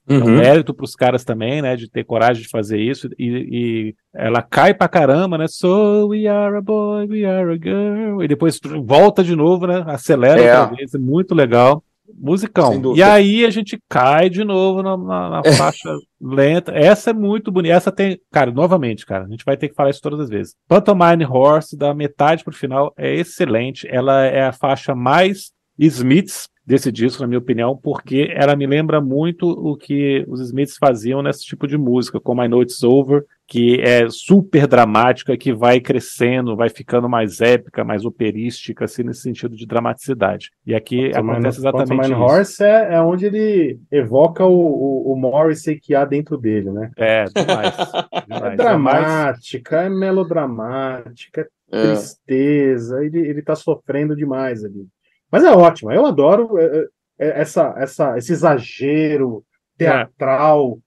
Então, 0.09 0.27
Uhum. 0.27 0.37
mérito 0.37 0.73
para 0.73 0.83
os 0.83 0.95
caras 0.95 1.23
também, 1.23 1.61
né, 1.61 1.75
de 1.75 1.89
ter 1.89 2.03
coragem 2.03 2.41
de 2.43 2.49
fazer 2.49 2.79
isso. 2.79 3.07
E, 3.19 3.47
e 3.51 3.95
ela 4.13 4.41
cai 4.41 4.73
pra 4.73 4.87
caramba, 4.89 5.37
né? 5.37 5.45
So 5.47 6.07
we 6.09 6.27
are 6.27 6.57
a 6.57 6.61
boy, 6.61 7.07
we 7.07 7.23
are 7.23 7.51
a 7.51 7.55
girl. 7.55 8.21
E 8.23 8.27
depois 8.27 8.59
volta 8.83 9.23
de 9.23 9.35
novo, 9.35 9.67
né? 9.67 9.83
Acelera 9.87 10.41
É. 10.41 10.59
outra 10.59 10.75
vez. 10.75 10.93
É 10.93 10.97
muito 10.97 11.35
legal. 11.35 11.83
Musicão. 12.13 12.93
E 12.95 13.01
aí 13.01 13.45
a 13.45 13.49
gente 13.49 13.79
cai 13.87 14.29
de 14.29 14.43
novo 14.43 14.83
na, 14.83 14.97
na- 14.97 15.29
na 15.29 15.43
faixa 15.53 15.89
lenta. 16.19 16.73
Essa 16.73 17.11
é 17.11 17.13
muito 17.13 17.49
bonita. 17.51 17.73
Essa 17.73 17.91
tem. 17.91 18.19
Cara, 18.31 18.51
novamente, 18.51 19.05
cara, 19.05 19.23
a 19.25 19.29
gente 19.29 19.45
vai 19.45 19.55
ter 19.55 19.69
que 19.69 19.75
falar 19.75 19.91
isso 19.91 20.01
todas 20.01 20.19
as 20.19 20.29
vezes. 20.29 20.53
Pantomime 20.67 21.25
Horse, 21.25 21.77
da 21.77 21.93
metade 21.93 22.43
pro 22.43 22.53
final, 22.53 22.93
é 22.97 23.15
excelente. 23.15 23.87
Ela 23.89 24.25
é 24.25 24.43
a 24.43 24.51
faixa 24.51 24.93
mais 24.93 25.51
Smiths 25.79 26.49
desse 26.65 26.91
disco, 26.91 27.21
na 27.21 27.27
minha 27.27 27.39
opinião, 27.39 27.75
porque 27.75 28.31
ela 28.35 28.55
me 28.55 28.67
lembra 28.67 29.01
muito 29.01 29.49
o 29.49 29.75
que 29.75 30.23
os 30.27 30.39
Smiths 30.41 30.77
faziam 30.77 31.21
nesse 31.21 31.43
tipo 31.43 31.67
de 31.67 31.77
música, 31.77 32.19
como 32.19 32.43
I 32.43 32.47
Know 32.47 32.61
It's 32.61 32.83
Over, 32.83 33.25
que 33.47 33.81
é 33.81 34.07
super 34.09 34.65
dramática, 34.67 35.35
que 35.35 35.51
vai 35.51 35.81
crescendo, 35.81 36.55
vai 36.55 36.69
ficando 36.69 37.09
mais 37.09 37.41
épica, 37.41 37.83
mais 37.83 38.05
operística, 38.05 38.85
assim, 38.85 39.03
nesse 39.03 39.21
sentido 39.21 39.55
de 39.55 39.65
dramaticidade. 39.65 40.51
E 40.65 40.73
aqui 40.73 41.11
acontece 41.13 41.59
exatamente 41.59 41.89
Pantomime 41.89 42.13
isso. 42.13 42.21
Horse 42.21 42.63
é, 42.63 42.93
é 42.93 43.01
onde 43.01 43.25
ele 43.25 43.79
evoca 43.91 44.45
o, 44.45 44.53
o, 44.53 45.13
o 45.13 45.15
Morrissey 45.17 45.77
que 45.79 45.93
há 45.93 46.05
dentro 46.05 46.37
dele, 46.37 46.71
né? 46.71 46.91
É, 46.95 47.25
demais. 47.25 47.73
É 48.11 48.21
demais. 48.23 48.53
É 48.53 48.55
dramática, 48.55 49.81
é 49.81 49.89
melodramática, 49.89 51.41
é 51.71 51.77
É. 51.77 51.81
tristeza, 51.87 53.03
ele, 53.03 53.19
ele 53.19 53.41
tá 53.41 53.55
sofrendo 53.55 54.15
demais 54.15 54.63
ali. 54.63 54.87
Mas 55.31 55.43
é 55.43 55.51
ótimo, 55.51 55.91
eu 55.91 56.05
adoro 56.05 56.57
é, 56.57 56.65
é, 56.65 56.87
é, 57.19 57.41
essa, 57.41 57.73
essa, 57.77 58.17
esse 58.17 58.33
exagero 58.33 59.43
teatral. 59.77 60.79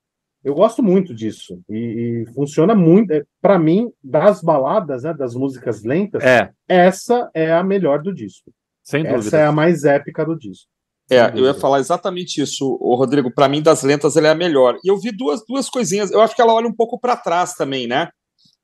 Eu 0.42 0.54
gosto 0.54 0.82
muito 0.82 1.14
disso. 1.14 1.58
E, 1.70 2.24
e 2.26 2.34
funciona 2.34 2.74
muito. 2.74 3.14
Para 3.40 3.58
mim, 3.58 3.90
das 4.02 4.42
baladas, 4.42 5.04
né, 5.04 5.14
das 5.14 5.34
músicas 5.34 5.82
lentas, 5.82 6.22
É, 6.22 6.50
essa 6.68 7.30
é 7.32 7.50
a 7.50 7.64
melhor 7.64 8.02
do 8.02 8.14
disco. 8.14 8.52
sem 8.82 9.06
Essa 9.06 9.16
dúvida. 9.16 9.38
é 9.38 9.46
a 9.46 9.52
mais 9.52 9.84
épica 9.84 10.24
do 10.24 10.38
disco. 10.38 10.68
É, 11.10 11.30
eu 11.34 11.44
ia 11.44 11.54
falar 11.54 11.80
exatamente 11.80 12.40
isso, 12.40 12.78
o 12.80 12.94
Rodrigo. 12.94 13.30
Para 13.30 13.48
mim, 13.48 13.62
das 13.62 13.82
lentas, 13.82 14.16
ela 14.16 14.28
é 14.28 14.30
a 14.30 14.34
melhor. 14.34 14.76
E 14.84 14.88
eu 14.88 14.98
vi 14.98 15.10
duas, 15.12 15.42
duas 15.46 15.68
coisinhas. 15.68 16.10
Eu 16.10 16.20
acho 16.20 16.34
que 16.34 16.42
ela 16.42 16.52
olha 16.54 16.68
um 16.68 16.74
pouco 16.74 16.98
para 16.98 17.16
trás 17.16 17.54
também, 17.54 17.86
né? 17.86 18.08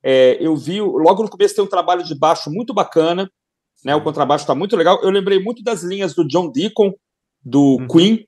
É, 0.02 0.36
eu 0.40 0.56
vi, 0.56 0.80
logo 0.80 1.22
no 1.22 1.28
começo 1.28 1.54
tem 1.54 1.64
um 1.64 1.68
trabalho 1.68 2.02
de 2.02 2.18
baixo 2.18 2.50
muito 2.50 2.72
bacana, 2.72 3.30
né? 3.84 3.94
O 3.94 4.02
contrabaixo 4.02 4.44
está 4.44 4.54
muito 4.54 4.76
legal. 4.76 5.00
Eu 5.02 5.10
lembrei 5.10 5.38
muito 5.38 5.62
das 5.62 5.82
linhas 5.82 6.14
do 6.14 6.26
John 6.26 6.50
Deacon, 6.50 6.92
do 7.44 7.78
Uhum. 7.80 7.88
Queen, 7.88 8.26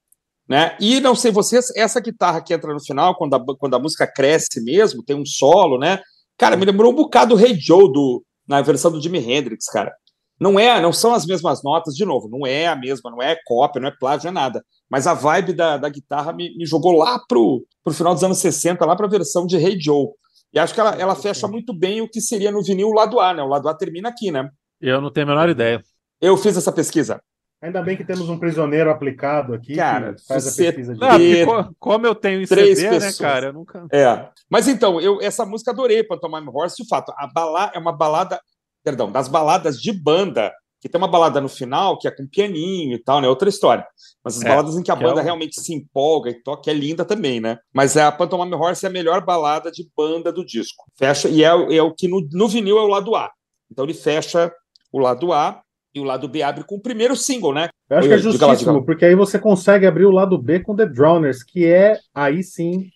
né? 0.49 0.77
E 0.81 1.01
não 1.01 1.15
sei 1.15 1.31
vocês, 1.31 1.71
essa 1.77 2.01
guitarra 2.01 2.43
que 2.43 2.53
entra 2.53 2.73
no 2.73 2.83
final, 2.83 3.17
quando 3.17 3.35
a, 3.35 3.57
quando 3.57 3.75
a 3.75 3.79
música 3.79 4.07
cresce 4.07 4.63
mesmo, 4.63 5.03
tem 5.03 5.17
um 5.17 5.27
solo, 5.27 5.79
né? 5.79 6.01
Cara, 6.39 6.57
me 6.57 6.65
lembrou 6.65 6.93
um 6.93 6.95
bocado 6.95 7.37
do 7.37 7.41
Hey 7.45 7.59
Joe 7.59 7.93
do, 7.93 8.25
na 8.47 8.61
versão 8.63 8.91
do 8.91 9.01
Jimi 9.01 9.19
Hendrix, 9.19 9.67
cara. 9.67 9.93
Não 10.41 10.59
é, 10.59 10.81
não 10.81 10.93
são 10.93 11.15
as 11.15 11.25
mesmas 11.25 11.63
notas, 11.63 11.95
de 11.95 12.05
novo, 12.05 12.29
não 12.29 12.45
é 12.45 12.67
a 12.67 12.75
mesma, 12.75 13.11
não 13.11 13.23
é 13.23 13.37
cópia, 13.47 13.81
não 13.81 13.89
é 13.89 13.93
plágio, 13.93 14.25
não 14.25 14.41
é 14.41 14.43
nada. 14.43 14.65
Mas 14.91 15.07
a 15.07 15.15
vibe 15.15 15.53
da, 15.53 15.77
da 15.77 15.89
guitarra 15.89 16.33
me, 16.33 16.53
me 16.57 16.67
jogou 16.67 16.93
lá 16.93 17.21
pro, 17.29 17.65
pro 17.85 17.95
final 17.95 18.13
dos 18.13 18.25
anos 18.25 18.39
60, 18.39 18.85
lá 18.85 18.97
pra 18.97 19.07
versão 19.07 19.47
de 19.47 19.57
Hey 19.57 19.81
Joe. 19.81 20.09
E 20.53 20.59
acho 20.59 20.75
que 20.75 20.81
ela, 20.81 20.91
ela 20.97 21.15
fecha 21.15 21.47
muito 21.47 21.73
bem 21.73 22.01
o 22.01 22.09
que 22.09 22.21
seria 22.21 22.51
no 22.51 22.63
vinil 22.63 22.89
o 22.89 22.93
lado 22.93 23.21
A, 23.21 23.33
né? 23.33 23.43
O 23.43 23.49
lado 23.49 23.69
A 23.69 23.75
termina 23.75 24.09
aqui, 24.09 24.31
né? 24.31 24.51
Eu 24.83 25.01
não 25.01 25.11
tenho 25.11 25.27
a 25.27 25.31
menor 25.31 25.49
ideia. 25.49 25.83
Eu 26.21 26.37
fiz 26.37 26.57
essa 26.57 26.73
pesquisa. 26.73 27.21
Ainda 27.63 27.81
bem 27.81 27.97
que 27.97 28.05
temos 28.05 28.29
um 28.29 28.37
prisioneiro 28.39 28.91
aplicado 28.91 29.55
aqui 29.55 29.77
Cara, 29.77 30.15
que 30.15 30.27
faz 30.27 30.49
a 30.49 30.57
pesquisa 30.57 30.95
de 30.95 31.01
Não, 31.01 31.09
porque 31.11 31.47
co- 31.47 31.75
como 31.79 32.07
eu 32.07 32.15
tenho 32.15 32.43
em 32.43 32.47
Três 32.47 32.77
CD, 32.79 32.91
né, 32.91 32.97
pessoas. 32.97 33.19
cara? 33.19 33.47
Eu 33.47 33.53
nunca. 33.53 33.87
É. 33.93 34.29
Mas 34.51 34.67
então, 34.67 35.01
eu 35.01 35.21
essa 35.23 35.47
música 35.47 35.71
adorei 35.71 36.03
Pantomime 36.03 36.49
Horse, 36.53 36.83
de 36.83 36.89
fato. 36.89 37.13
A 37.17 37.29
bala 37.33 37.71
é 37.73 37.79
uma 37.79 37.93
balada, 37.93 38.41
perdão, 38.83 39.13
das 39.13 39.29
baladas 39.29 39.81
de 39.81 39.93
banda, 39.93 40.53
que 40.81 40.89
tem 40.89 41.01
uma 41.01 41.07
balada 41.07 41.41
no 41.41 41.49
final 41.49 41.97
que 42.01 42.09
é 42.09 42.11
com 42.11 42.27
pianinho 42.27 42.97
e 42.97 42.99
tal, 42.99 43.21
né? 43.21 43.29
Outra 43.29 43.49
história. 43.49 43.87
Mas 44.25 44.39
as 44.39 44.43
É, 44.45 44.49
baladas 44.49 44.77
em 44.77 44.83
que 44.83 44.91
a 44.91 44.97
que 44.97 45.05
é 45.05 45.07
banda 45.07 45.21
o- 45.21 45.25
realmente 45.25 45.61
se 45.61 45.73
empolga 45.73 46.31
e 46.31 46.43
toca 46.43 46.69
é 46.69 46.75
linda 46.75 47.05
também, 47.05 47.41
né? 47.41 47.59
Mas 47.73 47.97
a 47.97 48.11
Pantomime 48.11 48.57
Horse 48.57 48.85
é 48.85 48.89
a 48.89 48.93
melhor 48.93 49.25
balada 49.25 49.71
de 49.71 49.89
banda 49.97 50.33
do 50.33 50.45
disco. 50.45 50.83
Fecha 50.99 51.29
e 51.29 51.45
é, 51.45 51.55
o- 51.55 51.71
é 51.73 51.81
o 51.81 51.95
que 51.95 52.09
no, 52.09 52.27
no 52.33 52.49
vinil 52.49 52.77
é 52.77 52.83
o 52.83 52.89
lado 52.89 53.15
A. 53.15 53.31
Então 53.71 53.85
ele 53.85 53.95
fecha 53.95 54.53
o 54.93 54.99
lado 54.99 55.33
A 55.33 55.63
e 55.95 56.01
o 56.01 56.05
lado 56.05 56.29
B 56.29 56.43
abre 56.43 56.65
com 56.65 56.77
o 56.77 56.81
primeiro 56.81 57.17
single, 57.17 57.53
né? 57.53 57.69
Eu 57.89 57.99
acho 57.99 58.09
que 58.09 58.15
é 58.15 58.17
Diga 58.17 58.29
lá, 58.29 58.33
diga 58.33 58.47
lá. 58.47 58.53
justíssimo, 58.53 58.85
porque 58.85 59.05
aí 59.05 59.15
você 59.15 59.39
consegue 59.39 59.87
abrir 59.87 60.05
o 60.05 60.11
lado 60.11 60.39
B 60.39 60.61
com 60.61 60.77
The 60.77 60.87
Drowners, 60.87 61.43
que 61.43 61.67
é, 61.67 61.99
aí 62.15 62.43
sim, 62.43 62.89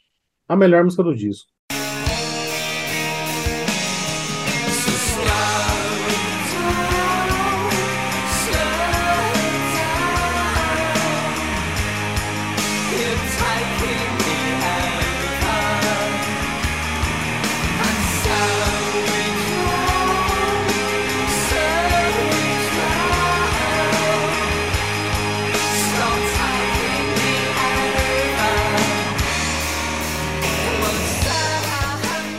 a 0.49 0.55
melhor 0.55 0.85
música 0.85 1.03
do 1.03 1.15
disco. 1.15 1.51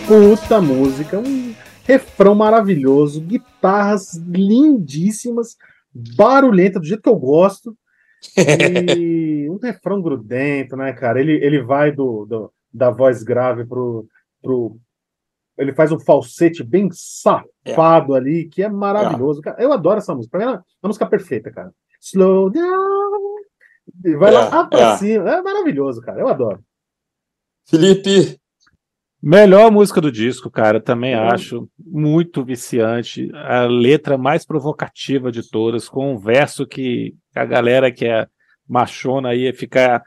Puta 0.07 0.61
música, 0.61 1.19
um 1.19 1.53
refrão 1.83 2.33
maravilhoso, 2.33 3.19
guitarras 3.21 4.13
lindíssimas, 4.15 5.57
barulhenta, 6.15 6.79
do 6.79 6.85
jeito 6.85 7.01
que 7.03 7.09
eu 7.09 7.15
gosto. 7.17 7.77
E 8.37 9.47
um 9.51 9.57
refrão 9.61 10.01
grudento, 10.01 10.75
né, 10.77 10.93
cara? 10.93 11.19
Ele, 11.19 11.33
ele 11.33 11.61
vai 11.61 11.91
do, 11.91 12.25
do- 12.25 12.51
da 12.73 12.89
voz 12.89 13.21
grave 13.23 13.65
pro, 13.65 14.07
pro. 14.41 14.77
Ele 15.57 15.73
faz 15.73 15.91
um 15.91 15.99
falsete 15.99 16.63
bem 16.63 16.89
safado 16.91 18.13
ali, 18.15 18.47
que 18.47 18.63
é 18.63 18.69
maravilhoso. 18.69 19.41
Cara, 19.41 19.61
eu 19.61 19.73
adoro 19.73 19.97
essa 19.97 20.13
música. 20.15 20.37
Pra 20.37 20.45
mim, 20.47 20.53
é 20.53 20.55
uma 20.83 20.87
música 20.89 21.05
perfeita, 21.05 21.51
cara. 21.51 21.71
Slow 22.01 22.49
down. 22.49 23.35
Vai 24.19 24.35
É, 24.35 24.37
lá 24.39 24.65
pra 24.67 24.79
é. 24.93 24.97
cima. 24.97 25.29
É 25.31 25.41
maravilhoso, 25.41 25.99
cara. 26.01 26.19
Eu 26.21 26.27
adoro. 26.27 26.59
Felipe, 27.67 28.39
Melhor 29.21 29.71
música 29.71 29.99
do 29.99 30.11
disco, 30.11 30.49
cara, 30.49 30.79
também 30.79 31.15
Uhum. 31.15 31.29
acho 31.29 31.69
muito 31.79 32.43
viciante. 32.43 33.29
A 33.33 33.63
letra 33.65 34.17
mais 34.17 34.45
provocativa 34.45 35.31
de 35.31 35.49
todas, 35.49 35.89
com 35.89 36.13
um 36.13 36.17
verso 36.17 36.67
que 36.67 37.15
a 37.35 37.43
galera 37.43 37.91
que 37.91 38.05
é 38.05 38.27
machona 38.67 39.29
aí 39.29 39.45
ia 39.45 39.53
ficar, 39.53 40.03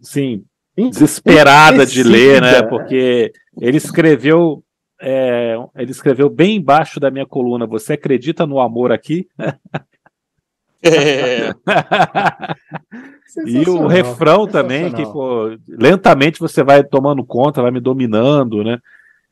assim, 0.00 0.44
desesperada 0.76 1.86
de 1.86 2.02
ler, 2.02 2.40
né? 2.40 2.62
Porque 2.62 3.32
ele 3.60 3.76
escreveu, 3.76 4.64
é, 5.00 5.54
ele 5.76 5.90
escreveu 5.92 6.28
bem 6.28 6.56
embaixo 6.56 6.98
da 6.98 7.10
minha 7.10 7.26
coluna. 7.26 7.66
Você 7.66 7.92
acredita 7.92 8.46
no 8.46 8.58
amor 8.58 8.90
aqui? 8.90 9.28
é, 10.82 11.50
E 13.46 13.64
o 13.68 13.86
refrão 13.88 14.46
também, 14.46 14.92
que 14.92 15.02
pô, 15.12 15.56
lentamente 15.68 16.40
você 16.40 16.62
vai 16.62 16.82
tomando 16.84 17.24
conta, 17.24 17.62
vai 17.62 17.70
me 17.70 17.80
dominando, 17.80 18.62
né? 18.64 18.78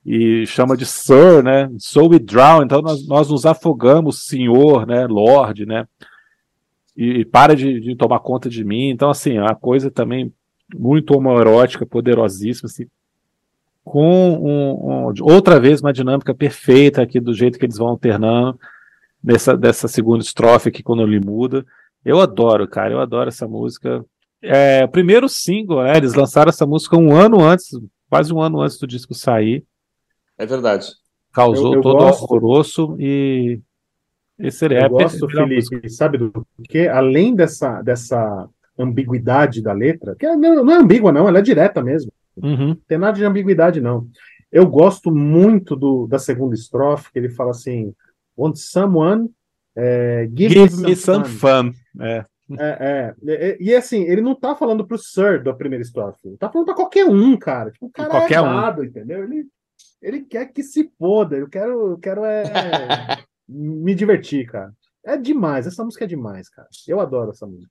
E 0.07 0.47
chama 0.47 0.77
de 0.77 0.87
Sir, 0.87 1.43
né? 1.43 1.71
So 1.79 2.09
we 2.09 2.19
drown, 2.19 2.63
então 2.63 2.81
nós, 2.81 3.07
nós 3.07 3.29
nos 3.31 3.45
afogamos, 3.45 4.27
senhor, 4.27 4.87
né? 4.87 5.07
Lord, 5.07 5.67
né? 5.67 5.87
E, 6.97 7.21
e 7.21 7.25
para 7.25 7.55
de, 7.55 7.81
de 7.81 7.95
tomar 7.97 8.21
conta 8.21 8.49
de 8.49 8.65
mim. 8.65 8.89
Então, 8.91 9.11
assim, 9.11 9.37
é 9.37 9.43
uma 9.43 9.55
coisa 9.55 9.91
também 9.91 10.33
muito 10.75 11.17
homoerótica, 11.17 11.85
poderosíssima, 11.87 12.67
assim, 12.67 12.87
com 13.85 14.31
um- 14.33 15.09
um- 15.09 15.13
outra 15.23 15.59
vez 15.59 15.81
uma 15.81 15.93
dinâmica 15.93 16.35
perfeita 16.35 17.01
aqui 17.03 17.19
do 17.21 17.33
jeito 17.35 17.59
que 17.59 17.65
eles 17.65 17.79
vão 17.79 17.89
alternando 17.89 18.59
nessa 19.25 19.57
dessa 19.57 19.89
segunda 19.89 20.23
estrofe 20.23 20.69
aqui 20.69 20.83
quando 20.83 21.03
ele 21.03 21.21
muda. 21.21 21.65
Eu 22.05 22.21
adoro, 22.21 22.67
cara, 22.69 22.93
eu 22.93 23.01
adoro 23.01 23.29
essa 23.29 23.47
música. 23.47 24.05
É, 24.41 24.87
primeiro 24.87 25.29
single, 25.29 25.83
né, 25.83 25.97
eles 25.97 26.15
lançaram 26.15 26.49
essa 26.49 26.65
música 26.67 26.97
um 26.97 27.15
ano 27.15 27.41
antes, 27.43 27.67
quase 28.09 28.33
um 28.33 28.41
ano 28.41 28.61
antes 28.61 28.79
do 28.79 28.87
disco 28.87 29.15
sair. 29.15 29.65
é 30.39 30.47
verdade. 30.47 30.87
Causou 31.33 31.73
Eu- 31.73 31.79
eu 31.79 31.83
todo 31.83 31.99
gosto. 31.99 32.21
o 32.21 32.23
alvoroço 32.23 32.97
e 32.99 33.61
esse 34.39 34.65
Eu 34.67 34.89
gosto, 34.89 35.25
é 35.27 35.43
a 35.43 35.47
melhor 35.47 35.63
Felipe, 35.69 35.91
sabe 35.91 36.17
do 36.19 36.47
quê? 36.69 36.87
Além 36.89 37.35
dessa, 37.35 37.83
dessa 37.83 38.49
ambiguidade 38.79 39.61
da 39.61 39.73
letra, 39.73 40.15
que 40.17 40.25
é- 40.25 40.37
não, 40.37 40.71
é 40.71 40.77
ambígua, 40.77 41.11
não, 41.13 41.27
ela 41.29 41.41
é 41.41 41.43
direta 41.43 41.83
mesmo. 41.83 42.11
Uhum. 42.37 42.69
Não 42.69 42.75
tem 42.87 42.97
nada 42.99 43.17
de 43.19 43.25
ambiguidade, 43.25 43.81
não. 43.81 44.07
Eu 44.51 44.67
gosto 44.67 45.11
muito 45.13 45.75
do, 45.75 46.07
da 46.07 46.19
segunda 46.19 46.55
estrofe, 46.55 47.13
que 47.13 47.19
ele 47.19 47.29
fala 47.31 47.51
assim: 47.51 47.93
Want 48.37 48.57
someone 48.57 49.29
é, 49.77 50.29
give, 50.35 50.55
Give 50.55 50.77
me 50.77 50.89
me 50.91 50.97
some 50.97 51.25
some 51.25 51.25
fun. 51.25 51.73
fun. 51.73 51.79
É. 52.01 52.25
É, 52.59 53.15
é, 53.29 53.51
é, 53.51 53.59
e 53.61 53.75
assim, 53.75 54.05
ele 54.05 54.23
não 54.23 54.35
tá 54.35 54.57
falando 54.57 54.87
pro 54.87 54.97
Sir 54.97 55.43
da 55.43 55.53
primeira 55.53 55.83
estrofe, 55.83 56.19
ele 56.25 56.39
tá 56.39 56.51
falando 56.51 56.65
pra 56.65 56.75
qualquer 56.75 57.05
um, 57.05 57.37
cara. 57.37 57.71
Tipo, 57.71 57.87
o 57.87 57.91
cara 57.91 58.09
Qualquer 58.09 58.37
é 58.37 58.41
um. 58.41 58.47
errado, 58.47 58.85
entendeu? 58.85 59.23
Ele, 59.25 59.47
ele 60.01 60.23
quer 60.23 60.47
que 60.47 60.63
se 60.63 60.91
foda, 60.99 61.37
eu 61.37 61.49
quero, 61.49 61.91
eu 61.93 61.99
quero 61.99 62.25
é, 62.25 62.45
me 63.47 63.95
divertir, 63.95 64.47
cara. 64.47 64.73
É 65.05 65.17
demais, 65.17 65.67
essa 65.67 65.85
música 65.85 66.05
é 66.05 66.09
demais, 66.09 66.49
cara. 66.49 66.69
Eu 66.87 67.01
adoro 67.01 67.33
essa 67.33 67.47
música. 67.47 67.71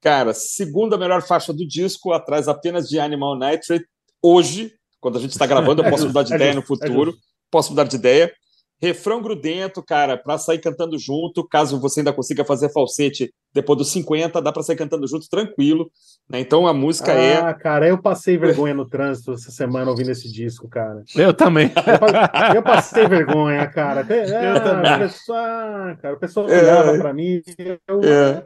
Cara, 0.00 0.34
segunda 0.34 0.98
melhor 0.98 1.22
faixa 1.22 1.52
do 1.52 1.66
disco, 1.66 2.12
atrás 2.12 2.48
apenas 2.48 2.88
de 2.88 2.98
Animal 2.98 3.38
Nitrate. 3.38 3.86
Hoje, 4.22 4.72
quando 5.00 5.18
a 5.18 5.20
gente 5.20 5.32
está 5.32 5.46
gravando, 5.46 5.82
eu 5.82 5.86
É 5.86 5.90
posso 5.90 6.04
justo, 6.04 6.08
mudar 6.08 6.22
de 6.24 6.32
é 6.32 6.36
ideia 6.36 6.52
justo, 6.52 6.70
no 6.70 6.76
futuro. 6.76 7.10
é 7.12 7.14
posso 7.50 7.70
mudar 7.70 7.84
de 7.84 7.96
ideia. 7.96 8.32
Refrão 8.80 9.20
grudento, 9.20 9.82
cara, 9.82 10.16
para 10.16 10.38
sair 10.38 10.58
cantando 10.60 10.96
junto, 10.98 11.46
caso 11.46 11.80
você 11.80 11.98
ainda 12.00 12.12
consiga 12.12 12.44
fazer 12.44 12.68
falsete 12.72 13.34
depois 13.52 13.76
dos 13.78 13.90
50, 13.90 14.40
dá 14.40 14.52
para 14.52 14.62
sair 14.62 14.76
cantando 14.76 15.04
junto 15.08 15.28
tranquilo. 15.28 15.90
Né? 16.30 16.38
Então 16.40 16.64
a 16.66 16.72
música 16.72 17.12
é. 17.12 17.38
Ah, 17.38 17.52
cara, 17.54 17.88
eu 17.88 18.00
passei 18.00 18.38
vergonha 18.38 18.74
no 18.74 18.88
trânsito 18.88 19.32
essa 19.32 19.50
semana 19.50 19.90
ouvindo 19.90 20.10
esse 20.12 20.30
disco, 20.32 20.68
cara. 20.68 21.02
Eu 21.16 21.34
também. 21.34 21.72
Eu 21.74 21.98
pa- 21.98 22.52
Eu 22.54 22.62
passei 22.62 23.08
vergonha, 23.08 23.66
cara. 23.66 24.02
Até- 24.02 24.24
ah, 24.36 24.60
também. 24.60 24.94
O 24.94 24.98
pessoal, 25.00 25.38
ah, 25.44 25.96
cara, 26.00 26.14
o 26.14 26.18
pessoal 26.20 26.48
É. 26.48 26.60
olhava 26.62 26.98
pra 26.98 27.12
mim. 27.12 27.42
Eu, 27.88 28.00
É. 28.04 28.44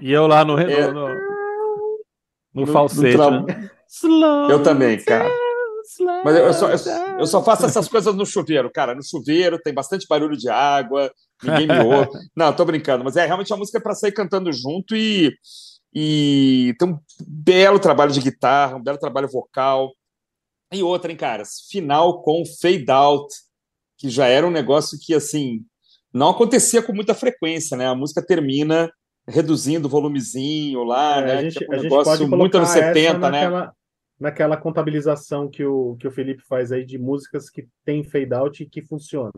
E 0.00 0.12
eu 0.12 0.26
lá 0.26 0.44
no, 0.44 0.58
É. 0.58 0.88
no, 0.88 0.92
no, 0.92 1.08
no 2.52 2.60
No- 2.62 2.66
falsete. 2.66 3.16
no 3.16 3.44
tra- 3.46 3.54
né? 3.56 3.70
Eu 4.50 4.62
também, 4.62 4.98
cara. 5.04 5.30
Mas 6.24 6.36
eu, 6.36 6.46
eu 6.46 6.52
só, 6.54 6.70
eu, 6.70 7.18
eu 7.20 7.26
só 7.26 7.42
faço 7.42 7.66
essas 7.66 7.88
coisas 7.88 8.14
no 8.14 8.26
chuveiro, 8.26 8.70
cara. 8.70 8.94
No 8.94 9.02
chuveiro 9.02 9.58
tem 9.58 9.72
bastante 9.72 10.06
barulho 10.08 10.36
de 10.36 10.48
água, 10.48 11.10
ninguém 11.42 11.66
me 11.66 11.78
ouve. 11.80 12.10
Não, 12.36 12.52
tô 12.52 12.64
brincando, 12.64 13.04
mas 13.04 13.16
é 13.16 13.26
realmente 13.26 13.52
uma 13.52 13.58
música 13.58 13.80
para 13.80 13.94
sair 13.94 14.12
cantando 14.12 14.52
junto 14.52 14.94
e, 14.94 15.32
e 15.94 16.74
tem 16.78 16.88
um 16.88 16.98
belo 17.26 17.78
trabalho 17.78 18.12
de 18.12 18.20
guitarra, 18.20 18.76
um 18.76 18.82
belo 18.82 18.98
trabalho 18.98 19.28
vocal. 19.28 19.92
E 20.72 20.82
outra, 20.82 21.10
hein, 21.10 21.16
caras? 21.16 21.66
Final 21.70 22.22
com 22.22 22.42
fade 22.60 22.90
out, 22.90 23.34
que 23.96 24.10
já 24.10 24.26
era 24.26 24.46
um 24.46 24.50
negócio 24.50 24.98
que, 25.00 25.14
assim, 25.14 25.60
não 26.12 26.28
acontecia 26.30 26.82
com 26.82 26.92
muita 26.92 27.14
frequência, 27.14 27.76
né? 27.76 27.86
A 27.86 27.94
música 27.94 28.24
termina 28.24 28.90
reduzindo 29.26 29.86
o 29.86 29.90
volumezinho 29.90 30.84
lá, 30.84 31.18
É, 31.18 31.24
né? 31.24 31.32
a 31.32 31.42
gente, 31.42 31.58
que 31.58 31.64
é 31.64 31.68
um 31.68 31.72
a 31.72 31.76
gente 31.76 31.84
negócio 31.84 32.04
pode 32.04 32.26
muito 32.26 32.56
anos 32.56 32.70
colocar 32.70 32.88
essa 32.88 32.94
70, 32.94 33.18
né? 33.18 33.30
naquela, 33.30 33.72
naquela 34.18 34.56
contabilização 34.56 35.48
que 35.48 35.64
o, 35.64 35.96
que 35.96 36.06
o 36.08 36.10
Felipe 36.10 36.42
faz 36.48 36.72
aí 36.72 36.84
de 36.84 36.98
músicas 36.98 37.48
que 37.50 37.66
tem 37.84 38.02
fade 38.02 38.34
out 38.34 38.62
e 38.62 38.68
que 38.68 38.82
funcionam. 38.82 39.32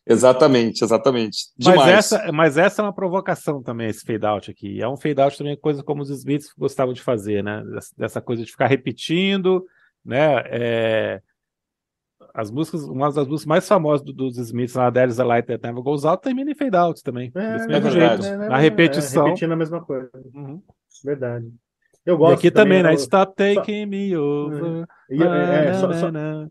Exatamente, 0.09 0.83
exatamente. 0.83 1.37
Mas 1.57 1.73
Demais. 1.73 1.89
essa, 1.97 2.31
mas 2.31 2.57
essa 2.57 2.81
é 2.81 2.85
uma 2.85 2.93
provocação 2.93 3.61
também, 3.61 3.89
esse 3.89 4.05
fade 4.05 4.25
out 4.25 4.49
aqui. 4.51 4.81
É 4.81 4.87
um 4.87 4.95
fade 4.95 5.19
out 5.19 5.37
também, 5.37 5.57
coisa 5.57 5.83
como 5.83 6.01
os 6.01 6.09
Smiths 6.09 6.53
gostavam 6.57 6.93
de 6.93 7.01
fazer, 7.01 7.43
né? 7.43 7.61
Dessa, 7.97 8.21
coisa 8.21 8.45
de 8.45 8.51
ficar 8.51 8.67
repetindo, 8.67 9.65
né? 10.05 10.43
É, 10.45 11.21
As 12.33 12.51
músicas, 12.51 12.83
uma 12.83 13.11
das 13.11 13.27
músicas 13.27 13.45
mais 13.47 13.67
famosas 13.67 14.05
do- 14.05 14.13
dos 14.13 14.37
Smiths, 14.37 14.75
na 14.75 14.91
There 14.91 15.09
is 15.09 15.19
a 15.19 15.25
Light 15.25 15.47
That 15.47 15.61
Never 15.65 15.81
Goes 15.83 16.05
Out, 16.05 16.21
termina 16.21 16.51
em 16.51 16.55
fade 16.55 16.75
out 16.77 17.01
também. 17.03 17.31
desse 17.31 17.67
mesmo 17.67 17.89
verdade. 17.89 18.21
jeito. 18.23 18.37
né, 18.37 18.47
Na 18.47 18.55
né, 18.57 18.61
repetição. 18.61 19.23
É, 19.23 19.29
repetindo 19.29 19.51
a 19.53 19.55
mesma 19.57 19.83
coisa. 19.83 20.09
Uhum. 20.33 20.61
Verdade. 21.03 21.45
Eu 22.05 22.15
E 22.15 22.17
gosto 22.17 22.37
aqui 22.39 22.51
também, 22.51 22.81
né? 22.81 22.91
eu- 22.91 22.95
Stop 22.97 23.35
taking 23.35 23.85
me 23.85 24.15
over. 24.15 24.85
e- 25.09 25.21
é, 25.21 25.65
é, 25.67 25.73
só- 25.73 25.91
só- 25.93 26.09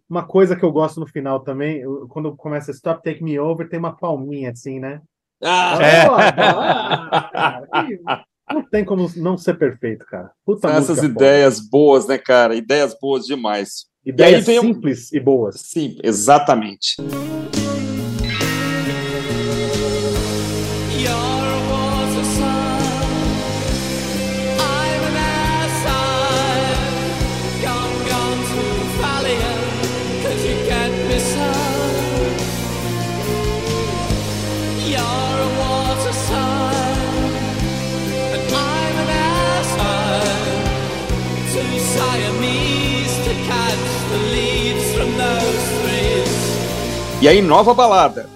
uma 0.09 0.27
coisa 0.27 0.55
que 0.55 0.63
eu 0.65 0.71
gosto 0.71 1.01
no 1.01 1.07
final 1.07 1.41
também, 1.41 1.79
eu- 1.79 2.07
quando 2.09 2.37
começa 2.37 2.71
Stop 2.73 3.03
Take 3.03 3.25
Me 3.25 3.39
Over, 3.39 3.69
tem 3.69 3.79
uma 3.79 3.97
palminha 3.97 4.51
assim, 4.51 4.79
né? 4.79 5.01
Ah, 5.43 5.79
É. 5.83 6.07
Ah, 8.07 8.25
Não 8.55 8.63
tem 8.63 8.85
como 8.85 9.11
não 9.17 9.37
ser 9.37 9.55
perfeito, 9.59 10.07
cara. 10.07 10.31
Puta 10.45 10.69
são 10.69 10.71
essas 10.79 10.97
foda. 10.99 11.09
ideias 11.09 11.59
boas, 11.61 12.07
né, 12.07 12.17
cara? 12.17 12.55
Ideias 12.55 12.97
boas 13.01 13.25
demais. 13.27 13.87
Ideias 14.05 14.33
E 14.33 14.35
aí 14.37 14.41
vem 14.43 14.59
um- 14.61 14.73
simples 14.75 15.13
e 15.13 15.19
boas. 15.19 15.57
Sim, 15.63 15.99
exatamente. 16.05 16.95
E 47.27 47.29
aí, 47.29 47.43
nova 47.43 47.75
balada. 47.75 48.29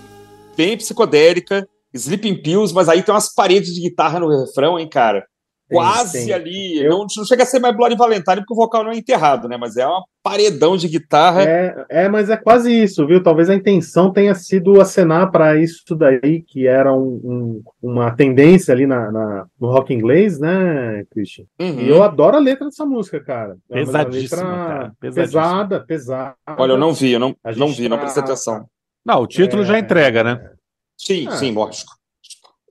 Bem 0.56 0.76
psicodélica, 0.76 1.64
Sleeping 1.94 2.42
Pills, 2.42 2.74
mas 2.74 2.88
aí 2.88 3.04
tem 3.04 3.14
umas 3.14 3.32
paredes 3.32 3.72
de 3.72 3.80
guitarra 3.82 4.18
no 4.18 4.26
refrão, 4.28 4.80
hein, 4.80 4.88
cara? 4.88 5.24
Quase 5.72 6.24
tem. 6.26 6.32
ali. 6.34 6.82
Eu- 6.82 6.90
Não, 6.90 7.06
não 7.18 7.24
chega 7.24 7.44
a 7.44 7.46
ser 7.46 7.60
mais 7.60 7.76
Bloody 7.76 7.94
Valentine, 7.94 8.38
porque 8.38 8.52
o 8.52 8.56
vocal 8.56 8.82
não 8.82 8.90
é 8.90 8.96
enterrado, 8.96 9.46
né? 9.48 9.56
Mas 9.56 9.76
é 9.76 9.86
uma 9.86 10.02
paredão 10.24 10.76
de 10.76 10.88
guitarra. 10.88 11.44
É, 11.44 11.84
é, 11.88 12.08
mas 12.08 12.28
é 12.28 12.36
quase 12.36 12.72
isso, 12.82 13.06
viu? 13.06 13.22
Talvez 13.22 13.48
a 13.48 13.54
intenção 13.54 14.12
tenha 14.12 14.34
sido 14.34 14.80
acenar 14.80 15.30
para 15.30 15.56
isso 15.56 15.94
daí, 15.94 16.42
que 16.44 16.66
era 16.66 16.92
um- 16.92 17.20
um- 17.22 17.62
uma 17.80 18.10
tendência 18.10 18.74
ali 18.74 18.84
na, 18.84 19.12
na- 19.12 19.46
no 19.60 19.68
rock 19.70 19.94
inglês, 19.94 20.40
né, 20.40 21.04
Christian? 21.12 21.44
Uhum. 21.60 21.78
E 21.78 21.88
eu 21.88 22.02
adoro 22.02 22.36
a 22.36 22.40
letra 22.40 22.64
dessa 22.64 22.84
música, 22.84 23.20
cara. 23.22 23.56
É 23.70 23.74
Pesadíssima, 23.84 24.42
letra 24.42 24.66
cara, 24.66 24.92
pesadíssima. 24.98 25.42
Pesada, 25.42 25.80
pesada. 25.86 26.34
Olha, 26.58 26.72
eu 26.72 26.78
não 26.78 26.92
vi, 26.92 27.12
eu 27.12 27.20
não, 27.20 27.36
não 27.56 27.68
vi, 27.68 27.88
não 27.88 27.96
tá- 27.96 28.02
prestei 28.02 28.24
atenção. 28.24 28.66
Não, 29.04 29.22
o 29.22 29.26
título 29.26 29.62
É. 29.62 29.66
já 29.66 29.78
entrega, 29.78 30.22
né? 30.24 30.50
Sim, 30.96 31.26
Ah. 31.28 31.36
sim, 31.36 31.52
lógico. 31.52 31.92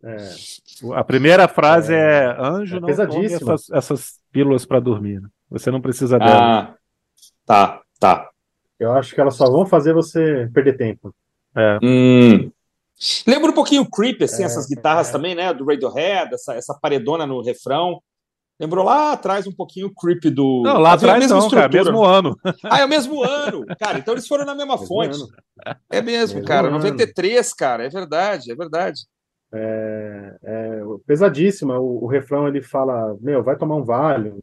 É, 0.03 0.30
A 0.95 1.03
primeira 1.03 1.47
frase 1.47 1.93
é, 1.93 2.25
anjo, 2.39 2.77
é 2.77 2.80
não 2.80 2.88
tome 2.88 2.95
pesadíssima. 2.95 3.53
essas, 3.53 3.69
essas 3.71 4.19
pílulas 4.32 4.65
para 4.65 4.80
dormir. 4.80 5.19
né? 5.21 5.27
Você 5.49 5.69
não 5.71 5.82
precisa 5.82 6.17
dela. 6.17 6.32
Ah, 6.61 6.75
tá, 7.45 7.82
tá. 7.99 8.30
eu 8.80 8.93
acho 8.93 9.13
que 9.13 9.19
elas 9.19 9.36
só 9.36 9.49
vão 9.49 9.65
fazer 9.65 9.93
você 9.93 10.49
perder 10.53 10.77
tempo. 10.77 11.13
Hum. 11.84 12.49
Lembra 13.27 13.51
um 13.51 13.53
pouquinho 13.53 13.82
o 13.82 13.89
Creep, 13.89 14.21
assim, 14.21 14.43
É, 14.43 14.45
essas 14.45 14.67
guitarras 14.67 15.09
é. 15.09 15.11
também, 15.11 15.36
né? 15.36 15.53
Do 15.53 15.65
Radiohead, 15.65 16.34
essa, 16.34 16.53
essa 16.53 16.73
paredona 16.73 17.25
no 17.25 17.41
refrão. 17.41 18.01
Lembrou 18.60 18.84
lá 18.84 19.14
atrás 19.14 19.47
um 19.47 19.53
pouquinho 19.53 19.88
o 19.88 19.93
Creep 19.93 20.26
do. 20.26 20.64
Não, 20.66 20.78
lá 20.80 20.91
é 20.91 20.93
atrás 20.95 21.20
mesma 21.20 21.38
não, 21.39 21.49
cara, 21.49 21.66
estrutura. 21.68 21.84
mesmo 21.93 22.03
ano. 22.05 22.38
Ah, 22.66 22.80
é 22.82 22.86
o 22.86 22.89
mesmo 22.89 23.24
ano. 23.24 23.66
Cara, 23.80 23.99
então 23.99 24.14
eles 24.14 24.28
foram 24.28 24.45
na 24.45 24.53
mesma 24.53 24.74
Mesmo 24.74 24.88
fonte. 24.88 25.16
ano. 25.16 25.28
É 25.89 26.01
mesmo, 26.01 26.36
Mesmo 26.39 26.47
cara. 26.47 26.68
ano. 26.68 26.78
93, 26.78 27.53
cara. 27.53 27.86
É 27.86 27.89
verdade, 27.89 28.51
é 28.51 28.55
verdade. 28.55 29.01
É, 29.53 30.36
é, 30.43 30.82
pesadíssima. 31.07 31.80
O, 31.80 32.03
o 32.03 32.07
refrão 32.07 32.47
ele 32.47 32.62
fala: 32.62 33.16
Meu, 33.22 33.41
vai 33.41 33.55
tomar 33.55 33.76
um 33.78 33.84
vale, 33.84 34.34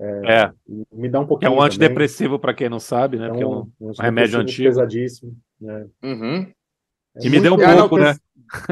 É, 0.00 0.50
me 0.92 1.08
dá 1.08 1.20
um 1.20 1.22
que 1.22 1.26
é 1.26 1.28
pouquinho. 1.28 1.52
um 1.52 1.62
antidepressivo, 1.62 2.38
para 2.38 2.52
quem 2.52 2.68
não 2.68 2.78
sabe, 2.78 3.18
né? 3.18 3.28
É 3.28 3.30
que 3.30 3.42
é 3.42 3.46
um, 3.46 3.60
um- 3.80 3.90
um 3.90 3.92
remédio 4.00 4.38
antigo. 4.38 4.68
Pesadíssimo. 4.68 5.32
né? 5.60 5.86
Uhum. 6.04 6.46
É 7.16 7.26
E 7.26 7.30
me 7.30 7.40
deu 7.40 7.54
um 7.54 7.60
Ah, 7.64 7.74
não, 7.74 7.88
pouco, 7.88 7.98
né? 7.98 8.14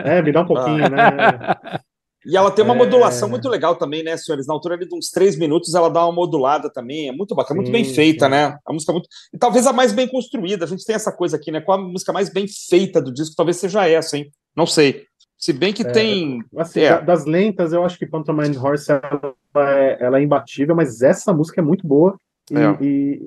É, 0.04 0.20
me 0.20 0.30
dá 0.32 0.42
um 0.42 0.46
pouquinho, 0.46 0.88
né? 0.90 1.80
E 2.26 2.36
ela 2.36 2.50
tem 2.50 2.64
uma 2.64 2.74
É. 2.74 2.76
modulação 2.76 3.28
muito 3.28 3.48
legal 3.48 3.76
também, 3.76 4.02
né, 4.02 4.16
senhores? 4.16 4.46
Na 4.46 4.52
altura 4.54 4.74
ali 4.74 4.86
de 4.86 4.94
uns 4.94 5.08
três 5.10 5.36
minutos, 5.36 5.74
ela 5.74 5.88
dá 5.88 6.04
uma 6.04 6.12
modulada 6.12 6.70
também. 6.70 7.08
É 7.08 7.12
muito 7.12 7.34
bacana, 7.34 7.56
muito 7.56 7.68
Sim, 7.68 7.72
bem 7.72 7.84
feita, 7.84 8.26
sim. 8.26 8.30
né? 8.30 8.58
A 8.66 8.72
música 8.72 8.92
é 8.92 8.94
muito. 8.94 9.08
E 9.32 9.38
talvez 9.38 9.66
a 9.66 9.72
mais 9.72 9.92
bem 9.92 10.06
construída. 10.06 10.64
A 10.64 10.68
gente 10.68 10.84
tem 10.84 10.94
essa 10.94 11.10
coisa 11.12 11.36
aqui, 11.36 11.50
né? 11.50 11.60
Qual 11.60 11.78
a 11.78 11.82
música 11.82 12.12
mais 12.12 12.28
bem 12.30 12.46
feita 12.68 13.00
do 13.00 13.12
disco? 13.12 13.34
Talvez 13.36 13.56
seja 13.56 13.88
essa, 13.88 14.16
hein? 14.18 14.30
Não 14.54 14.66
sei. 14.66 15.04
Se 15.38 15.52
bem 15.54 15.72
que 15.72 15.82
tem. 15.84 16.42
Assim, 16.58 16.80
É. 16.80 16.90
da- 16.90 17.00
das 17.00 17.24
lentas, 17.24 17.72
eu 17.72 17.82
acho 17.84 17.98
que 17.98 18.04
Pantomime 18.06 18.56
Horse 18.58 18.92
ela 18.92 19.34
é, 19.70 19.96
ela 20.04 20.18
é 20.18 20.22
imbatível, 20.22 20.76
mas 20.76 21.00
essa 21.00 21.32
música 21.32 21.60
é 21.60 21.64
muito 21.64 21.86
boa. 21.86 22.14
E, 22.50 22.54
É. 22.56 22.76
e- 22.84 23.20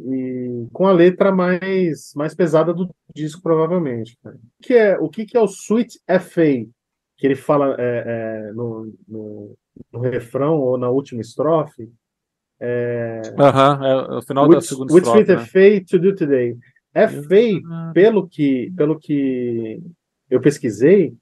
e 0.66 0.68
com 0.72 0.86
a 0.86 0.92
letra 0.92 1.32
mais, 1.32 2.12
mais 2.16 2.36
pesada 2.36 2.72
do 2.74 2.88
disco, 3.16 3.42
provavelmente. 3.42 4.16
O 4.26 4.32
que 4.62 4.74
é 4.76 4.98
o, 5.00 5.10
que 5.10 5.26
que 5.26 5.36
é 5.36 5.40
o 5.40 5.46
Sweet 5.46 6.00
FA? 6.08 6.68
Que 7.24 7.28
ele 7.28 7.36
fala 7.36 7.74
é, 7.80 8.04
é, 8.50 8.52
no, 8.52 8.94
no, 9.08 9.56
no 9.94 10.00
refrão 10.02 10.60
ou 10.60 10.78
na 10.78 10.90
última 10.90 11.22
estrofe. 11.22 11.90
Aham, 13.40 13.80
é 13.82 14.18
o 14.18 14.22
final 14.22 14.46
da 14.50 14.58
Which, 14.58 14.68
segunda 14.68 14.94
which 14.94 15.08
estrofe. 15.08 15.32
sweet 15.32 15.56
né? 15.56 15.80
FA 15.80 15.86
to 15.90 16.00
do 16.00 16.14
today? 16.14 16.58
FA 16.94 17.94
pelo 17.94 18.28
que, 18.28 18.74
pelo 18.76 19.00
que 19.00 19.80
eu 20.30 20.42
pesquisei, 20.42 21.14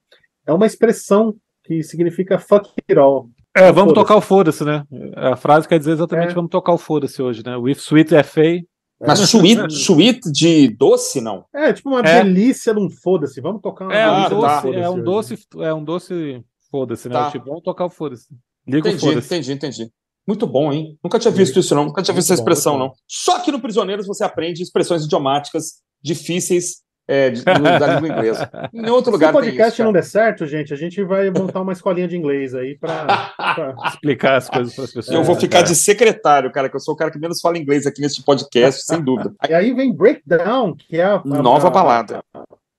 é 0.47 0.51
uma 0.51 0.65
expressão 0.65 1.35
que 1.63 1.83
significa 1.83 2.39
fuck 2.39 2.67
it 2.89 2.99
all. 2.99 3.29
É, 3.55 3.71
vamos 3.71 3.93
tocar 3.93 4.15
o 4.15 4.21
foda-se, 4.21 4.63
né? 4.65 4.83
A 5.15 5.35
frase 5.35 5.67
quer 5.67 5.77
dizer 5.77 5.91
exatamente 5.91 6.31
É. 6.31 6.33
vamos 6.33 6.49
tocar 6.49 6.73
o 6.73 6.79
foda-se 6.79 7.21
hoje, 7.21 7.43
né? 7.45 7.55
With 7.57 7.75
Sweet 7.75 8.09
FA. 8.23 8.59
Mas 9.05 9.19
sweet, 9.33 9.73
sweet 9.73 10.31
de 10.31 10.67
doce, 10.69 11.19
não. 11.21 11.45
É, 11.53 11.73
tipo 11.73 11.89
uma 11.89 12.01
É. 12.01 12.23
delícia 12.23 12.73
num 12.73 12.89
foda-se. 12.89 13.41
Vamos 13.41 13.61
tocar 13.61 13.85
uma 13.85 13.93
É, 13.95 14.09
um 14.09 14.23
tá. 14.23 14.29
doce, 14.29 14.61
foda-se 14.61 14.79
é 14.83 14.89
um 14.89 15.03
doce, 15.03 15.39
é 15.59 15.73
um 15.73 15.83
doce 15.83 16.43
foda-se, 16.71 17.09
né? 17.09 17.15
Tá. 17.15 17.31
Tipo, 17.31 17.45
vamos 17.45 17.63
tocar 17.63 17.85
o 17.85 17.89
foda-se. 17.89 18.27
Liga 18.67 18.87
o 18.87 18.91
Entendi, 18.91 19.05
foda-se. 19.05 19.27
entendi, 19.27 19.51
entendi. 19.53 19.91
Muito 20.27 20.45
bom, 20.45 20.71
hein? 20.71 20.97
Nunca 21.03 21.17
tinha 21.17 21.31
visto 21.31 21.59
isso, 21.59 21.73
não. 21.73 21.85
Nunca 21.85 22.01
tinha 22.03 22.13
visto 22.13 22.31
essa 22.31 22.41
Muito 22.41 22.51
expressão, 22.51 22.77
não. 22.77 22.93
Só 23.07 23.39
que 23.39 23.51
no 23.51 23.59
Prisioneiros 23.59 24.05
você 24.05 24.23
aprende 24.23 24.61
expressões 24.61 25.03
idiomáticas 25.03 25.81
difíceis 26.01 26.81
é, 27.07 27.29
de- 27.29 27.43
do- 27.43 27.61
da 27.79 27.95
língua 27.95 28.07
inglesa. 28.09 28.49
Em 28.73 28.89
outro 28.89 29.05
Se 29.05 29.11
lugar 29.11 29.29
o 29.33 29.39
tem 29.41 29.49
podcast 29.49 29.73
isso. 29.73 29.83
não 29.83 29.91
der 29.91 30.03
certo, 30.03 30.45
gente, 30.45 30.73
a 30.73 30.77
gente 30.77 31.03
vai 31.03 31.29
montar 31.29 31.61
uma 31.61 31.73
escolinha 31.73 32.07
de 32.07 32.15
inglês 32.17 32.53
aí 32.55 32.77
pra. 32.77 33.33
pra- 33.37 33.75
Explicar 33.89 34.35
as 34.37 34.49
coisas 34.49 34.73
para 34.75 34.83
as 34.85 34.93
pessoas. 34.93 35.15
Eu 35.15 35.23
vou 35.23 35.35
É, 35.35 35.39
ficar 35.39 35.57
cara. 35.57 35.67
de 35.67 35.75
secretário, 35.75 36.51
cara, 36.51 36.69
que 36.69 36.75
eu 36.75 36.79
sou 36.79 36.93
o 36.93 36.97
cara 36.97 37.11
que 37.11 37.19
menos 37.19 37.41
fala 37.41 37.57
inglês 37.57 37.85
aqui 37.85 38.01
neste 38.01 38.23
podcast, 38.23 38.83
sem 38.85 39.01
dúvida. 39.01 39.33
E 39.49 39.53
aí 39.53 39.73
vem 39.73 39.93
Breakdown, 39.93 40.75
que 40.75 40.97
é 40.97 41.03
a, 41.03 41.15
a- 41.15 41.23
Nova 41.25 41.67
a- 41.67 41.71
balada. 41.71 42.23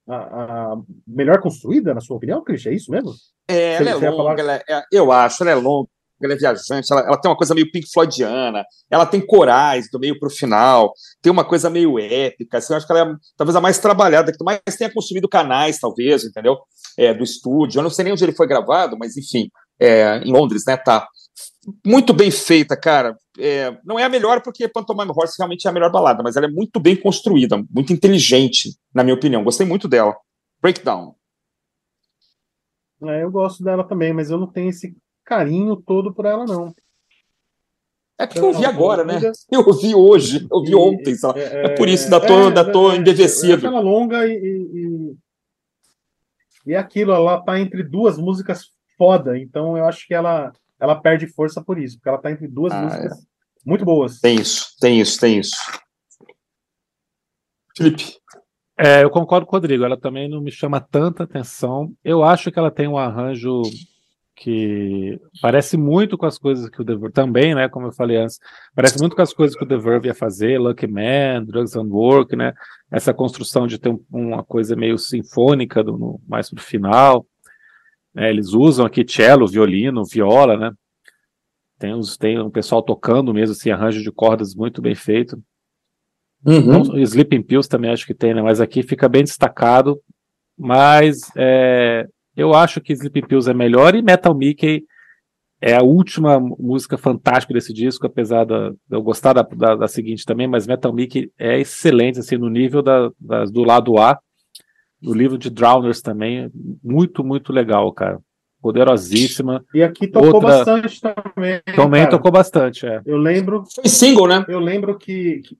A, 0.09 0.15
a 0.15 0.77
melhor 1.07 1.39
construída, 1.39 1.93
na 1.93 2.01
sua 2.01 2.17
opinião, 2.17 2.43
Christian? 2.43 2.71
É 2.71 2.75
isso 2.75 2.91
mesmo? 2.91 3.11
É, 3.47 3.77
Você- 3.77 3.83
ela 3.83 3.89
é 4.05 4.09
longa, 4.09 4.17
falar- 4.17 4.39
ela 4.39 4.53
é- 4.55 4.63
é- 4.69 4.83
eu 4.91 5.11
acho, 5.11 5.43
ela 5.43 5.51
é 5.51 5.55
longa, 5.55 5.87
ela 6.25 6.33
é 6.33 6.37
viajante, 6.37 6.91
ela, 6.91 7.01
ela 7.01 7.17
tem 7.17 7.29
uma 7.29 7.37
coisa 7.37 7.53
meio 7.53 7.71
Pink 7.71 7.87
Floydiana, 7.91 8.65
ela 8.89 9.05
tem 9.05 9.19
corais 9.19 9.89
do 9.91 9.99
meio 9.99 10.19
pro 10.19 10.29
final, 10.29 10.93
tem 11.21 11.31
uma 11.31 11.43
coisa 11.43 11.69
meio 11.69 11.99
épica, 11.99 12.57
assim, 12.57 12.73
eu 12.73 12.77
acho 12.77 12.85
que 12.85 12.93
ela 12.93 13.11
é 13.11 13.15
talvez 13.37 13.55
a 13.55 13.61
mais 13.61 13.79
trabalhada, 13.79 14.31
que 14.31 14.43
mais 14.43 14.59
tenha 14.77 14.93
consumido 14.93 15.27
canais, 15.27 15.79
talvez, 15.79 16.23
entendeu? 16.23 16.57
É, 16.97 17.13
do 17.13 17.23
estúdio, 17.23 17.79
eu 17.79 17.83
não 17.83 17.89
sei 17.89 18.03
nem 18.03 18.13
onde 18.13 18.23
ele 18.23 18.33
foi 18.33 18.47
gravado, 18.47 18.97
mas 18.97 19.17
enfim, 19.17 19.49
é, 19.79 20.17
em 20.19 20.31
Londres, 20.31 20.63
né, 20.65 20.77
tá. 20.77 21.07
Muito 21.85 22.13
bem 22.13 22.29
feita, 22.29 22.75
cara. 22.75 23.17
É, 23.39 23.75
não 23.85 23.97
é 23.97 24.03
a 24.03 24.09
melhor 24.09 24.41
porque 24.41 24.67
Pantomime 24.67 25.11
Horse 25.15 25.35
realmente 25.37 25.65
é 25.65 25.69
a 25.69 25.73
melhor 25.73 25.91
balada, 25.91 26.21
mas 26.21 26.35
ela 26.35 26.45
é 26.45 26.49
muito 26.49 26.79
bem 26.79 26.95
construída, 26.95 27.63
muito 27.71 27.93
inteligente, 27.93 28.77
na 28.93 29.03
minha 29.03 29.15
opinião. 29.15 29.43
Gostei 29.43 29.65
muito 29.65 29.87
dela. 29.87 30.15
Breakdown. 30.61 31.15
É, 33.01 33.23
eu 33.23 33.31
gosto 33.31 33.63
dela 33.63 33.83
também, 33.83 34.13
mas 34.13 34.29
eu 34.29 34.37
não 34.37 34.47
tenho 34.47 34.69
esse 34.69 34.95
carinho 35.23 35.75
todo 35.75 36.13
por 36.13 36.25
ela, 36.25 36.45
não. 36.45 36.73
É 38.17 38.27
porque 38.27 38.39
eu 38.39 38.47
ouvi 38.47 38.65
agora, 38.65 39.03
né? 39.03 39.19
Eu 39.51 39.61
ouvi 39.65 39.93
hoje, 39.95 40.43
eu 40.49 40.57
ouvi 40.57 40.75
ontem, 40.75 41.15
sei 41.15 41.27
lá. 41.29 41.35
É 41.37 41.69
por 41.69 41.89
isso, 41.89 42.09
tô- 42.09 42.45
ainda 42.47 42.71
tô 42.71 42.91
é, 42.91 42.95
embevecido. 42.95 43.51
É 43.53 43.55
aquela 43.55 43.79
longa 43.79 44.25
e, 44.27 44.31
e, 44.31 44.77
e- 44.77 45.17
e 46.67 46.75
aquilo, 46.75 47.11
ela 47.11 47.41
tá 47.41 47.59
entre 47.59 47.83
duas 47.83 48.17
músicas 48.17 48.67
foda, 48.97 49.37
então 49.37 49.75
eu 49.77 49.85
acho 49.85 50.07
que 50.07 50.13
ela, 50.13 50.53
ela 50.79 50.95
perde 50.95 51.27
força 51.27 51.61
por 51.61 51.77
isso, 51.79 51.97
porque 51.97 52.09
ela 52.09 52.17
tá 52.19 52.31
entre 52.31 52.47
duas 52.47 52.71
Ah, 52.71 52.81
músicas 52.81 53.25
muito 53.65 53.83
boas. 53.83 54.19
Tem 54.21 54.35
isso, 54.39 54.67
tem 54.79 55.01
isso, 55.01 55.19
tem 55.19 55.39
isso. 55.39 55.55
Felipe. 57.75 58.17
É, 58.77 59.03
eu 59.03 59.09
concordo 59.09 59.45
com 59.45 59.55
o 59.55 59.59
Rodrigo, 59.59 59.83
ela 59.83 59.99
também 59.99 60.29
não 60.29 60.41
me 60.41 60.51
chama 60.51 60.79
tanta 60.79 61.23
atenção. 61.23 61.91
Eu 62.03 62.23
acho 62.23 62.51
que 62.51 62.57
ela 62.57 62.71
tem 62.71 62.87
um 62.87 62.97
arranjo 62.97 63.61
que 64.35 65.19
parece 65.41 65.77
muito 65.77 66.17
com 66.17 66.25
as 66.25 66.37
coisas 66.39 66.67
que 66.69 66.81
o 66.81 66.85
The 66.85 66.95
Verve 66.95 67.11
também, 67.13 67.53
né, 67.53 67.69
como 67.69 67.87
eu 67.87 67.91
falei 67.91 68.17
antes, 68.17 68.39
parece 68.75 68.99
muito 68.99 69.15
com 69.15 69.21
as 69.21 69.31
coisas 69.33 69.55
que 69.55 69.63
o 69.63 69.67
The 69.67 69.77
Verve 69.77 70.07
ia 70.07 70.15
fazer, 70.15 70.57
Lucky 70.59 70.87
Man, 70.87 71.43
Drugs 71.45 71.75
and 71.75 71.87
Work, 71.89 72.35
né, 72.35 72.53
essa 72.91 73.13
construção 73.13 73.67
de 73.67 73.77
ter 73.77 73.89
um- 73.89 74.03
uma 74.11 74.43
coisa 74.43 74.75
meio 74.75 74.97
sinfônica 74.97 75.83
do, 75.83 75.97
no- 75.97 76.21
mais 76.27 76.49
pro 76.49 76.61
final. 76.61 77.25
né, 78.15 78.29
eles 78.29 78.49
usam 78.53 78.85
aqui 78.85 79.03
cello, 79.07 79.47
violino, 79.47 80.03
viola, 80.05 80.55
né, 80.55 80.71
tem, 81.79 81.93
os, 81.93 82.15
tem 82.15 82.39
um 82.39 82.49
pessoal 82.49 82.81
tocando 82.83 83.33
mesmo, 83.33 83.53
assim, 83.53 83.71
arranjo 83.71 84.01
de 84.03 84.11
cordas 84.11 84.53
muito 84.55 84.81
bem 84.81 84.93
feito. 84.95 85.41
Uhum. 86.45 86.83
Não, 86.83 86.99
Sleeping 86.99 87.41
Pills 87.41 87.67
também 87.67 87.89
acho 87.91 88.05
que 88.05 88.13
tem, 88.13 88.33
né? 88.33 88.41
Mas 88.41 88.61
aqui 88.61 88.83
fica 88.83 89.09
bem 89.09 89.23
destacado. 89.23 89.99
Mas 90.57 91.21
é, 91.35 92.05
Eu 92.35 92.53
acho 92.53 92.81
que 92.81 92.93
Sleeping 92.93 93.27
Pills 93.27 93.49
é 93.49 93.53
melhor 93.53 93.95
e 93.95 94.01
Metal 94.01 94.33
Mickey 94.35 94.83
é 95.61 95.75
a 95.75 95.81
última 95.83 96.39
música 96.39 96.97
fantástica 96.97 97.53
desse 97.53 97.71
disco, 97.73 98.05
apesar 98.05 98.45
de 98.45 98.73
eu 98.91 99.01
gostar 99.01 99.33
da, 99.33 99.43
da, 99.43 99.75
da 99.75 99.87
seguinte 99.87 100.25
também, 100.25 100.47
mas 100.47 100.67
Metal 100.67 100.91
Mickey 100.91 101.31
é 101.39 101.57
excelente, 101.59 102.19
assim, 102.19 102.37
no 102.37 102.49
nível 102.49 102.81
da, 102.81 103.09
das- 103.19 103.49
do 103.51 103.63
lado 103.63 103.97
A. 103.97 104.19
O 105.05 105.13
livro 105.13 105.37
de 105.37 105.49
Drowners 105.49 106.01
também, 106.01 106.49
muito, 106.83 107.23
muito 107.23 107.51
legal, 107.53 107.91
cara. 107.93 108.19
Poderosíssima. 108.61 109.63
E 109.73 109.83
aqui 109.83 110.07
tocou 110.07 110.35
Outra- 110.35 110.49
bastante 110.57 111.01
também. 111.01 111.61
Também 111.75 112.01
cara. 112.01 112.11
tocou 112.11 112.31
bastante, 112.31 112.85
é. 112.85 113.01
Eu 113.05 113.17
lembro, 113.17 113.63
Foi 113.75 113.87
single, 113.89 114.27
né? 114.27 114.45
eu 114.47 114.59
lembro 114.59 114.97
que, 114.97 115.41
que 115.41 115.57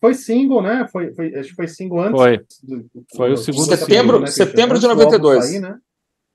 foi 0.00 0.14
single, 0.14 0.62
né? 0.62 0.86
Foi, 0.90 1.12
foi, 1.12 1.34
acho 1.34 1.50
que 1.50 1.54
foi 1.56 1.68
single 1.68 2.00
antes. 2.00 2.20
Foi. 2.20 2.38
do- 2.62 2.90
Foi 3.16 3.30
o 3.30 3.34
do- 3.34 3.40
segundo 3.40 3.64
Setembro- 3.76 4.26
setembro 4.28 4.78
de 4.78 4.86
Antes 4.86 4.98
do 4.98 5.02
álbum 5.02 5.02
92. 5.04 5.44
sair, 5.44 5.60
né? 5.60 5.76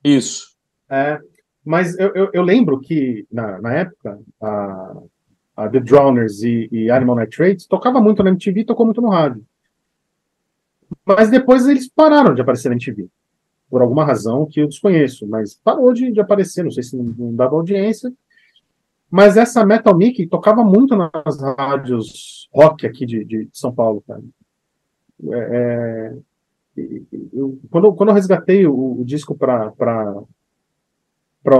Isso. 0.06 0.56
É, 0.88 1.20
mas 1.66 1.97
eu, 1.97 2.14
eu, 2.14 2.30
eu 2.32 2.43
lembro 2.43 2.80
que, 2.80 3.26
na, 3.32 3.60
na 3.60 3.74
época, 3.74 4.20
a, 4.39 4.97
a 5.58 5.70
The 5.70 5.80
Drowners 5.80 6.43
e, 6.43 6.70
e 6.72 6.91
Animal 6.91 7.16
Nitrate 7.16 7.68
tocava 7.68 7.99
muito 7.99 8.22
na 8.22 8.30
MTV 8.30 8.62
e 8.62 8.66
tocou 8.66 8.86
muito 8.86 9.01
no 9.01 9.10
rádio. 9.10 9.43
Mas 11.03 11.32
depois 11.32 11.68
eles 11.68 11.89
pararam 11.89 12.36
de 12.36 12.41
aparecer 12.41 12.70
na 12.70 12.76
MTV. 12.76 13.08
Por 13.68 13.82
alguma 13.82 14.06
razão 14.06 14.45
que 14.45 14.60
eu 14.60 14.68
desconheço, 14.68 15.28
mas 15.28 15.56
parou 15.56 15.91
de, 15.91 16.12
de 16.12 16.22
aparecer, 16.22 16.64
não 16.64 16.70
sei 16.70 16.84
se 16.84 16.95
não, 16.95 17.03
não 17.03 17.36
dava 17.36 17.56
audiência. 17.56 18.14
Mas 19.10 19.38
essa 19.38 19.66
Metal 19.66 19.97
Mickey 19.97 20.28
tocava 20.28 20.64
muito 20.64 20.95
nas 20.95 21.41
rádios 21.58 22.47
rock 22.53 22.86
aqui 22.86 23.08
de, 23.08 23.26
de 23.26 23.49
São 23.51 23.74
Paulo, 23.74 24.03
cara. 24.08 24.22
É, 25.32 25.38
é, 25.38 26.18
eu- 27.34 27.59
quando, 27.69 27.93
quando 27.93 28.09
eu 28.09 28.15
resgatei 28.15 28.65
o, 28.67 29.01
o 29.01 29.05
disco 29.05 29.36
para 29.36 29.71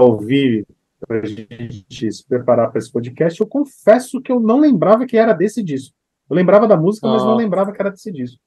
ouvir, 0.00 0.66
para 1.06 1.20
a 1.20 1.26
gente 1.26 2.12
se 2.12 2.26
preparar 2.26 2.70
para 2.70 2.78
esse 2.78 2.90
podcast, 2.90 3.40
eu 3.40 3.46
confesso 3.46 4.20
que 4.20 4.32
eu 4.32 4.40
não 4.40 4.58
lembrava 4.58 5.06
que 5.06 5.16
era 5.16 5.32
desse 5.32 5.62
disco. 5.62 5.94
Eu 6.28 6.34
lembrava 6.36 6.66
da 6.66 6.76
música, 6.76 7.06
mas 7.06 7.22
não 7.22 7.36
lembrava 7.36 7.72
que 7.72 7.80
era 7.80 7.90
desse 7.90 8.10
disco. 8.10 8.40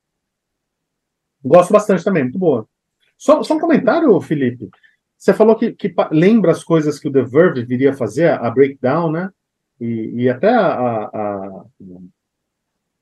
Gosto 1.44 1.72
bastante 1.72 2.04
também, 2.04 2.24
muito 2.24 2.38
boa. 2.40 2.68
Só, 3.18 3.42
só 3.44 3.56
um 3.56 3.60
comentário, 3.60 4.20
Felipe. 4.22 4.70
Você 5.18 5.34
falou 5.34 5.56
que, 5.56 5.72
que 5.74 5.94
lembra 6.12 6.52
as 6.52 6.64
coisas 6.64 7.00
que 7.00 7.08
o 7.08 7.12
The 7.12 7.24
Verve 7.24 7.66
viria 7.66 7.94
fazer, 7.94 8.30
a 8.32 8.50
Breakdown, 8.50 9.12
né? 9.12 9.30
E, 9.80 10.24
e 10.24 10.30
até 10.30 10.50
a, 10.50 10.68
a, 10.68 11.04
a 11.06 11.66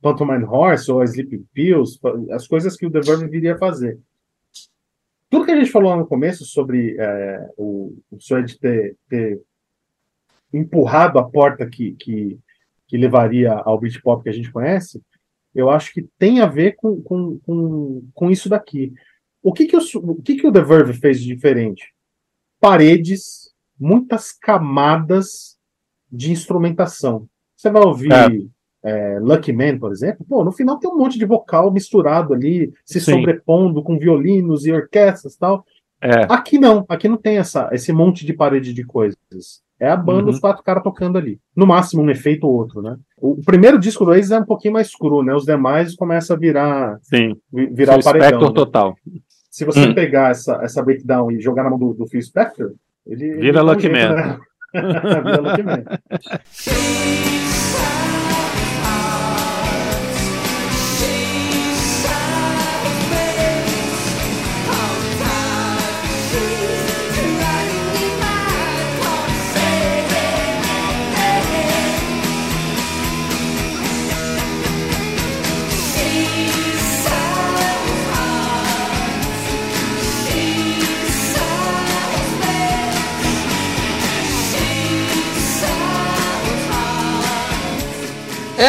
Pantomime 0.08 0.46
Horse 0.46 0.90
ou 0.90 1.02
a 1.02 1.06
Sleeping 1.06 1.46
Pills, 1.54 2.00
as 2.32 2.48
coisas 2.48 2.78
que 2.78 2.86
o 2.86 2.92
The 2.92 3.02
Verve 3.02 3.28
viria 3.28 3.58
fazer. 3.58 4.00
Tudo 5.30 5.46
que 5.46 5.52
a 5.52 5.60
gente 5.60 5.72
falou 5.72 5.98
no 5.98 6.08
começo 6.08 6.46
sobre 6.46 6.96
é, 6.98 7.50
o, 7.58 7.98
o 8.10 8.20
Suede 8.20 8.58
ter, 8.58 8.96
ter 9.10 9.42
empurrado 10.54 11.20
a 11.20 11.30
porta 11.30 11.68
que, 11.68 11.92
que, 11.94 12.40
que 12.88 12.98
levaria 12.98 13.52
ao 13.52 13.78
Britpop 13.78 14.24
que 14.24 14.30
a 14.30 14.34
gente 14.34 14.52
conhece, 14.52 15.02
eu 15.54 15.70
acho 15.70 15.94
que 15.94 16.08
tem 16.18 16.40
a 16.40 16.46
ver 16.46 16.76
com, 16.78 17.02
com, 17.02 17.38
com, 17.40 18.08
com 18.14 18.32
isso 18.32 18.48
daqui. 18.48 18.94
O 19.44 19.52
que 19.52 19.66
que 19.66 19.76
o, 19.76 20.16
que 20.22 20.36
que 20.38 20.48
o 20.48 20.52
The 20.52 20.62
Verve 20.62 20.94
fez 20.94 21.20
de 21.20 21.28
diferente? 21.28 21.94
Paredes, 22.62 23.54
muitas 23.78 24.32
camadas 24.32 25.58
de 26.10 26.32
instrumentação. 26.32 27.28
Você 27.56 27.70
vai 27.70 27.82
ouvir 27.82 28.12
é, 28.88 29.20
Lucky 29.20 29.52
Man, 29.52 29.78
por 29.78 29.92
exemplo, 29.92 30.26
pô, 30.28 30.44
no 30.44 30.52
final 30.52 30.78
tem 30.80 30.90
um 30.90 30.98
monte 30.98 31.18
de 31.20 31.26
vocal 31.26 31.72
misturado 31.72 32.34
ali, 32.34 32.72
se 32.86 33.00
Sim. 33.02 33.12
sobrepondo 33.14 33.84
com 33.84 33.98
violinos 34.00 34.66
e 34.66 34.72
orquestras 34.72 35.34
e 35.34 35.40
tal. 35.40 35.66
É, 36.02 36.22
Aqui 36.32 36.58
não, 36.60 36.86
aqui 36.88 37.08
não 37.08 37.18
tem 37.18 37.38
essa, 37.38 37.70
esse 37.72 37.92
monte 37.92 38.26
de 38.26 38.34
parede 38.34 38.72
de 38.74 38.84
coisas. 38.86 39.18
É 39.80 39.90
a 39.90 39.96
banda, 39.96 40.24
Uhum. 40.24 40.30
os 40.30 40.40
quatro 40.40 40.64
caras 40.64 40.82
tocando 40.84 41.18
ali. 41.18 41.40
No 41.56 41.68
máximo 41.68 42.02
um 42.02 42.10
efeito 42.10 42.48
ou 42.48 42.54
outro, 42.56 42.82
né? 42.82 42.98
O, 43.20 43.40
primeiro 43.46 43.78
disco 43.78 44.04
do 44.06 44.12
Oasis 44.12 44.32
é 44.32 44.40
um 44.40 44.46
pouquinho 44.46 44.74
mais 44.74 44.96
cru, 44.96 45.22
né? 45.24 45.34
Os 45.36 45.46
demais 45.46 45.96
começa 45.96 46.34
a 46.34 46.38
virar, 46.38 46.98
sim. 47.04 47.36
vi- 47.54 47.68
virar 47.68 48.00
o 48.00 48.04
paredão. 48.04 48.40
Né? 48.42 48.52
total. 48.54 48.96
Se 49.52 49.66
você 49.66 49.82
Hum. 49.88 49.94
pegar 49.94 50.32
essa, 50.32 50.60
essa 50.64 50.82
breakdown 50.84 51.32
e 51.32 51.40
jogar 51.40 51.64
na 51.64 51.70
mão 51.70 51.78
do, 51.80 51.94
do 51.94 52.08
Phil 52.08 52.22
Spector, 52.22 52.74
ele. 53.06 53.26
ele 53.26 53.42
Vira 53.42 53.64
um 53.64 53.66
Lucky 53.68 53.90
Man. 53.90 54.14
né? 54.16 54.38
Vira 54.74 55.42
Lucky 55.42 55.64
Man. 55.64 55.84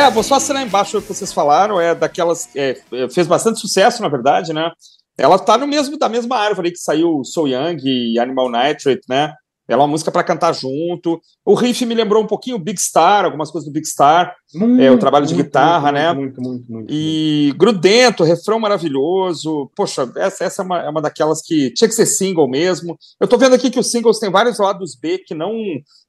É, 0.09 0.11
vou 0.11 0.23
só 0.23 0.37
assinar 0.37 0.67
embaixo 0.67 0.97
o 0.97 1.03
que 1.03 1.09
vocês 1.09 1.33
falaram, 1.33 1.79
é 1.79 1.95
daquelas. 1.95 2.49
é, 2.57 2.81
é, 2.93 3.09
fez 3.11 3.27
bastante 3.27 3.61
sucesso, 3.61 4.01
na 4.01 4.09
verdade, 4.09 4.55
né? 4.55 4.71
Ela 5.19 5.39
tá 5.39 5.59
no 5.59 5.67
mesmo, 5.67 5.99
da 5.99 6.09
mesma 6.09 6.37
árvore 6.39 6.71
que 6.71 6.79
saiu 6.79 7.23
So 7.25 7.47
Young 7.47 7.79
e 7.85 8.19
Animal 8.19 8.51
Nitrate, 8.51 9.03
né? 9.09 9.35
Ela 9.69 9.83
é 9.83 9.85
uma 9.85 9.91
música 9.91 10.11
para 10.11 10.25
cantar 10.25 10.55
junto. 10.55 11.21
O 11.45 11.53
riff 11.55 11.85
me 11.85 11.95
lembrou 11.95 12.23
um 12.23 12.27
pouquinho 12.27 12.57
o 12.57 12.59
Big 12.59 12.81
Star, 12.81 13.27
algumas 13.27 13.51
coisas 13.51 13.69
do 13.69 13.73
Big 13.73 13.87
Star. 13.87 14.35
É, 14.81 14.91
o 14.91 14.99
trabalho 14.99 15.27
de 15.27 15.35
guitarra, 15.35 15.93
muito, 15.93 15.95
né? 15.95 16.13
Muito, 16.15 16.41
muito, 16.41 16.73
muito. 16.73 16.87
E 16.91 17.53
grudento, 17.59 18.25
refrão 18.25 18.59
maravilhoso. 18.59 19.71
Poxa, 19.77 20.11
essa, 20.17 20.45
essa 20.45 20.63
é, 20.63 20.65
uma, 20.65 20.79
é 20.81 20.89
uma 20.89 21.03
daquelas 21.03 21.43
que 21.43 21.71
tinha 21.75 21.87
que 21.87 21.95
ser 21.95 22.07
single 22.07 22.49
mesmo. 22.49 22.97
Eu 23.21 23.29
tô 23.29 23.37
vendo 23.37 23.55
aqui 23.55 23.71
que 23.71 23.79
os 23.79 23.91
singles 23.91 24.19
têm 24.19 24.31
vários 24.31 24.59
lados 24.59 24.97
B 25.01 25.19
que 25.19 25.35
não, 25.35 25.53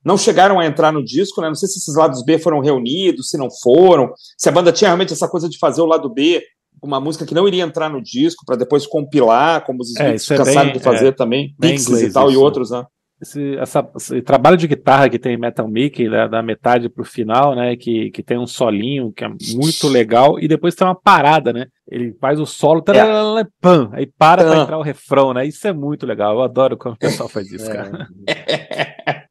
não 0.06 0.18
chegaram 0.18 0.58
a 0.60 0.66
entrar 0.66 0.94
no 0.94 1.04
disco, 1.04 1.42
né? 1.42 1.48
Não 1.50 1.56
sei 1.56 1.68
se 1.68 1.80
esses 1.80 1.96
lados 1.96 2.24
B 2.24 2.40
foram 2.40 2.62
reunidos, 2.62 3.30
se 3.30 3.38
não 3.38 3.50
foram, 3.52 4.14
se 4.38 4.48
a 4.48 4.52
banda 4.54 4.72
tinha 4.72 4.88
realmente 4.90 5.12
essa 5.12 5.28
coisa 5.28 5.50
de 5.50 5.58
fazer 5.58 5.82
o 5.82 5.86
lado 5.86 6.10
B, 6.10 6.42
uma 6.82 7.02
música 7.02 7.26
que 7.26 7.34
não 7.34 7.46
iria 7.46 7.64
entrar 7.64 7.90
no 7.90 8.02
disco, 8.02 8.46
para 8.46 8.56
depois 8.56 8.88
compilar, 8.88 9.66
como 9.66 9.82
os 9.82 9.94
É, 9.98 10.16
Smiths 10.16 10.24
isso 10.24 10.34
é 10.34 10.38
cansaram 10.38 10.64
bem- 10.70 10.78
de 10.78 10.80
fazer 10.80 11.08
é, 11.08 11.12
também, 11.12 11.54
Pixies 11.60 12.02
e 12.04 12.14
tal, 12.14 12.30
e 12.30 12.34
isso. 12.34 12.42
outros, 12.42 12.72
né? 12.72 12.86
Esse, 13.22 13.58
essa- 13.58 13.90
esse 13.98 14.22
trabalho 14.22 14.56
de 14.56 14.66
guitarra 14.68 15.10
que 15.10 15.20
tem 15.20 15.34
em 15.34 15.38
Metal 15.38 15.68
Mickey, 15.68 16.08
né, 16.08 16.28
da 16.30 16.42
metade 16.42 16.88
pro 16.88 17.04
final, 17.04 17.54
né, 17.54 17.76
que, 17.76 18.10
que 18.12 18.24
tem 18.24 18.38
um 18.38 18.48
solinho 18.48 19.12
que 19.12 19.26
é 19.26 19.28
muito 19.28 19.88
legal, 19.90 20.40
e 20.40 20.48
depois 20.48 20.74
tem 20.74 20.88
uma 20.88 20.96
parada, 20.96 21.52
né? 21.52 21.66
Ele 21.86 22.16
faz 22.22 22.40
o 22.40 22.46
solo, 22.46 22.82
tararara, 22.82 23.46
pam, 23.60 23.90
aí 23.92 24.06
para 24.06 24.44
pra 24.46 24.58
entrar 24.62 24.78
o 24.78 24.82
refrão, 24.84 25.34
né? 25.34 25.46
Isso 25.46 25.68
é 25.68 25.74
muito 25.74 26.06
legal. 26.06 26.36
Eu 26.36 26.44
adoro 26.44 26.78
quando 26.78 26.96
o 26.96 26.98
pessoal 27.00 27.28
faz 27.28 27.52
isso, 27.52 27.70
É. 27.70 27.74
cara. 27.74 28.08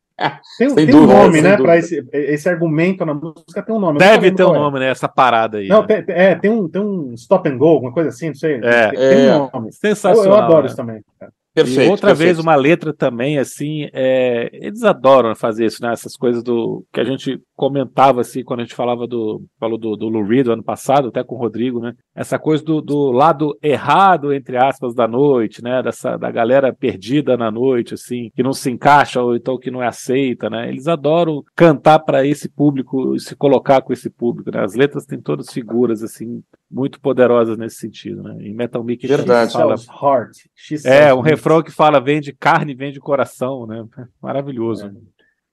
Tem, 0.59 0.75
tem 0.75 0.87
um 0.89 0.91
dúvida, 0.91 1.15
nome, 1.15 1.33
sem 1.35 1.43
né? 1.43 1.57
Para 1.57 1.77
esse, 1.77 2.05
esse 2.13 2.49
argumento 2.49 3.07
na 3.07 3.15
música 3.15 3.63
tem 3.63 3.73
um 3.73 3.79
nome. 3.79 3.95
eu 3.95 3.99
Deve 4.01 4.33
ter 4.33 4.43
um 4.45 4.53
é. 4.53 4.59
nome, 4.59 4.81
né? 4.81 4.91
Essa 4.91 5.09
parada 5.09 5.59
aí. 5.59 5.69
Não, 5.69 5.83
né? 5.87 6.03
tem, 6.03 6.15
é, 6.17 6.35
tem 6.35 6.51
um, 6.51 6.69
tem 6.69 6.83
um 6.83 7.13
stop 7.15 7.49
and 7.49 7.57
go, 7.57 7.67
alguma 7.69 7.93
coisa 7.93 8.09
assim, 8.09 8.27
não 8.27 8.35
sei. 8.35 8.55
É. 8.57 8.89
tem, 8.91 8.99
tem 8.99 9.27
É. 9.29 9.37
um 9.37 9.49
nome. 9.53 9.69
Eu, 9.69 9.73
Sensacional. 9.73 10.25
eu 10.27 10.35
adoro 10.35 10.63
né? 10.63 10.67
isso 10.67 10.77
também. 10.77 11.01
Perfeito. 11.65 11.89
e 11.89 11.91
outra 11.91 12.09
perfeito. 12.09 12.35
vez, 12.35 12.39
uma 12.39 12.55
letra 12.55 12.93
também, 12.93 13.39
assim, 13.39 13.89
é, 13.93 14.51
eles 14.53 14.83
adoram 14.83 15.35
fazer 15.35 15.67
isso, 15.67 15.83
né? 15.83 15.93
Essas 15.93 16.17
coisas 16.17 16.43
do 16.43 16.85
que 16.93 17.01
a 17.01 17.05
gente 17.05 17.41
comentava, 17.59 18.21
assim, 18.21 18.45
quando 18.45 18.61
a 18.61 18.63
gente 18.63 18.77
falava 18.77 19.05
do. 19.05 19.43
Falou 19.59 19.77
do, 19.77 19.97
do 19.97 20.09
Lou 20.09 20.25
Reed 20.25 20.47
ano 20.47 20.63
passado, 20.63 21.09
até 21.09 21.25
com 21.25 21.35
o 21.35 21.39
Rodrigo, 21.39 21.81
né? 21.81 21.93
Essa 22.15 22.39
coisa 22.39 22.65
do, 22.65 22.81
do 22.81 23.11
lado 23.11 23.59
errado, 23.61 24.33
entre 24.33 24.57
aspas, 24.57 24.95
da 24.95 25.09
noite, 25.09 25.61
né? 25.61 25.83
Dessa, 25.83 26.17
da 26.17 26.31
galera 26.31 26.73
perdida 26.73 27.37
na 27.37 27.51
noite, 27.51 27.95
assim, 27.95 28.31
que 28.33 28.45
não 28.45 28.53
se 28.53 28.71
encaixa 28.71 29.21
ou 29.21 29.35
então 29.35 29.59
que 29.59 29.73
não 29.73 29.83
é 29.83 29.89
aceita, 29.89 30.49
né? 30.49 30.69
Eles 30.69 30.87
adoram 30.87 31.43
cantar 31.57 31.99
para 31.99 32.25
esse 32.25 32.49
público 32.49 33.17
e 33.17 33.21
se 33.21 33.35
colocar 33.35 33.83
com 33.83 33.93
esse 33.93 34.09
público, 34.09 34.53
né? 34.53 34.63
As 34.63 34.77
letras 34.77 35.05
têm 35.05 35.21
todas 35.21 35.53
figuras, 35.53 36.05
assim, 36.05 36.41
muito 36.71 37.01
poderosas 37.01 37.59
nesse 37.59 37.79
sentido, 37.79 38.23
né? 38.23 38.37
Em 38.41 38.55
Metal 38.55 38.85
Mickey 38.85 39.09
Verdade. 39.09 39.53
fala 39.53 39.75
heart. 40.01 40.37
She 40.55 40.77
é, 40.87 41.13
um 41.13 41.23
refrão 41.23 41.61
que 41.61 41.73
fala 41.73 41.99
vem 41.99 42.21
de 42.21 42.33
carne, 42.33 42.73
vem 42.73 42.93
de 42.93 43.01
coração, 43.01 43.67
né? 43.67 43.85
Maravilhoso. 44.23 44.93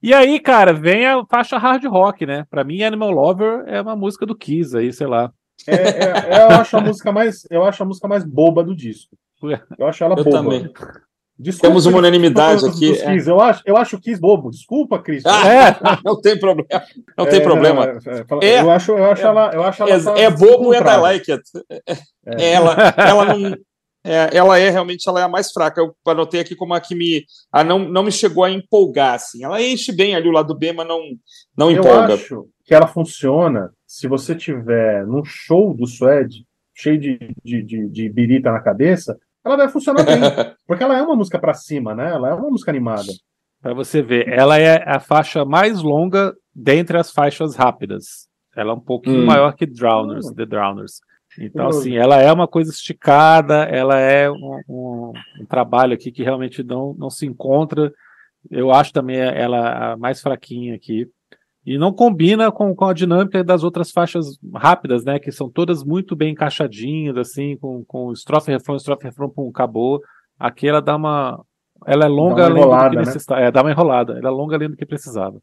E 0.05 0.13
aí, 0.13 0.39
cara, 0.39 0.71
vem 0.71 1.05
a 1.07 1.25
faixa 1.25 1.57
hard 1.57 1.83
rock, 1.85 2.25
né? 2.27 2.45
Pra 2.49 2.63
mim, 2.63 2.83
Animal 2.83 3.09
Lover 3.09 3.63
é 3.65 3.81
uma 3.81 3.95
música 3.95 4.23
do 4.25 4.35
Kiss 4.35 4.77
aí, 4.77 4.93
sei 4.93 5.07
lá. 5.07 5.31
É, 5.67 5.73
é- 5.73 6.41
eu 6.43 6.47
acho 6.59 6.77
a 6.77 6.81
música 6.81 7.11
mais, 7.11 7.41
eu 7.49 7.63
acho 7.65 7.81
a 7.81 7.85
música 7.87 8.07
mais 8.07 8.23
boba 8.23 8.63
do 8.63 8.75
disco. 8.75 9.15
Eu 9.79 9.87
acho 9.87 10.03
ela 10.03 10.13
Eu 10.15 10.23
boba. 10.23 10.37
também. 10.37 10.71
Desculpa, 11.37 11.67
Temos 11.67 11.85
uma 11.85 11.97
unanimidade 11.97 12.61
dos- 12.61 12.75
aqui. 12.75 12.89
dos 12.91 13.01
é. 13.01 13.31
Eu 13.31 13.41
acho, 13.41 13.61
eu 13.65 13.75
acho 13.77 13.95
o 13.95 13.99
Kiss 13.99 14.21
bobo. 14.21 14.51
Desculpa, 14.51 14.99
Cris. 14.99 15.23
Ah, 15.25 15.47
É, 15.47 15.75
não 16.05 16.21
tem 16.21 16.39
problema. 16.39 16.67
Não 17.17 17.25
tem 17.25 17.39
É, 17.39 17.43
problema. 17.43 17.85
é, 18.41 18.47
É. 18.47 18.61
eu 18.61 18.71
acho, 18.71 18.91
eu 18.91 19.11
acho 19.11 19.25
ela, 19.25 19.51
eu 19.53 19.63
acho 19.63 19.83
ela 19.83 20.19
É, 20.19 20.23
é 20.23 20.29
bobo 20.29 20.71
and 20.71 20.77
I 20.77 20.83
desencontrada. 20.83 21.01
like 21.01 21.31
it. 21.31 21.43
É, 22.27 22.53
ela, 22.53 22.75
ela 22.95 23.25
não. 23.25 23.57
É, 24.05 24.37
ela 24.37 24.59
é 24.59 24.69
realmente 24.69 25.09
ela 25.09 25.19
é 25.19 25.23
a 25.23 25.27
mais 25.27 25.51
fraca. 25.51 25.81
Eu 25.81 25.95
anotei 26.05 26.39
aqui 26.39 26.55
como 26.55 26.73
a 26.75 26.79
que 26.79 26.93
me. 26.93 27.25
A 27.51 27.63
não, 27.63 27.79
não 27.79 28.03
me 28.03 28.11
chegou 28.11 28.43
a 28.43 28.51
empolgar, 28.51 29.15
assim. 29.15 29.43
Ela 29.43 29.61
enche 29.61 29.91
bem 29.91 30.15
ali 30.15 30.29
o 30.29 30.31
lado 30.31 30.55
B, 30.55 30.71
mas 30.73 30.87
não, 30.87 30.99
não 31.57 31.71
Eu 31.71 31.79
empolga. 31.79 32.13
acho 32.13 32.45
que 32.63 32.73
ela 32.73 32.87
funciona 32.87 33.71
se 33.87 34.07
você 34.07 34.35
tiver 34.35 35.05
num 35.07 35.23
show 35.25 35.73
do 35.73 35.87
Suede, 35.87 36.45
cheio 36.73 36.99
de, 36.99 37.17
de, 37.43 37.63
de, 37.63 37.89
de 37.89 38.09
birita 38.09 38.51
na 38.51 38.59
cabeça, 38.61 39.17
ela 39.43 39.55
vai 39.57 39.69
funcionar 39.69 40.03
bem. 40.03 40.19
porque 40.67 40.83
ela 40.83 40.97
é 40.97 41.01
uma 41.01 41.15
música 41.15 41.39
pra 41.39 41.53
cima, 41.53 41.95
né? 41.95 42.11
Ela 42.11 42.29
é 42.29 42.33
uma 42.33 42.49
música 42.49 42.69
animada. 42.71 43.11
Para 43.61 43.73
você 43.73 44.01
ver, 44.03 44.27
ela 44.27 44.59
é 44.59 44.83
a 44.87 44.99
faixa 44.99 45.43
mais 45.43 45.81
longa 45.81 46.35
dentre 46.53 46.97
as 46.97 47.11
faixas 47.11 47.55
rápidas. 47.55 48.27
Ela 48.55 48.71
é 48.71 48.75
um 48.75 48.79
pouquinho 48.79 49.21
Hum. 49.23 49.25
maior 49.25 49.53
que 49.55 49.65
Drowners, 49.65 50.27
Hum. 50.27 50.35
The 50.35 50.45
Drowners. 50.45 50.99
Então, 51.39 51.67
assim, 51.67 51.95
ela 51.97 52.21
é 52.21 52.31
uma 52.31 52.47
coisa 52.47 52.71
esticada, 52.71 53.63
ela 53.63 53.99
é 53.99 54.29
um, 54.31 54.61
um- 54.69 55.13
um 55.41 55.45
trabalho 55.45 55.93
aqui 55.93 56.11
que 56.11 56.23
realmente 56.23 56.63
não, 56.63 56.93
não 56.97 57.09
se 57.09 57.25
encontra. 57.25 57.91
Eu 58.49 58.71
acho 58.71 58.93
também 58.93 59.17
ela 59.17 59.93
a 59.93 59.97
mais 59.97 60.21
fraquinha 60.21 60.75
aqui. 60.75 61.07
E 61.65 61.79
não 61.79 61.91
combina 61.91 62.51
com, 62.51 62.75
com 62.75 62.85
a 62.85 62.93
dinâmica 62.93 63.43
das 63.43 63.63
outras 63.63 63.91
faixas 63.91 64.37
rápidas, 64.53 65.03
né? 65.03 65.17
Que 65.17 65.31
são 65.31 65.49
todas 65.49 65.83
muito 65.83 66.15
bem 66.15 66.31
encaixadinhas, 66.33 67.17
assim, 67.17 67.57
com, 67.57 67.83
com 67.85 68.11
estrofe, 68.11 68.51
refrão, 68.51 68.75
estrofe, 68.75 69.03
refrão, 69.05 69.29
pum, 69.29 69.49
acabou. 69.49 69.99
Aqui 70.39 70.67
ela 70.67 70.79
dá 70.81 70.95
uma. 70.95 71.43
Ela 71.87 72.05
é 72.05 72.07
longa 72.07 72.45
além 72.45 72.63
do 72.63 72.89
que 72.89 72.95
né? 72.95 73.01
necessitava. 73.01 73.41
É, 73.41 73.51
dá 73.51 73.61
uma 73.63 73.71
enrolada. 73.71 74.13
Ela 74.13 74.27
é 74.27 74.31
longa 74.31 74.55
além 74.55 74.69
do 74.69 74.77
que 74.77 74.85
precisava. 74.85 75.39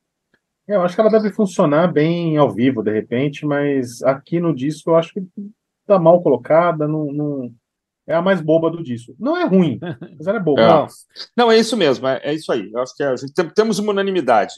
Eu 0.68 0.82
acho 0.82 0.95
que 0.95 1.01
ela 1.01 1.11
deve 1.11 1.32
funcionar 1.32 1.93
bem 1.93 2.36
ao 2.36 2.49
vivo, 2.51 2.84
de 2.84 2.93
repente, 2.93 3.45
mas 3.45 4.01
aqui 4.05 4.38
no 4.38 4.55
disco 4.55 4.90
eu 4.90 4.97
acho 4.97 5.12
que 5.12 5.20
tá 5.86 5.98
mal 5.98 6.22
colocada, 6.22 6.86
não, 6.88 7.12
não- 7.12 7.54
é 8.06 8.14
a 8.14 8.22
mais 8.22 8.40
boba 8.40 8.68
do 8.70 8.82
disco. 8.82 9.14
Não 9.18 9.36
é 9.36 9.44
ruim, 9.44 9.78
mas 10.18 10.26
ela 10.26 10.38
é 10.38 10.42
boba. 10.42 10.60
É. 10.62 10.66
Não, 10.68 10.86
Não, 11.36 11.52
é 11.52 11.58
isso 11.58 11.76
mesmo, 11.76 12.06
é, 12.06 12.20
é 12.24 12.34
isso 12.34 12.50
aí. 12.52 12.70
Eu 12.72 12.80
acho 12.82 12.94
que 12.96 13.02
a 13.02 13.14
gente 13.16 13.32
tem- 13.32 13.48
temos 13.50 13.78
uma 13.78 13.92
unanimidade. 13.92 14.54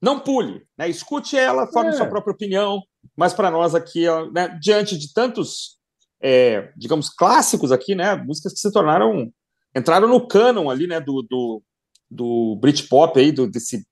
Não 0.00 0.20
pule, 0.20 0.64
né? 0.76 0.88
Escute 0.88 1.36
ela, 1.36 1.66
forme 1.66 1.90
É. 1.90 1.92
sua 1.92 2.06
própria 2.06 2.32
opinião, 2.32 2.80
mas 3.16 3.34
para 3.34 3.50
nós 3.50 3.74
aqui, 3.74 4.04
né, 4.32 4.48
diante 4.60 4.96
de 4.96 5.12
tantos, 5.12 5.76
é, 6.20 6.72
digamos, 6.76 7.10
clássicos 7.10 7.72
aqui, 7.72 7.94
né? 7.94 8.14
Músicas 8.16 8.52
que 8.52 8.58
se 8.60 8.72
tornaram. 8.72 9.30
entraram 9.76 10.08
no 10.08 10.26
cânon 10.26 10.70
ali, 10.70 10.86
né? 10.86 10.98
Do, 11.00 11.22
do, 11.28 11.62
do 12.10 12.56
Britpop 12.60 13.18
aí, 13.20 13.30
do, 13.32 13.46
desse 13.50 13.84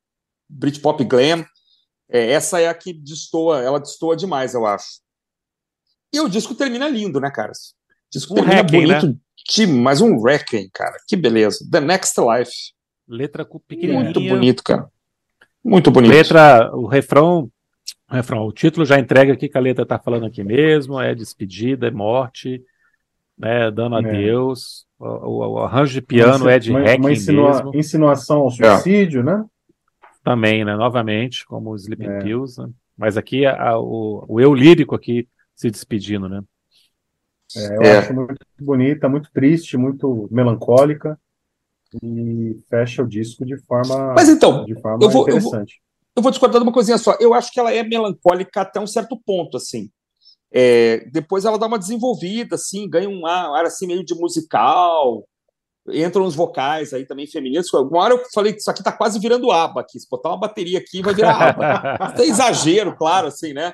Britpop 0.48 1.04
glam. 1.04 1.44
É, 2.08 2.30
essa 2.30 2.60
é 2.60 2.68
a 2.68 2.74
que 2.74 2.92
destoa, 2.92 3.60
ela 3.60 3.78
destoa 3.80 4.16
demais, 4.16 4.54
eu 4.54 4.64
acho. 4.64 4.86
E 6.16 6.20
o 6.20 6.28
disco 6.28 6.54
termina 6.54 6.88
lindo, 6.88 7.20
né, 7.20 7.30
cara? 7.30 7.52
O 7.52 8.10
disco 8.10 8.32
Um 8.32 8.36
termina 8.36 8.62
Requiem, 8.62 8.86
né? 8.86 9.00
bonito. 9.00 9.20
Que, 9.48 9.66
mais 9.66 10.00
um 10.00 10.22
Requiem, 10.22 10.68
cara. 10.72 10.96
Que 11.06 11.14
beleza. 11.16 11.58
The 11.70 11.80
Next 11.80 12.14
Life. 12.20 12.52
Letra 13.08 13.44
pequenininha. 13.68 14.04
Muito 14.04 14.20
bonito, 14.20 14.62
cara. 14.64 14.88
Muito 15.64 15.90
bonito. 15.90 16.10
Letra, 16.12 16.70
o 16.74 16.86
refrão, 16.86 17.50
o 18.10 18.14
refrão, 18.14 18.46
o 18.46 18.52
título 18.52 18.84
já 18.86 18.98
entrega 18.98 19.32
aqui 19.32 19.48
que 19.48 19.58
a 19.58 19.60
letra 19.60 19.84
tá 19.84 19.98
falando 19.98 20.26
aqui 20.26 20.42
mesmo, 20.42 21.00
é 21.00 21.14
despedida, 21.14 21.88
é 21.88 21.90
morte, 21.90 22.62
né, 23.38 23.70
dando 23.70 23.96
É. 23.96 23.98
adeus. 23.98 24.86
O, 24.98 25.04
o- 25.06 25.52
o 25.54 25.58
arranjo 25.58 25.92
de 25.92 26.00
piano 26.00 26.48
é 26.48 26.58
de 26.58 26.70
uma, 26.70 26.80
uma 26.96 27.12
insinua- 27.12 27.52
mesmo, 27.52 27.76
insinuação 27.76 28.38
ao 28.40 28.50
suicídio, 28.50 29.22
né? 29.22 29.44
também, 30.24 30.64
né, 30.64 30.74
novamente, 30.74 31.46
como 31.46 31.70
os 31.72 31.82
Sleeping 31.82 32.08
É. 32.08 32.18
Pills, 32.22 32.60
né? 32.60 32.68
Mas 32.98 33.16
aqui 33.16 33.46
a- 33.46 33.70
a- 33.70 33.78
o, 33.78 34.24
o 34.26 34.40
eu 34.40 34.52
lírico 34.54 34.94
aqui 34.94 35.28
se 35.56 35.70
despedindo, 35.70 36.28
né? 36.28 36.42
É, 37.56 37.76
eu 37.76 37.82
É. 37.82 37.98
acho 37.98 38.12
muito 38.12 38.36
bonita, 38.60 39.08
muito 39.08 39.30
triste, 39.32 39.76
muito 39.76 40.28
melancólica 40.30 41.18
e 42.02 42.60
fecha 42.68 43.02
o 43.02 43.08
disco 43.08 43.44
de 43.46 43.56
forma, 43.64 44.12
Mas 44.14 44.28
então, 44.28 44.64
de 44.64 44.74
forma 44.80 44.98
eu 45.02 45.08
vou- 45.08 45.28
eu 45.28 45.38
vou- 45.40 45.48
interessante. 45.48 45.80
Eu 46.14 46.22
vou 46.22 46.30
discordar 46.30 46.60
de 46.60 46.66
uma 46.66 46.72
coisinha 46.72 46.98
só. 46.98 47.14
Eu 47.20 47.34
acho 47.34 47.52
que 47.52 47.60
ela 47.60 47.72
é 47.72 47.82
melancólica 47.82 48.62
até 48.62 48.80
um 48.80 48.86
certo 48.86 49.20
ponto, 49.24 49.56
assim. 49.56 49.90
É, 50.50 51.04
depois 51.10 51.44
ela 51.44 51.58
dá 51.58 51.66
uma 51.66 51.78
desenvolvida, 51.78 52.54
assim, 52.54 52.88
ganha 52.88 53.08
um 53.08 53.26
ar, 53.26 53.50
ar, 53.54 53.64
assim 53.66 53.86
meio 53.86 54.04
de 54.04 54.14
musical. 54.14 55.26
Entram 55.88 56.24
uns 56.24 56.34
vocais 56.34 56.92
aí 56.94 57.04
também 57.04 57.26
femininos. 57.26 57.72
Uma 57.72 57.98
hora 58.00 58.14
eu 58.14 58.22
falei 58.34 58.52
que 58.52 58.58
isso 58.60 58.70
aqui 58.70 58.82
tá 58.82 58.90
quase 58.90 59.18
virando 59.20 59.50
aba 59.52 59.82
aqui. 59.82 60.00
Se 60.00 60.08
botar 60.10 60.30
uma 60.30 60.38
bateria 60.40 60.78
aqui, 60.78 61.02
vai 61.02 61.14
virar 61.14 61.36
aba. 61.50 61.58
Isso 62.18 62.22
é 62.22 62.26
exagero, 62.26 62.96
claro, 62.96 63.28
assim, 63.28 63.52
né? 63.52 63.72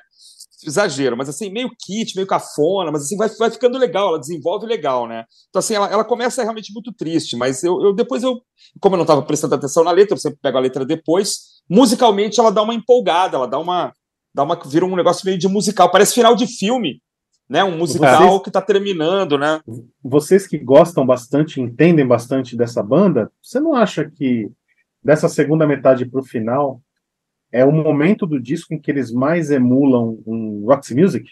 Exagero, 0.66 1.16
mas 1.16 1.28
assim, 1.28 1.50
meio 1.50 1.70
kit, 1.70 2.14
meio 2.14 2.26
cafona, 2.26 2.90
mas 2.90 3.02
assim, 3.02 3.16
vai, 3.16 3.28
vai 3.38 3.50
ficando 3.50 3.78
legal, 3.78 4.08
ela 4.08 4.20
desenvolve 4.20 4.66
legal, 4.66 5.06
né? 5.06 5.24
Então, 5.48 5.60
assim, 5.60 5.74
ela, 5.74 5.88
ela 5.90 6.04
começa 6.04 6.42
realmente 6.42 6.72
muito 6.72 6.92
triste, 6.92 7.36
mas 7.36 7.62
eu, 7.62 7.80
eu 7.82 7.92
depois 7.94 8.22
eu, 8.22 8.40
como 8.80 8.94
eu 8.94 8.98
não 8.98 9.04
estava 9.04 9.22
prestando 9.22 9.54
atenção 9.54 9.84
na 9.84 9.90
letra, 9.90 10.14
eu 10.14 10.20
sempre 10.20 10.38
pego 10.40 10.58
a 10.58 10.60
letra 10.60 10.84
depois, 10.84 11.60
musicalmente 11.68 12.38
ela 12.38 12.50
dá 12.50 12.62
uma 12.62 12.74
empolgada, 12.74 13.36
ela 13.36 13.46
dá 13.48 13.58
uma, 13.58 13.92
dá 14.34 14.42
uma 14.42 14.58
vira 14.64 14.84
um 14.84 14.96
negócio 14.96 15.24
meio 15.24 15.38
de 15.38 15.48
musical, 15.48 15.90
parece 15.90 16.14
final 16.14 16.34
de 16.34 16.46
filme, 16.46 17.00
né? 17.48 17.64
Um 17.64 17.76
musical 17.76 18.28
Vocês- 18.28 18.42
que 18.42 18.50
tá 18.50 18.62
terminando, 18.62 19.36
né? 19.36 19.60
Vocês 20.02 20.46
que 20.46 20.58
gostam 20.58 21.04
bastante, 21.04 21.60
entendem 21.60 22.06
bastante 22.06 22.56
dessa 22.56 22.82
banda, 22.82 23.30
você 23.42 23.60
não 23.60 23.74
acha 23.74 24.08
que 24.08 24.50
dessa 25.02 25.28
segunda 25.28 25.66
metade 25.66 26.06
para 26.06 26.20
o 26.20 26.24
final 26.24 26.80
é 27.52 27.64
o 27.64 27.70
momento 27.72 28.26
do 28.26 28.40
disco 28.40 28.72
em 28.74 28.80
que 28.80 28.90
eles 28.90 29.12
mais 29.12 29.50
emulam 29.50 30.18
um 30.26 30.64
Roxy 30.66 30.94
Music? 30.94 31.28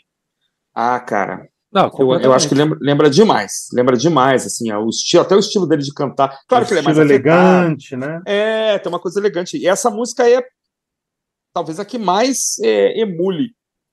Ah, 0.74 1.00
cara, 1.00 1.48
Não, 1.72 1.90
eu, 1.98 2.12
eu 2.20 2.32
acho 2.32 2.48
que 2.48 2.54
lembra, 2.54 2.78
lembra 2.80 3.10
demais, 3.10 3.68
lembra 3.72 3.96
demais, 3.96 4.46
assim, 4.46 4.72
o 4.72 4.88
estilo, 4.88 5.22
até 5.22 5.34
o 5.34 5.40
estilo 5.40 5.66
dele 5.66 5.82
de 5.82 5.92
cantar. 5.94 6.38
Claro 6.46 6.66
que 6.66 6.72
ele 6.72 6.80
é 6.80 6.82
mais 6.82 6.96
Estilo 6.98 7.14
afetado, 7.14 7.38
elegante, 7.64 7.96
né? 7.96 8.22
É, 8.26 8.78
tem 8.78 8.90
uma 8.92 9.00
coisa 9.00 9.18
elegante. 9.18 9.56
E 9.56 9.66
essa 9.66 9.90
música 9.90 10.28
é 10.28 10.42
talvez 11.52 11.80
a 11.80 11.84
que 11.84 11.98
mais 11.98 12.58
é, 12.62 13.00
emule 13.00 13.50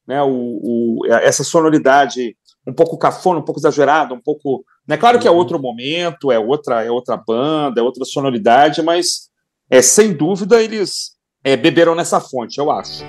né, 0.07 0.21
o, 0.23 0.29
o- 0.63 1.05
essa 1.07 1.43
sonoridade 1.43 2.35
um 2.65 2.73
pouco 2.73 2.97
cafona, 2.97 3.39
um 3.39 3.43
pouco 3.43 3.59
exagerada, 3.59 4.13
um 4.13 4.21
pouco. 4.21 4.63
Né, 4.87 4.97
claro 4.97 5.19
que 5.19 5.27
é 5.27 5.31
outro 5.31 5.59
momento, 5.59 6.31
é 6.31 6.39
outra, 6.39 6.83
é 6.83 6.91
outra 6.91 7.17
banda, 7.17 7.79
é 7.79 7.83
outra 7.83 8.05
sonoridade, 8.05 8.81
mas 8.81 9.29
é, 9.69 9.81
sem 9.81 10.13
dúvida 10.13 10.61
eles 10.61 11.16
é, 11.47 11.55
beberam 11.55 11.95
nessa 11.95 12.19
fonte, 12.19 12.57
eu 12.57 12.69
acho. 12.69 13.05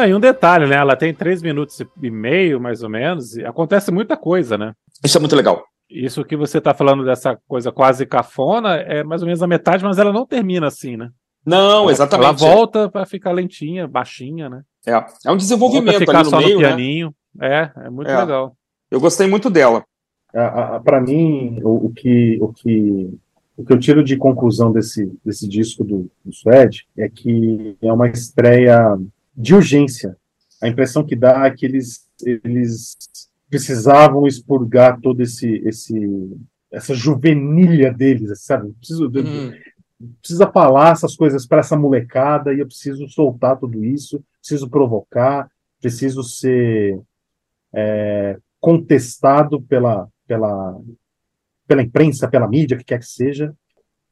Não, 0.00 0.08
e 0.08 0.14
um 0.14 0.20
detalhe, 0.20 0.66
né? 0.66 0.76
Ela 0.76 0.96
tem 0.96 1.12
três 1.12 1.42
minutos 1.42 1.78
e 2.02 2.10
meio, 2.10 2.58
mais 2.60 2.82
ou 2.82 2.88
menos, 2.88 3.36
e 3.36 3.44
acontece 3.44 3.90
muita 3.92 4.16
coisa, 4.16 4.56
né? 4.56 4.72
Isso 5.04 5.16
é 5.18 5.20
muito 5.20 5.36
legal. 5.36 5.62
Isso 5.90 6.24
que 6.24 6.36
você 6.36 6.60
tá 6.60 6.72
falando 6.72 7.04
dessa 7.04 7.38
coisa 7.46 7.70
quase 7.70 8.06
cafona 8.06 8.76
é 8.76 9.02
mais 9.04 9.20
ou 9.22 9.26
menos 9.26 9.42
a 9.42 9.46
metade, 9.46 9.84
mas 9.84 9.98
ela 9.98 10.12
não 10.12 10.24
termina 10.24 10.68
assim, 10.68 10.96
né? 10.96 11.10
Não, 11.44 11.82
Ela- 11.82 11.92
exatamente. 11.92 12.26
Ela 12.44 12.54
volta 12.54 12.88
pra 12.88 13.04
ficar 13.04 13.32
lentinha, 13.32 13.86
baixinha, 13.88 14.48
né? 14.48 14.62
É, 14.86 14.92
é 14.92 14.96
um 14.98 15.02
Volta 15.02 15.30
a 15.32 15.36
desenvolvimento 15.36 15.98
ficar 15.98 16.12
ali 16.12 16.24
no 16.24 16.30
só 16.30 16.38
meio, 16.38 16.54
no 16.56 16.60
né? 16.62 16.68
pianinho. 16.68 17.14
É, 17.40 17.70
é 17.84 17.90
muito 17.90 18.10
É. 18.10 18.18
legal. 18.18 18.54
Eu 18.90 19.00
gostei 19.00 19.26
muito 19.26 19.50
dela. 19.50 19.84
Para 20.84 21.00
mim, 21.00 21.60
o, 21.62 21.86
o 21.86 21.92
que, 21.92 22.38
o, 22.40 22.52
que, 22.52 23.10
o 23.56 23.64
que 23.64 23.72
eu 23.72 23.78
tiro 23.78 24.02
de 24.04 24.16
conclusão 24.16 24.70
desse, 24.72 25.12
desse 25.24 25.48
disco 25.48 25.82
do, 25.84 26.10
do 26.24 26.32
Suede 26.32 26.86
é 26.96 27.08
que 27.08 27.76
é 27.82 27.92
uma 27.92 28.08
estreia 28.08 28.96
de 29.36 29.54
urgência. 29.54 30.16
A 30.62 30.68
impressão 30.68 31.04
que 31.04 31.16
dá 31.16 31.46
é 31.46 31.50
que 31.50 31.64
eles, 31.64 32.06
eles 32.44 32.96
precisavam 33.48 34.26
expurgar 34.26 35.00
todo 35.00 35.20
esse, 35.22 35.56
esse 35.66 35.94
essa 36.70 36.94
juvenilha 36.94 37.92
deles, 37.92 38.42
sabe? 38.42 38.72
Preciso, 38.74 39.06
Hum. 39.06 39.52
precisa 40.20 40.50
falar 40.50 40.92
essas 40.92 41.16
coisas 41.16 41.46
para 41.46 41.60
essa 41.60 41.76
molecada 41.76 42.54
e 42.54 42.60
eu 42.60 42.66
preciso 42.66 43.08
soltar 43.08 43.58
tudo 43.58 43.84
isso, 43.84 44.22
preciso 44.40 44.70
provocar, 44.70 45.50
preciso 45.80 46.22
ser 46.22 47.00
é, 47.72 48.38
contestado 48.60 49.60
pela, 49.62 50.08
pela, 50.26 50.80
pela 51.66 51.82
imprensa, 51.82 52.28
pela 52.28 52.48
mídia, 52.48 52.76
que 52.76 52.84
quer 52.84 53.00
que 53.00 53.06
seja. 53.06 53.54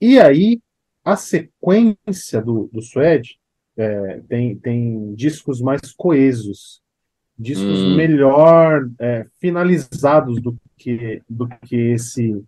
E 0.01 0.19
aí, 0.19 0.61
a 1.05 1.17
sequência 1.17 2.43
do, 2.43 2.69
do 2.73 2.83
Suede 2.83 3.39
é, 3.79 4.21
tem, 4.29 4.57
tem 4.57 5.15
discos 5.15 5.61
mais 5.61 5.81
coesos. 5.97 6.83
discos 7.41 7.79
Hum. 7.79 7.95
melhor 7.95 8.91
é, 8.99 9.25
finalizados 9.41 10.43
do 10.43 10.57
que, 10.77 11.23
do 11.31 11.47
que 11.63 11.77
esse 11.77 12.45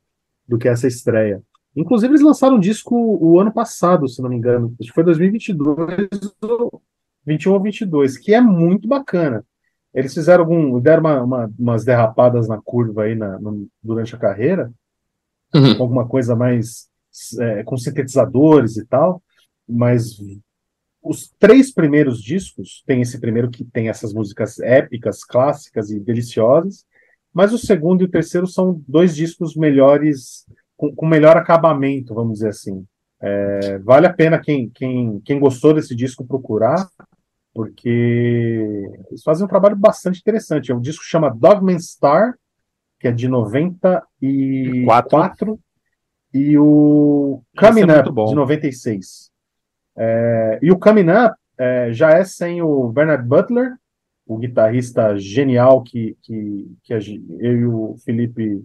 do 0.49 0.59
que 0.59 0.67
essa 0.69 0.89
estreia. 0.89 1.41
Inclusive, 1.77 2.11
eles 2.13 2.23
lançaram 2.25 2.57
um 2.57 2.61
disco 2.61 2.97
o 2.97 3.39
ano 3.39 3.53
passado, 3.53 4.09
se 4.09 4.21
não 4.21 4.29
me 4.29 4.35
engano. 4.35 4.75
Acho 4.81 4.89
que 4.89 4.95
foi 4.95 5.05
2022, 5.05 6.35
ou 6.43 6.83
21 7.25 7.53
ou 7.53 7.61
22, 7.63 8.19
que 8.19 8.35
é 8.35 8.41
muito 8.41 8.89
bacana. 8.89 9.45
Eles 9.95 10.13
fizeram 10.13 10.43
algum, 10.43 10.81
deram 10.81 11.03
uma- 11.03 11.23
uma- 11.23 11.53
umas 11.57 11.85
derrapadas 11.85 12.49
na 12.49 12.61
curva 12.61 13.05
aí 13.05 13.15
na- 13.15 13.39
no- 13.39 13.69
durante 13.81 14.13
a 14.13 14.19
carreira, 14.19 14.73
Uhum. 15.55 15.81
alguma 15.81 16.09
coisa 16.09 16.35
mais 16.35 16.89
é, 17.41 17.63
com 17.65 17.77
sintetizadores 17.77 18.77
e 18.77 18.85
tal, 18.87 19.23
mas 19.69 20.17
os 21.03 21.31
três 21.39 21.73
primeiros 21.73 22.23
discos, 22.23 22.83
tem 22.87 23.01
esse 23.01 23.19
primeiro 23.19 23.51
que 23.51 23.65
tem 23.65 23.89
essas 23.89 24.13
músicas 24.13 24.59
épicas, 24.61 25.25
clássicas 25.25 25.91
e 25.91 25.99
deliciosas, 25.99 26.85
mas 27.33 27.53
o 27.53 27.59
segundo 27.59 28.03
e 28.03 28.05
o 28.05 28.11
terceiro 28.11 28.47
são 28.47 28.83
dois 28.87 29.15
discos 29.15 29.57
melhores, 29.57 30.45
com, 30.77 30.95
com 30.95 31.07
melhor 31.07 31.37
acabamento, 31.37 32.15
vamos 32.15 32.35
dizer 32.35 32.49
assim. 32.49 32.85
É, 33.21 33.79
vale 33.79 34.07
a 34.07 34.13
pena 34.13 34.41
quem, 34.41 34.69
quem, 34.71 35.21
quem 35.21 35.39
gostou 35.39 35.75
desse 35.75 35.95
disco 35.95 36.27
procurar, 36.27 36.89
porque 37.55 38.89
eles 39.09 39.23
fazem 39.23 39.45
um 39.45 39.49
trabalho 39.49 39.77
bastante 39.77 40.21
interessante. 40.21 40.71
É 40.71 40.75
um 40.75 40.81
disco 40.81 41.03
que 41.03 41.11
chama 41.11 41.31
Dogman 41.31 41.79
Star, 41.79 42.35
que 42.99 43.09
é 43.09 43.13
de 43.13 43.29
94, 43.29 45.59
e 46.33 46.57
o 46.59 47.43
é 47.57 47.61
Coming 47.61 47.87
muito 47.87 48.01
Up, 48.01 48.13
bom. 48.13 48.27
de 48.27 48.35
96. 48.35 49.30
É, 49.97 50.59
e 50.63 50.71
o 50.71 50.79
Coming 50.79 51.11
Up 51.11 51.35
é, 51.59 51.93
já 51.93 52.11
é 52.11 52.25
sem 52.25 52.63
o 52.63 52.89
Bernard 52.89 53.27
Butler, 53.27 53.77
o 54.27 54.39
guitarrista 54.39 55.19
genial 55.19 55.83
que, 55.83 56.17
que, 56.23 56.71
que 56.83 56.95
eu 56.95 57.59
e 57.59 57.67
o 57.67 57.97
Felipe 58.05 58.63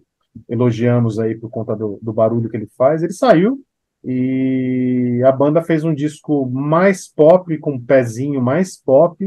elogiamos 0.47 1.17
aí 1.19 1.35
por 1.35 1.49
conta 1.49 1.75
do, 1.75 1.99
do 2.01 2.13
barulho 2.13 2.49
que 2.49 2.57
ele 2.57 2.67
faz. 2.77 3.01
Ele 3.01 3.13
saiu 3.13 3.59
e 4.03 5.21
a 5.25 5.31
banda 5.31 5.63
fez 5.63 5.83
um 5.83 5.93
disco 5.93 6.45
mais 6.45 7.07
pop, 7.07 7.57
com 7.57 7.73
um 7.73 7.83
pezinho 7.83 8.39
mais 8.39 8.77
pop, 8.79 9.17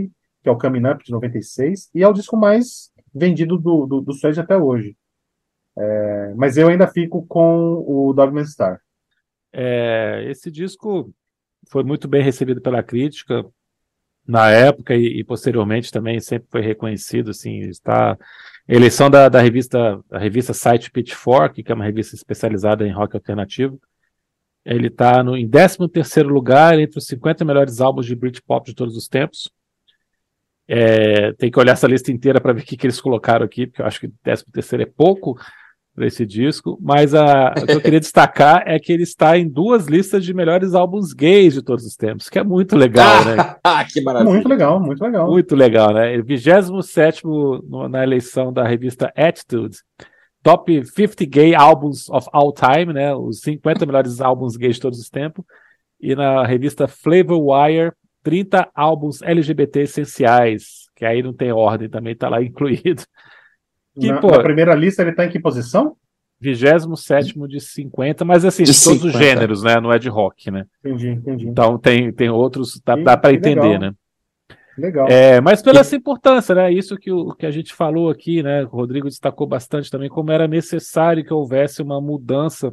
que 0.41 0.49
é 0.49 0.53
o 0.53 0.59
Coming 0.59 0.87
Up 0.89 1.05
de 1.05 1.11
96, 1.11 1.91
e 1.93 2.03
é 2.05 2.09
o 2.09 2.13
disco 2.13 2.37
mais 2.37 2.93
vendido 3.13 3.59
do, 3.59 3.87
do, 3.87 4.01
do 4.01 4.13
Suede 4.13 4.39
até 4.39 4.57
hoje. 4.57 4.97
É, 5.77 6.35
mas 6.37 6.57
eu 6.57 6.69
ainda 6.69 6.87
fico 6.87 7.27
com 7.27 7.85
o 7.87 8.13
Dogman 8.13 8.45
Star. 8.45 8.81
É, 9.53 10.25
esse 10.29 10.51
disco 10.51 11.13
foi 11.71 11.83
muito 11.83 12.09
bem 12.09 12.23
recebido 12.23 12.61
pela 12.61 12.83
crítica 12.83 13.45
na 14.27 14.51
época 14.51 14.95
e, 14.95 15.21
e 15.21 15.25
posteriormente 15.25 15.91
também 15.91 16.21
sempre 16.21 16.49
foi 16.51 16.61
reconhecido 16.61 17.31
assim 17.31 17.61
está 17.61 18.17
eleição 18.69 19.09
da, 19.09 19.29
da 19.29 19.41
revista 19.41 20.01
da 20.09 20.19
revista 20.19 20.53
site 20.53 20.91
Pitchfork 20.91 21.63
que 21.63 21.73
é 21.73 21.75
uma 21.75 21.85
revista 21.85 22.15
especializada 22.15 22.87
em 22.87 22.93
rock 22.93 23.17
alternativo. 23.17 23.81
Ele 24.65 24.89
está 24.89 25.23
em 25.39 25.49
13 25.49 25.89
terceiro 25.89 26.29
lugar 26.29 26.79
entre 26.79 26.99
os 26.99 27.07
50 27.07 27.43
melhores 27.43 27.81
álbuns 27.81 28.05
de 28.05 28.15
Britpop 28.15 28.67
de 28.67 28.75
todos 28.75 28.97
os 28.97 29.09
tempos. 29.09 29.51
É, 30.67 31.33
tem 31.33 31.51
que 31.51 31.59
olhar 31.59 31.73
essa 31.73 31.87
lista 31.87 32.13
inteira 32.13 32.39
para 32.39 32.53
ver 32.53 32.61
o 32.61 32.65
que, 32.65 32.77
que 32.77 32.87
eles 32.87 33.01
colocaram 33.01 33.47
aqui 33.47 33.67
porque 33.67 33.81
eu 33.81 33.87
acho 33.87 33.99
que 33.99 34.09
13 34.23 34.45
terceiro 34.53 34.83
é 34.83 34.87
pouco 34.87 35.39
para 35.99 36.07
esse 36.07 36.25
disco, 36.25 36.79
mas 36.81 37.15
a, 37.15 37.53
o 37.63 37.67
que 37.67 37.73
eu 37.73 37.81
queria 37.81 38.01
destacar 38.01 38.63
é 38.67 38.79
que 38.79 38.93
ele 38.93 39.03
está 39.03 39.37
em 39.37 39.47
duas 39.49 39.87
listas 39.87 40.25
de 40.25 40.33
melhores 40.33 40.75
álbuns 40.75 41.13
gays 41.13 41.55
de 41.55 41.63
todos 41.63 41.85
os 41.85 41.95
tempos, 41.97 42.29
que 42.31 42.39
é 42.39 42.45
muito 42.45 42.77
legal, 42.77 43.25
né? 43.25 43.37
Ah, 43.63 43.85
que 43.85 44.01
maravilha. 44.01 44.33
Muito 44.33 44.49
legal, 44.49 44.81
muito 44.81 45.03
legal. 45.05 45.27
Muito 45.31 45.57
legal, 45.57 45.93
né? 45.93 46.23
27 46.23 47.25
no- 47.25 47.89
na 47.89 48.03
eleição 48.03 48.53
da 48.53 48.67
revista 48.67 49.13
Attitude, 49.17 49.77
Top 50.43 50.73
50 50.85 51.27
Gay 51.27 51.55
Albums 51.55 52.09
of 52.09 52.29
All 52.33 52.53
Time, 52.55 52.93
né? 52.95 53.15
Os 53.15 53.41
50 53.41 53.85
melhores 53.85 54.21
álbuns 54.21 54.57
gays 54.57 54.77
de 54.77 54.83
todos 54.83 54.99
os 54.99 55.11
tempos. 55.11 55.45
E 56.01 56.15
na 56.15 56.47
revista 56.47 56.87
Flavor 56.87 57.39
Wire, 57.41 57.93
30 58.23 58.69
álbuns 58.75 59.21
LGBT 59.21 59.81
essenciais, 59.81 60.89
que 60.95 61.05
aí 61.05 61.23
não 61.23 61.33
tem 61.35 61.51
ordem, 61.53 61.89
também 61.89 62.13
está 62.13 62.29
lá 62.29 62.41
incluído. 62.43 63.03
Que, 63.99 64.13
na, 64.13 64.21
pô, 64.21 64.31
na 64.31 64.43
primeira 64.43 64.75
lista 64.75 65.03
ele 65.03 65.11
está 65.11 65.25
em 65.25 65.31
que 65.31 65.41
posição? 65.41 65.97
27 66.41 67.35
de 67.49 67.61
50, 67.61 68.25
mas 68.25 68.45
assim, 68.45 68.63
De 68.63 68.73
de, 68.73 68.85
todos 68.85 69.05
os 69.05 69.13
50. 69.13 69.19
gêneros, 69.19 69.63
né? 69.63 69.81
Não 69.81 69.93
é 69.93 69.99
de 69.99 70.09
rock, 70.09 70.51
né? 70.51 70.65
Entendi, 70.85 71.09
entendi. 71.09 71.49
Então 71.49 71.77
tem, 71.77 72.13
tem 72.13 72.31
outros, 72.31 72.81
dá, 72.85 72.95
dá 72.95 73.17
para 73.17 73.35
entender, 73.35 73.61
legal. 73.61 73.81
né? 73.81 73.93
Legal. 74.79 75.09
É, 75.09 75.41
mas 75.41 75.61
pela 75.61 75.81
essa 75.81 75.97
importância, 75.97 76.55
né? 76.55 76.73
Isso 76.73 76.97
que, 76.97 77.11
o, 77.11 77.35
que 77.35 77.45
a 77.45 77.51
gente 77.51 77.75
falou 77.75 78.09
aqui, 78.09 78.43
né? 78.43 78.63
O 78.65 78.69
Rodrigo 78.69 79.09
destacou 79.09 79.47
bastante 79.47 79.91
também, 79.91 80.09
como 80.09 80.31
era 80.31 80.47
necessário 80.47 81.25
que 81.25 81.35
houvesse 81.35 81.83
uma 81.83 82.01
mudança 82.01 82.73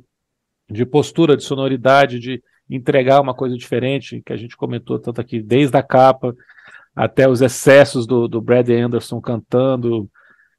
de 0.69 0.85
postura, 0.85 1.35
de 1.35 1.43
sonoridade, 1.43 2.19
de 2.19 2.41
entregar 2.69 3.21
uma 3.21 3.33
coisa 3.33 3.57
diferente, 3.57 4.21
que 4.23 4.33
a 4.33 4.37
gente 4.37 4.55
comentou 4.55 4.99
tanto 4.99 5.19
aqui, 5.19 5.41
desde 5.41 5.75
a 5.75 5.83
capa 5.83 6.35
até 6.95 7.27
os 7.27 7.41
excessos 7.41 8.05
do, 8.07 8.27
do 8.27 8.39
Brad 8.39 8.69
Anderson 8.69 9.19
cantando, 9.19 10.09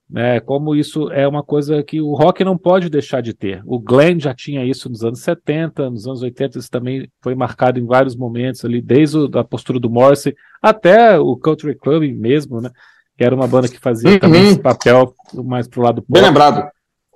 né? 0.08 0.38
Como 0.40 0.74
isso 0.74 1.10
é 1.10 1.26
uma 1.26 1.42
coisa 1.42 1.82
que 1.82 2.00
o 2.00 2.14
rock 2.14 2.44
não 2.44 2.56
pode 2.56 2.88
deixar 2.88 3.20
de 3.20 3.34
ter. 3.34 3.62
O 3.66 3.78
Glenn 3.78 4.18
já 4.20 4.32
tinha 4.34 4.64
isso 4.64 4.88
nos 4.88 5.02
anos 5.02 5.20
70, 5.20 5.90
nos 5.90 6.06
anos 6.06 6.22
80 6.22 6.58
isso 6.58 6.70
também 6.70 7.08
foi 7.22 7.34
marcado 7.34 7.78
em 7.80 7.86
vários 7.86 8.14
momentos 8.16 8.64
ali, 8.64 8.80
desde 8.80 9.18
o, 9.18 9.28
da 9.28 9.42
postura 9.42 9.80
do 9.80 9.90
Morrissey 9.90 10.34
até 10.62 11.18
o 11.18 11.36
Country 11.36 11.74
Club 11.74 12.04
mesmo, 12.16 12.60
né? 12.60 12.70
Que 13.18 13.24
era 13.24 13.34
uma 13.34 13.48
banda 13.48 13.68
que 13.68 13.78
fazia 13.78 14.10
Uhum. 14.10 14.18
também 14.18 14.48
esse 14.48 14.60
papel 14.60 15.12
mais 15.44 15.66
pro 15.66 15.82
lado 15.82 16.04
Bem 16.08 16.22
pop. 16.22 16.26
lembrado. 16.28 16.70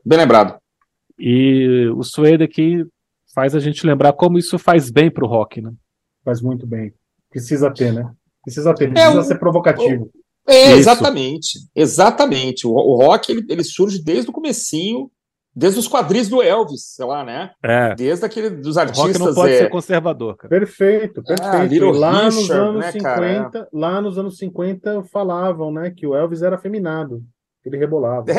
Bem 0.05 0.19
lembrado. 0.19 0.59
E 1.19 1.87
o 1.95 2.03
Suede 2.03 2.43
aqui 2.43 2.85
faz 3.35 3.55
a 3.55 3.61
gente 3.61 3.87
lembrar 3.87 4.13
como 4.15 4.39
isso 4.39 4.59
faz 4.59 4.91
bem 4.91 5.11
pro 5.11 5.27
rock, 5.27 5.61
né? 5.61 5.71
Faz 6.25 6.41
muito 6.41 6.67
bem. 6.67 6.93
Precisa 7.31 7.71
ter, 7.73 7.93
né? 7.93 8.11
Precisa 8.43 8.75
ter, 8.75 8.89
É, 8.89 8.93
precisa 8.93 9.21
o- 9.21 9.23
ser 9.25 9.39
provocativo. 9.39 10.11
É, 10.49 10.71
Isso. 10.71 10.79
exatamente. 10.79 11.59
Exatamente. 11.75 12.67
O, 12.67 12.71
o 12.73 12.97
rock, 12.97 13.31
ele, 13.31 13.45
ele 13.49 13.63
surge 13.65 14.03
desde 14.03 14.31
o 14.31 14.33
comecinho, 14.33 15.11
desde 15.55 15.79
os 15.79 15.89
quadris 15.89 16.29
do 16.29 16.43
Elvis, 16.43 16.95
sei 16.95 17.05
lá, 17.05 17.25
né? 17.25 17.51
É. 17.63 17.95
Desde 17.95 18.25
aquele 18.25 18.51
dos 18.51 18.77
O 18.77 18.81
rock 18.81 18.93
não 18.97 19.05
artistas. 19.05 19.35
pode 19.35 19.53
é, 19.53 19.59
ser 19.59 19.71
conservador, 19.71 20.37
cara. 20.37 20.49
Perfeito, 20.49 21.23
perfeito. 21.23 21.43
Ah, 21.43 21.65
Little 21.65 21.95
E 21.95 21.99
lá 21.99 22.25
nos 22.25 22.37
Richard, 22.37 22.61
anos 22.61 22.81
né, 22.81 22.93
cara? 23.01 23.35
50, 23.51 23.69
lá 23.73 24.01
nos 24.01 24.19
anos 24.19 24.39
50 24.39 25.03
falavam, 25.05 25.73
né, 25.73 25.91
que 25.91 26.07
o 26.07 26.15
Elvis 26.15 26.43
era 26.43 26.57
afeminado, 26.57 27.23
que 27.63 27.69
ele 27.69 27.79
rebolava. 27.79 28.27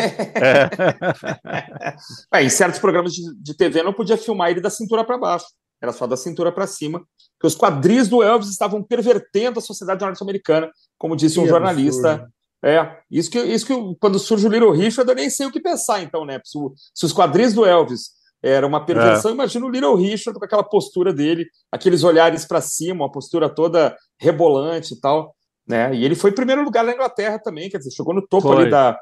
É. 2.34 2.40
É, 2.40 2.44
em 2.44 2.50
certos 2.50 2.80
programas 2.80 3.14
de, 3.14 3.22
de 3.36 3.54
TV 3.56 3.84
não 3.84 3.94
podia 3.94 4.18
filmar 4.18 4.50
ele 4.50 4.62
da 4.62 4.70
cintura 4.70 5.04
para 5.04 5.18
baixo, 5.18 5.46
era 5.82 5.92
só 5.92 6.06
da 6.08 6.16
cintura 6.16 6.52
para 6.52 6.68
cima, 6.68 7.00
porque 7.38 7.48
os 7.48 7.56
quadris 7.56 8.08
do 8.08 8.22
Elvis 8.24 8.50
estavam 8.50 8.84
pervertendo 8.84 9.60
a 9.60 9.62
sociedade 9.62 10.04
norte-americana, 10.04 10.70
como 11.02 11.16
disse 11.16 11.40
um 11.40 11.44
Que 11.44 11.50
jornalista. 11.50 12.12
absurdo. 12.12 12.32
É, 12.64 12.96
isso 13.10 13.32
que, 13.32 13.40
isso 13.40 13.66
que 13.66 13.74
quando 14.00 14.20
surge 14.20 14.46
o 14.46 14.50
Little 14.52 14.70
Richard, 14.70 15.10
eu 15.10 15.16
nem 15.16 15.32
sei 15.32 15.48
o 15.48 15.52
que 15.52 15.60
pensar, 15.60 16.00
então, 16.04 16.24
né? 16.24 16.40
Se, 16.46 16.60
se 16.94 17.06
os 17.08 17.12
quadris 17.12 17.56
do 17.56 17.66
Elvis 17.66 18.12
era 18.40 18.68
uma 18.68 18.86
perversão, 18.86 19.32
imagina 19.32 19.66
o 19.66 19.70
Little 19.70 19.96
Richard 19.96 20.38
com 20.38 20.46
aquela 20.46 20.64
postura 20.64 21.12
dele, 21.12 21.48
aqueles 21.72 22.04
olhares 22.04 22.46
para 22.46 22.62
cima, 22.62 23.04
uma 23.04 23.12
postura 23.12 23.50
toda 23.50 23.98
rebolante 24.20 24.94
e 24.94 25.00
tal, 25.00 25.36
né? 25.68 25.92
E 25.96 26.06
ele 26.06 26.14
foi 26.14 26.30
em 26.30 26.36
primeiro 26.36 26.64
lugar 26.64 26.84
na 26.84 26.94
Inglaterra 26.94 27.40
também, 27.40 27.68
quer 27.68 27.80
dizer, 27.80 27.90
chegou 27.90 28.14
no 28.14 28.22
topo 28.22 28.50
Foi. 28.50 28.62
ali 28.62 28.70
da, 28.70 28.96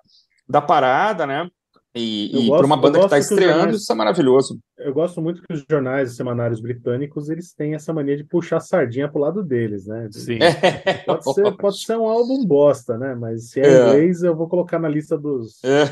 da 0.47 0.61
parada, 0.61 1.27
né? 1.27 1.49
E, 1.95 2.45
e 2.45 2.49
para 2.49 2.65
uma 2.67 2.77
banda 2.77 2.99
que 2.99 3.05
está 3.05 3.17
estreando, 3.17 3.53
jornais- 3.57 3.81
isso 3.81 3.91
é 3.91 3.95
maravilhoso. 3.95 4.59
Eu 4.77 4.93
gosto 4.93 5.19
muito 5.21 5.41
que 5.41 5.51
os 5.53 5.65
jornais 5.69 6.11
e 6.11 6.15
semanários 6.15 6.61
britânicos 6.61 7.29
eles 7.29 7.51
têm 7.51 7.73
essa 7.73 7.91
mania 7.91 8.15
de 8.15 8.23
puxar 8.23 8.57
a 8.57 8.59
sardinha 8.61 9.09
pro 9.09 9.19
lado 9.19 9.43
deles, 9.43 9.87
né? 9.87 10.07
Sim. 10.11 10.37
Pode 11.05 11.33
ser, 11.33 11.51
pode 11.57 11.83
ser 11.83 11.97
um 11.97 12.07
álbum 12.07 12.45
bosta, 12.45 12.95
né? 12.97 13.15
Mas 13.15 13.49
se 13.49 13.59
é, 13.59 13.65
É. 13.65 13.87
inglês, 13.87 14.21
eu 14.23 14.35
vou 14.35 14.47
colocar 14.47 14.77
na 14.77 14.87
lista 14.87 15.17
dos 15.17 15.59
É. 15.63 15.85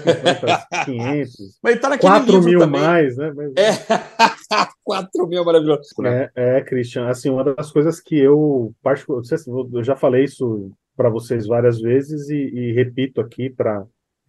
500, 0.85 1.57
Mas 1.63 1.71
ele 1.73 1.81
tá 1.81 1.89
naquele 1.89 2.11
4 2.11 2.31
livro 2.31 2.45
mil 2.45 2.59
também. 2.59 2.81
mais, 2.81 3.17
né? 3.17 3.33
Mas- 3.35 3.51
É. 3.57 3.71
4 4.83 5.27
mil 5.27 5.41
é 5.41 5.45
maravilhoso. 5.45 5.81
né? 5.99 6.29
É, 6.35 6.57
é, 6.57 6.61
Christian, 6.61 7.07
assim, 7.07 7.29
uma 7.29 7.43
das 7.43 7.71
coisas 7.71 7.99
que 7.99 8.15
eu, 8.17 8.73
particu- 8.83 9.15
não 9.17 9.23
sei 9.23 9.37
se 9.37 9.49
eu 9.49 9.83
já 9.83 9.95
falei 9.95 10.23
isso 10.25 10.71
para 10.95 11.09
vocês 11.09 11.45
várias 11.47 11.79
vezes 11.81 12.29
e, 12.29 12.35
e 12.35 12.73
repito 12.73 13.19
aqui 13.21 13.49
para 13.49 13.83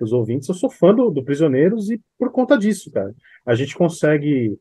os 0.05 0.12
ouvintes, 0.12 0.49
eu 0.49 0.55
sou 0.55 0.70
fã 0.70 0.94
do, 0.94 1.11
do 1.11 1.22
Prisioneiros 1.24 1.90
e 1.90 2.01
por 2.18 2.30
conta 2.30 2.57
disso, 2.59 2.90
cara, 2.90 3.14
a 3.46 3.55
gente 3.55 3.74
consegue 3.76 4.57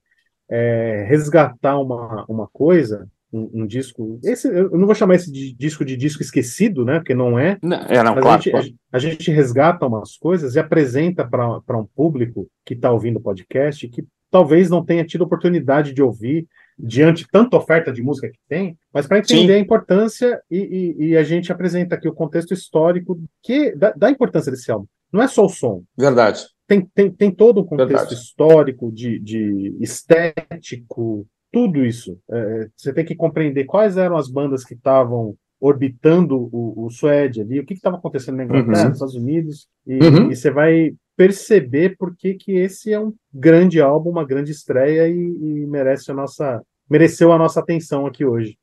é, 0.50 1.06
resgatar 1.08 1.78
uma, 1.80 2.26
uma 2.28 2.48
coisa, 2.48 3.08
um, 3.32 3.62
um 3.62 3.68
disco, 3.68 4.20
esse, 4.24 4.48
eu 4.48 4.72
não 4.72 4.86
vou 4.86 4.96
chamar 4.96 5.16
esse 5.16 5.32
de 5.32 5.54
disco 5.54 5.84
de 5.84 5.98
disco 5.98 6.22
esquecido, 6.22 6.86
né, 6.86 7.00
porque 7.00 7.14
não 7.14 7.38
é, 7.38 7.58
Não, 7.62 7.78
é, 7.78 8.02
não, 8.04 8.14
claro. 8.16 8.30
a, 8.30 8.38
gente, 8.38 8.56
a 8.56 8.62
gente- 8.62 8.76
a 8.94 9.00
gente 9.00 9.32
resgata 9.32 9.86
umas 9.86 10.16
coisas 10.18 10.56
e 10.56 10.60
apresenta 10.60 11.28
para 11.28 11.78
um 11.78 11.86
público 11.86 12.48
que 12.66 12.74
está 12.74 12.92
ouvindo 12.92 13.18
o 13.18 13.22
podcast 13.22 13.88
que 13.90 14.06
talvez 14.32 14.70
não 14.70 14.84
tenha 14.84 15.06
tido 15.06 15.24
oportunidade 15.24 15.94
de 15.94 16.02
ouvir 16.02 16.48
diante 16.80 17.26
tanta 17.32 17.58
oferta 17.58 17.92
de 17.92 18.02
música 18.04 18.30
que 18.30 18.38
tem, 18.48 18.78
mas 18.94 19.08
para 19.08 19.18
entender 19.20 19.54
Sim. 19.54 19.60
a 19.60 19.60
importância 19.60 20.40
e, 20.50 20.96
e- 21.00 21.06
e 21.08 21.18
a 21.18 21.24
gente 21.24 21.52
apresenta 21.52 21.96
aqui 21.96 22.08
o 22.08 22.14
contexto 22.14 22.54
histórico 22.54 23.20
que 23.44 23.76
da, 23.76 23.92
da 23.92 24.12
importância 24.12 24.52
desse 24.52 24.72
álbum. 24.72 24.86
Não 25.12 25.22
é 25.22 25.28
só 25.28 25.46
o 25.46 25.50
som, 25.50 25.84
Verdade. 25.98 26.46
tem, 26.68 26.82
tem, 26.94 27.12
tem 27.12 27.32
todo 27.32 27.62
um 27.62 27.66
contexto 27.66 27.90
Verdade. 27.92 28.14
histórico, 28.14 28.92
de, 28.92 29.20
de 29.20 29.76
estético, 29.80 31.26
tudo 31.52 31.86
isso. 31.86 32.18
É, 32.30 32.68
você 32.76 32.94
tem 32.94 33.06
que 33.06 33.16
compreender 33.16 33.66
quais 33.66 33.98
eram 33.98 34.18
as 34.18 34.30
bandas 34.30 34.64
que 34.64 34.74
estavam 34.74 35.36
orbitando 35.60 36.50
o, 36.52 36.86
o 36.86 36.90
Suede 36.90 37.42
ali, 37.42 37.60
o 37.60 37.66
que 37.66 37.74
estava 37.74 37.98
acontecendo 37.98 38.36
na 38.38 38.44
Inglaterra, 38.44 38.78
Uhum. 38.84 38.84
nos 38.90 38.94
Estados 38.98 39.16
Unidos, 39.16 39.68
e, 39.88 39.94
Uhum. 40.04 40.32
e 40.32 40.36
você 40.36 40.52
vai 40.52 40.94
perceber 41.16 41.96
por 41.98 42.16
que, 42.16 42.36
que 42.36 42.52
esse 42.52 42.94
é 42.94 43.00
um 43.00 43.12
grande 43.34 43.82
álbum, 43.82 44.12
uma 44.12 44.24
grande 44.26 44.52
estreia 44.52 45.08
e, 45.10 45.14
e 45.16 45.66
merece 45.66 46.12
a 46.12 46.14
nossa, 46.14 46.62
mereceu 46.88 47.32
a 47.32 47.38
nossa 47.40 47.60
atenção 47.60 48.06
aqui 48.06 48.24
hoje. 48.24 48.56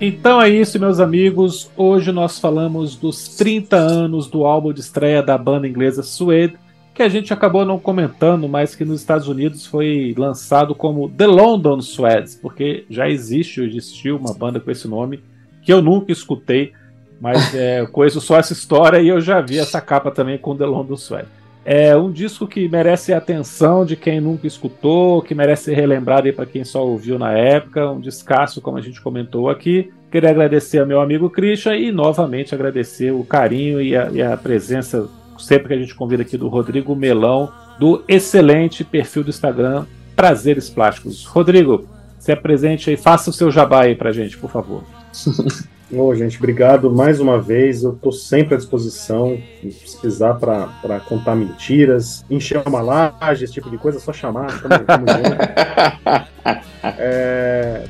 Então 0.00 0.40
é 0.40 0.48
isso, 0.48 0.80
meus 0.80 0.98
amigos. 0.98 1.70
Hoje 1.76 2.10
nós 2.10 2.38
falamos 2.38 2.96
dos 2.96 3.36
30 3.36 3.76
anos 3.76 4.28
do 4.28 4.46
álbum 4.46 4.72
de 4.72 4.80
estreia 4.80 5.22
da 5.22 5.36
banda 5.36 5.68
inglesa 5.68 6.02
Suede, 6.02 6.54
que 6.94 7.02
a 7.02 7.08
gente 7.08 7.34
acabou 7.34 7.66
não 7.66 7.78
comentando, 7.78 8.48
mas 8.48 8.74
que 8.74 8.82
nos 8.82 9.00
Estados 9.00 9.28
Unidos 9.28 9.66
foi 9.66 10.14
lançado 10.16 10.74
como 10.74 11.10
The 11.10 11.26
London 11.26 11.82
Suedes, 11.82 12.34
porque 12.34 12.86
já 12.88 13.10
existe, 13.10 13.60
existiu 13.60 14.16
uma 14.16 14.32
banda 14.32 14.58
com 14.58 14.70
esse 14.70 14.88
nome, 14.88 15.22
que 15.60 15.70
eu 15.70 15.82
nunca 15.82 16.10
escutei, 16.10 16.72
mas 17.20 17.54
é, 17.54 17.84
conheço 17.84 18.22
só 18.22 18.38
essa 18.38 18.54
história 18.54 19.02
e 19.02 19.08
eu 19.08 19.20
já 19.20 19.42
vi 19.42 19.58
essa 19.58 19.82
capa 19.82 20.10
também 20.10 20.38
com 20.38 20.56
The 20.56 20.64
London 20.64 20.96
Suede. 20.96 21.28
É 21.72 21.96
um 21.96 22.10
disco 22.10 22.48
que 22.48 22.68
merece 22.68 23.12
a 23.12 23.18
atenção 23.18 23.86
de 23.86 23.94
quem 23.94 24.20
nunca 24.20 24.44
escutou, 24.44 25.22
que 25.22 25.36
merece 25.36 25.66
ser 25.66 25.74
relembrado 25.74 26.32
para 26.32 26.44
quem 26.44 26.64
só 26.64 26.84
ouviu 26.84 27.16
na 27.16 27.30
época, 27.30 27.88
um 27.88 28.00
descasso, 28.00 28.60
como 28.60 28.76
a 28.76 28.80
gente 28.80 29.00
comentou 29.00 29.48
aqui. 29.48 29.88
Queria 30.10 30.30
agradecer 30.30 30.80
ao 30.80 30.86
meu 30.86 31.00
amigo 31.00 31.30
Christian 31.30 31.76
e 31.76 31.92
novamente 31.92 32.52
agradecer 32.56 33.12
o 33.12 33.22
carinho 33.22 33.80
e 33.80 33.96
a, 33.96 34.10
e 34.10 34.20
a 34.20 34.36
presença, 34.36 35.08
sempre 35.38 35.68
que 35.68 35.74
a 35.74 35.78
gente 35.78 35.94
convida 35.94 36.22
aqui, 36.22 36.36
do 36.36 36.48
Rodrigo 36.48 36.96
Melão, 36.96 37.52
do 37.78 38.02
excelente 38.08 38.82
perfil 38.82 39.22
do 39.22 39.30
Instagram 39.30 39.86
Prazeres 40.16 40.68
Plásticos. 40.68 41.24
Rodrigo, 41.24 41.86
se 42.18 42.32
apresente 42.32 42.90
aí, 42.90 42.96
faça 42.96 43.30
o 43.30 43.32
seu 43.32 43.48
jabá 43.48 43.84
aí 43.84 43.94
pra 43.94 44.10
gente, 44.10 44.36
por 44.36 44.50
favor. 44.50 44.82
Ô, 45.92 46.14
gente, 46.14 46.38
obrigado 46.38 46.90
mais 46.90 47.18
uma 47.20 47.40
vez. 47.40 47.82
Eu 47.82 47.92
estou 47.92 48.12
sempre 48.12 48.54
à 48.54 48.56
disposição. 48.56 49.36
Se 49.62 49.98
precisar 49.98 50.34
para 50.34 51.00
contar 51.00 51.34
mentiras, 51.34 52.24
encher 52.30 52.62
uma 52.66 52.80
laje, 52.80 53.44
esse 53.44 53.54
tipo 53.54 53.68
de 53.68 53.76
coisa, 53.76 53.98
é 53.98 54.00
só 54.00 54.12
chamar. 54.12 54.62
Tamo, 54.62 54.84
tamo. 54.84 55.06
É, 56.82 57.84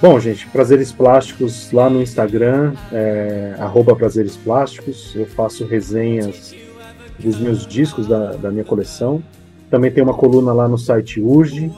Bom, 0.00 0.20
gente, 0.20 0.46
Prazeres 0.48 0.92
Plásticos 0.92 1.72
lá 1.72 1.88
no 1.88 2.02
Instagram, 2.02 2.74
é, 2.92 3.54
arroba 3.58 3.96
Prazeres 3.96 4.36
Plásticos. 4.36 5.14
Eu 5.16 5.26
faço 5.26 5.66
resenhas 5.66 6.54
dos 7.18 7.38
meus 7.38 7.66
discos 7.66 8.06
da, 8.06 8.32
da 8.32 8.50
minha 8.50 8.64
coleção. 8.64 9.22
Também 9.70 9.90
tem 9.90 10.04
uma 10.04 10.14
coluna 10.14 10.52
lá 10.52 10.68
no 10.68 10.76
site 10.76 11.20
Urge, 11.20 11.72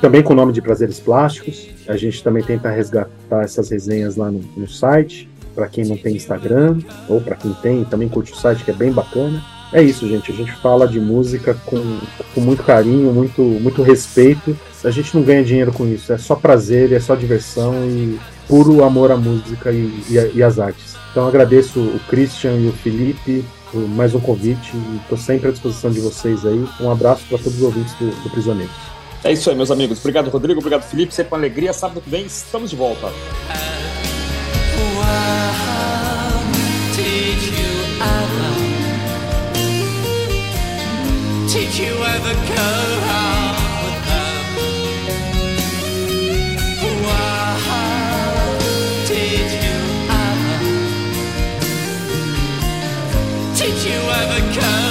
também 0.00 0.22
com 0.22 0.32
o 0.32 0.36
nome 0.36 0.52
de 0.52 0.62
Prazeres 0.62 1.00
Plásticos. 1.00 1.68
A 1.88 1.96
gente 1.96 2.22
também 2.22 2.42
tenta 2.42 2.70
resgatar 2.70 3.19
essas 3.38 3.70
resenhas 3.70 4.16
lá 4.16 4.30
no, 4.30 4.40
no 4.56 4.68
site, 4.68 5.28
para 5.54 5.68
quem 5.68 5.84
não 5.84 5.96
tem 5.96 6.16
Instagram, 6.16 6.78
ou 7.08 7.20
para 7.20 7.36
quem 7.36 7.52
tem, 7.54 7.84
também 7.84 8.08
curte 8.08 8.32
o 8.32 8.36
site, 8.36 8.64
que 8.64 8.70
é 8.70 8.74
bem 8.74 8.92
bacana. 8.92 9.42
É 9.72 9.82
isso, 9.82 10.08
gente. 10.08 10.32
A 10.32 10.34
gente 10.34 10.52
fala 10.56 10.86
de 10.86 10.98
música 10.98 11.54
com, 11.66 11.98
com 12.34 12.40
muito 12.40 12.62
carinho, 12.62 13.12
muito, 13.12 13.42
muito 13.42 13.82
respeito. 13.82 14.56
A 14.82 14.90
gente 14.90 15.14
não 15.14 15.22
ganha 15.22 15.44
dinheiro 15.44 15.72
com 15.72 15.86
isso, 15.86 16.12
é 16.12 16.18
só 16.18 16.34
prazer, 16.34 16.92
é 16.92 16.98
só 16.98 17.14
diversão 17.14 17.74
e 17.88 18.18
puro 18.48 18.82
amor 18.82 19.12
à 19.12 19.16
música 19.16 19.70
e, 19.70 19.86
e, 20.08 20.36
e 20.36 20.42
às 20.42 20.58
artes. 20.58 20.96
Então 21.12 21.28
agradeço 21.28 21.78
o 21.78 22.00
Christian 22.08 22.56
e 22.56 22.68
o 22.68 22.72
Felipe 22.72 23.44
por 23.70 23.88
mais 23.88 24.14
um 24.14 24.20
convite 24.20 24.72
estou 25.02 25.16
sempre 25.16 25.48
à 25.48 25.52
disposição 25.52 25.90
de 25.90 26.00
vocês 26.00 26.44
aí. 26.44 26.64
Um 26.80 26.90
abraço 26.90 27.24
para 27.28 27.38
todos 27.38 27.56
os 27.56 27.62
ouvintes 27.62 27.94
do, 27.94 28.10
do 28.22 28.30
Prisioneiros. 28.30 28.89
É 29.22 29.32
isso 29.32 29.50
aí, 29.50 29.56
meus 29.56 29.70
amigos. 29.70 29.98
Obrigado, 29.98 30.30
Rodrigo. 30.30 30.60
Obrigado, 30.60 30.82
Felipe. 30.82 31.14
Sempre 31.14 31.34
uma 31.34 31.38
alegria. 31.38 31.72
Sábado 31.72 32.00
que 32.00 32.10
vem 32.10 32.24
estamos 32.26 32.70
de 32.70 32.76
volta. 32.76 33.12
Did 41.52 41.76
you 41.78 41.92
ever, 42.04 42.34
did 53.56 54.89